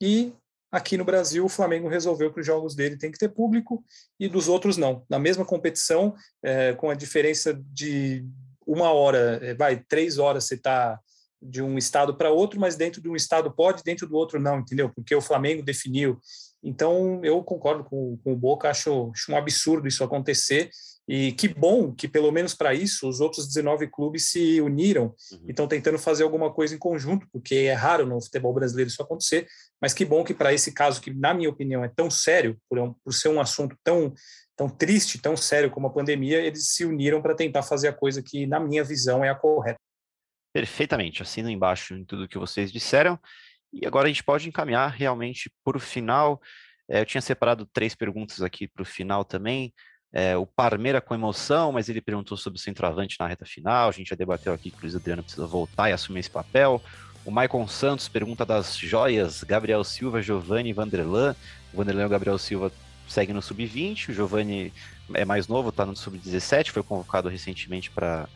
E 0.00 0.32
aqui 0.72 0.96
no 0.96 1.04
Brasil, 1.04 1.44
o 1.44 1.48
Flamengo 1.48 1.88
resolveu 1.88 2.32
que 2.32 2.40
os 2.40 2.46
jogos 2.46 2.74
dele 2.74 2.96
tem 2.96 3.12
que 3.12 3.18
ter 3.18 3.28
público 3.28 3.84
e 4.18 4.28
dos 4.28 4.48
outros 4.48 4.78
não. 4.78 5.04
Na 5.10 5.18
mesma 5.18 5.44
competição, 5.44 6.14
é, 6.42 6.72
com 6.72 6.88
a 6.88 6.94
diferença 6.94 7.52
de 7.52 8.24
uma 8.66 8.92
hora, 8.92 9.40
é, 9.42 9.52
vai, 9.52 9.76
três 9.76 10.16
horas 10.16 10.44
você 10.44 10.54
está 10.54 10.98
de 11.40 11.60
um 11.60 11.76
estado 11.76 12.16
para 12.16 12.30
outro, 12.30 12.58
mas 12.58 12.76
dentro 12.76 13.02
de 13.02 13.10
um 13.10 13.14
estado 13.14 13.50
pode, 13.50 13.82
dentro 13.84 14.08
do 14.08 14.16
outro 14.16 14.40
não, 14.40 14.60
entendeu? 14.60 14.88
Porque 14.88 15.14
o 15.14 15.20
Flamengo 15.20 15.62
definiu 15.62 16.18
então, 16.62 17.20
eu 17.24 17.42
concordo 17.42 17.84
com, 17.84 18.18
com 18.22 18.32
o 18.32 18.36
Boca, 18.36 18.68
acho, 18.68 19.10
acho, 19.14 19.32
um 19.32 19.36
absurdo 19.36 19.86
isso 19.86 20.02
acontecer. 20.02 20.70
E 21.06 21.32
que 21.32 21.48
bom 21.48 21.90
que, 21.90 22.06
pelo 22.06 22.30
menos 22.30 22.54
para 22.54 22.74
isso, 22.74 23.08
os 23.08 23.20
outros 23.20 23.46
19 23.46 23.86
clubes 23.88 24.28
se 24.28 24.60
uniram 24.60 25.14
uhum. 25.32 25.44
e 25.46 25.50
estão 25.50 25.66
tentando 25.66 25.98
fazer 25.98 26.22
alguma 26.22 26.52
coisa 26.52 26.74
em 26.74 26.78
conjunto, 26.78 27.26
porque 27.32 27.54
é 27.54 27.72
raro 27.72 28.04
no 28.04 28.20
futebol 28.20 28.52
brasileiro 28.52 28.90
isso 28.90 29.02
acontecer. 29.02 29.46
Mas 29.80 29.94
que 29.94 30.04
bom 30.04 30.22
que, 30.22 30.34
para 30.34 30.52
esse 30.52 30.72
caso, 30.72 31.00
que 31.00 31.14
na 31.14 31.32
minha 31.32 31.48
opinião 31.48 31.82
é 31.82 31.88
tão 31.88 32.10
sério, 32.10 32.58
por, 32.68 32.78
um, 32.78 32.92
por 32.92 33.14
ser 33.14 33.28
um 33.28 33.40
assunto 33.40 33.74
tão, 33.82 34.12
tão 34.54 34.68
triste, 34.68 35.18
tão 35.18 35.34
sério 35.34 35.70
como 35.70 35.86
a 35.86 35.92
pandemia, 35.92 36.40
eles 36.40 36.74
se 36.74 36.84
uniram 36.84 37.22
para 37.22 37.34
tentar 37.34 37.62
fazer 37.62 37.88
a 37.88 37.92
coisa 37.92 38.22
que, 38.22 38.46
na 38.46 38.60
minha 38.60 38.84
visão, 38.84 39.24
é 39.24 39.30
a 39.30 39.34
correta. 39.34 39.80
Perfeitamente, 40.52 41.22
assino 41.22 41.48
embaixo 41.48 41.94
em 41.94 42.04
tudo 42.04 42.28
que 42.28 42.36
vocês 42.36 42.70
disseram. 42.70 43.18
E 43.72 43.86
agora 43.86 44.06
a 44.06 44.08
gente 44.08 44.24
pode 44.24 44.48
encaminhar 44.48 44.90
realmente 44.90 45.50
para 45.64 45.76
o 45.76 45.80
final. 45.80 46.40
É, 46.88 47.00
eu 47.00 47.06
tinha 47.06 47.20
separado 47.20 47.66
três 47.66 47.94
perguntas 47.94 48.42
aqui 48.42 48.66
para 48.66 48.82
o 48.82 48.86
final 48.86 49.24
também. 49.24 49.72
É, 50.12 50.36
o 50.36 50.46
Parmeira 50.46 51.00
com 51.00 51.14
emoção, 51.14 51.70
mas 51.70 51.88
ele 51.88 52.00
perguntou 52.00 52.36
sobre 52.36 52.58
o 52.58 52.62
centroavante 52.62 53.16
na 53.20 53.26
reta 53.26 53.44
final. 53.44 53.88
A 53.88 53.92
gente 53.92 54.08
já 54.08 54.16
debateu 54.16 54.52
aqui 54.52 54.70
que 54.70 54.78
o 54.78 54.80
Luiz 54.80 54.96
Adriano 54.96 55.22
precisa 55.22 55.46
voltar 55.46 55.90
e 55.90 55.92
assumir 55.92 56.20
esse 56.20 56.30
papel. 56.30 56.82
O 57.24 57.30
Maicon 57.30 57.68
Santos 57.68 58.08
pergunta 58.08 58.46
das 58.46 58.76
joias, 58.76 59.44
Gabriel 59.44 59.84
Silva, 59.84 60.22
Giovanni 60.22 60.72
Vanderlan. 60.72 61.36
O 61.74 61.76
Vanderlan 61.76 62.04
e 62.04 62.06
o 62.06 62.08
Gabriel 62.08 62.38
Silva 62.38 62.72
seguem 63.06 63.34
no 63.34 63.42
sub-20, 63.42 64.10
o 64.10 64.12
Giovanni 64.12 64.72
é 65.14 65.24
mais 65.24 65.48
novo, 65.48 65.70
está 65.70 65.84
no 65.84 65.96
sub-17, 65.96 66.70
foi 66.70 66.82
convocado 66.82 67.28
recentemente 67.28 67.90
para 67.90 68.28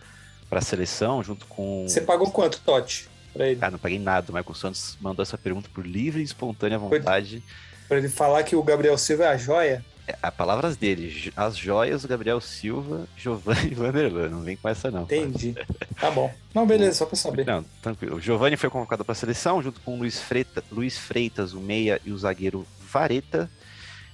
a 0.50 0.60
seleção, 0.60 1.22
junto 1.22 1.46
com... 1.46 1.86
Você 1.86 2.00
pagou 2.00 2.30
quanto, 2.30 2.60
Totti? 2.60 3.08
Pra 3.32 3.46
ele. 3.46 3.60
Cara, 3.60 3.72
não 3.72 3.78
paguei 3.78 3.98
nada. 3.98 4.30
O 4.30 4.34
Michael 4.34 4.54
Santos 4.54 4.96
mandou 5.00 5.22
essa 5.22 5.38
pergunta 5.38 5.68
por 5.72 5.86
livre 5.86 6.20
e 6.20 6.24
espontânea 6.24 6.78
vontade. 6.78 7.42
Para 7.88 7.98
ele 7.98 8.08
falar 8.08 8.42
que 8.42 8.56
o 8.56 8.62
Gabriel 8.62 8.96
Silva 8.96 9.24
é 9.24 9.28
a 9.28 9.36
joia? 9.36 9.84
É, 10.06 10.16
a 10.20 10.32
palavras 10.32 10.76
dele, 10.76 11.32
as 11.36 11.56
joias 11.56 12.02
do 12.02 12.08
Gabriel 12.08 12.40
Silva, 12.40 13.06
Giovanni 13.16 13.70
e 13.70 13.74
Vanderlan. 13.74 14.28
Não 14.28 14.40
vem 14.40 14.56
com 14.56 14.68
essa, 14.68 14.90
não. 14.90 15.02
Entendi. 15.02 15.54
tá 16.00 16.10
bom. 16.10 16.32
Não, 16.54 16.66
beleza, 16.66 16.98
só 16.98 17.06
para 17.06 17.16
saber. 17.16 17.46
Não, 17.46 17.64
tranquilo. 17.80 18.16
O 18.16 18.20
Giovanni 18.20 18.56
foi 18.56 18.68
convocado 18.68 19.04
para 19.04 19.12
a 19.12 19.16
seleção, 19.16 19.62
junto 19.62 19.80
com 19.80 19.94
o 19.94 19.98
Luiz, 19.98 20.20
Freita, 20.20 20.62
Luiz 20.72 20.98
Freitas, 20.98 21.52
o 21.52 21.60
meia 21.60 22.00
e 22.04 22.10
o 22.10 22.18
zagueiro 22.18 22.66
Vareta. 22.80 23.48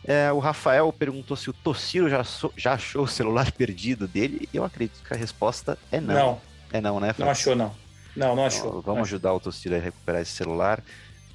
É, 0.05 0.31
o 0.31 0.39
Rafael 0.39 0.93
perguntou 0.93 1.37
se 1.37 1.51
o 1.51 1.53
Tociro 1.53 2.09
já, 2.09 2.23
so, 2.23 2.53
já 2.57 2.75
achou 2.75 3.05
o 3.05 3.09
celular 3.09 3.51
perdido 3.53 4.07
dele, 4.07 4.49
e 4.53 4.57
eu 4.57 4.65
acredito 4.65 5.03
que 5.03 5.15
a 5.15 5.17
resposta 5.17 5.79
é 5.91 6.01
não. 6.01 6.15
Não. 6.15 6.41
É 6.71 6.81
não, 6.81 7.01
né? 7.01 7.09
Fábio? 7.09 7.25
Não 7.25 7.33
achou, 7.33 7.57
não. 7.57 7.75
Não, 8.19 8.35
não 8.35 8.47
achou. 8.47 8.69
Então, 8.69 8.81
vamos 8.81 9.09
ajudar 9.09 9.33
o 9.33 9.41
Tociro 9.41 9.77
a 9.77 9.79
recuperar 9.79 10.21
esse 10.21 10.33
celular. 10.33 10.83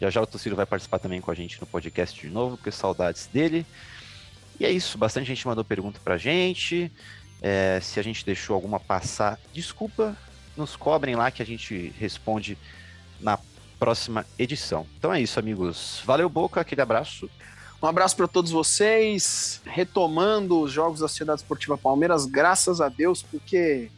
Já 0.02 0.10
já 0.10 0.22
o 0.22 0.28
Tociro 0.28 0.56
vai 0.56 0.66
participar 0.66 1.00
também 1.00 1.22
com 1.22 1.32
a 1.32 1.36
gente 1.36 1.60
no 1.62 1.66
podcast 1.66 2.20
de 2.20 2.30
novo, 2.30 2.58
porque 2.58 2.72
saudades 2.72 3.28
dele. 3.28 3.66
E 4.60 4.66
é 4.66 4.72
isso, 4.72 4.98
bastante 4.98 5.28
gente 5.28 5.48
mandou 5.48 5.64
pergunta 5.64 6.00
pra 6.04 6.18
gente. 6.18 6.92
É, 7.42 7.80
se 7.82 8.00
a 8.00 8.04
gente 8.04 8.26
deixou 8.26 8.54
alguma 8.54 8.80
passar, 8.80 9.40
desculpa, 9.54 10.16
nos 10.56 10.76
cobrem 10.76 11.16
lá 11.16 11.32
que 11.32 11.42
a 11.42 11.46
gente 11.46 11.94
responde 11.98 12.58
na 13.20 13.40
próxima 13.80 14.26
edição. 14.38 14.86
Então 14.98 15.14
é 15.14 15.22
isso, 15.22 15.40
amigos. 15.40 16.02
Valeu, 16.06 16.30
Boca, 16.30 16.62
aquele 16.62 16.82
abraço. 16.82 17.30
Um 17.82 17.88
abraço 17.88 18.16
para 18.16 18.28
todos 18.28 18.52
vocês. 18.52 19.62
Retomando 19.66 20.62
os 20.62 20.72
jogos 20.72 21.00
da 21.02 21.08
Sociedade 21.08 21.42
Esportiva 21.42 21.78
Palmeiras, 21.78 22.26
graças 22.26 22.80
a 22.80 22.88
Deus, 22.88 23.22
porque 23.24 23.90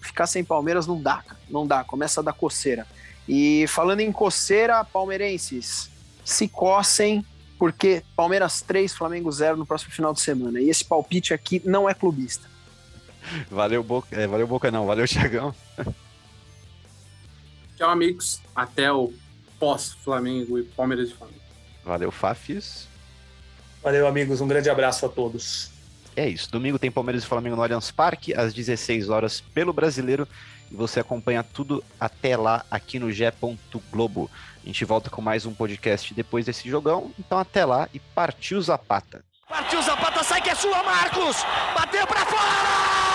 ficar 0.00 0.26
sem 0.26 0.44
Palmeiras 0.44 0.86
não 0.86 1.00
dá, 1.00 1.22
não 1.48 1.66
dá, 1.66 1.84
começa 1.84 2.20
a 2.20 2.22
dar 2.22 2.32
coceira. 2.32 2.86
E 3.28 3.66
falando 3.68 4.00
em 4.00 4.10
coceira, 4.10 4.84
palmeirenses, 4.84 5.90
se 6.24 6.48
cocem, 6.48 7.24
porque 7.58 8.02
Palmeiras 8.16 8.62
3, 8.62 8.94
Flamengo 8.94 9.30
0 9.30 9.56
no 9.56 9.66
próximo 9.66 9.92
final 9.92 10.12
de 10.12 10.20
semana. 10.20 10.60
E 10.60 10.68
esse 10.68 10.84
palpite 10.84 11.34
aqui 11.34 11.62
não 11.64 11.88
é 11.88 11.94
clubista. 11.94 12.48
Valeu, 13.50 13.82
Boca, 13.82 14.08
é, 14.18 14.26
valeu 14.26 14.46
Boca 14.46 14.70
não, 14.70 14.86
valeu, 14.86 15.06
Thiagão. 15.06 15.54
Tchau, 17.76 17.90
amigos. 17.90 18.40
Até 18.54 18.90
o 18.90 19.12
pós-Flamengo 19.58 20.58
e 20.58 20.62
Palmeiras 20.62 21.10
de 21.10 21.14
Flamengo. 21.14 21.40
Valeu, 21.84 22.10
Fafis. 22.10 22.88
Valeu, 23.82 24.06
amigos. 24.06 24.40
Um 24.40 24.48
grande 24.48 24.68
abraço 24.68 25.04
a 25.06 25.08
todos 25.08 25.79
é 26.16 26.28
isso. 26.28 26.50
Domingo 26.50 26.78
tem 26.78 26.90
Palmeiras 26.90 27.22
e 27.22 27.26
Flamengo 27.26 27.56
no 27.56 27.62
Allianz 27.62 27.90
Parque, 27.90 28.34
às 28.34 28.52
16 28.52 29.08
horas 29.08 29.40
pelo 29.40 29.72
Brasileiro. 29.72 30.26
E 30.70 30.74
você 30.74 31.00
acompanha 31.00 31.42
tudo 31.42 31.82
até 31.98 32.36
lá 32.36 32.64
aqui 32.70 32.98
no 32.98 33.10
Gé. 33.10 33.32
Globo. 33.90 34.30
A 34.62 34.66
gente 34.66 34.84
volta 34.84 35.10
com 35.10 35.22
mais 35.22 35.46
um 35.46 35.54
podcast 35.54 36.12
depois 36.14 36.46
desse 36.46 36.68
jogão. 36.68 37.10
Então 37.18 37.38
até 37.38 37.64
lá 37.64 37.88
e 37.92 37.98
partiu 37.98 38.60
Zapata. 38.60 39.24
Partiu 39.48 39.82
Zapata, 39.82 40.22
sai 40.22 40.40
que 40.40 40.50
é 40.50 40.54
sua, 40.54 40.82
Marcos! 40.82 41.36
Bateu 41.74 42.06
para 42.06 42.24
fora! 42.24 43.09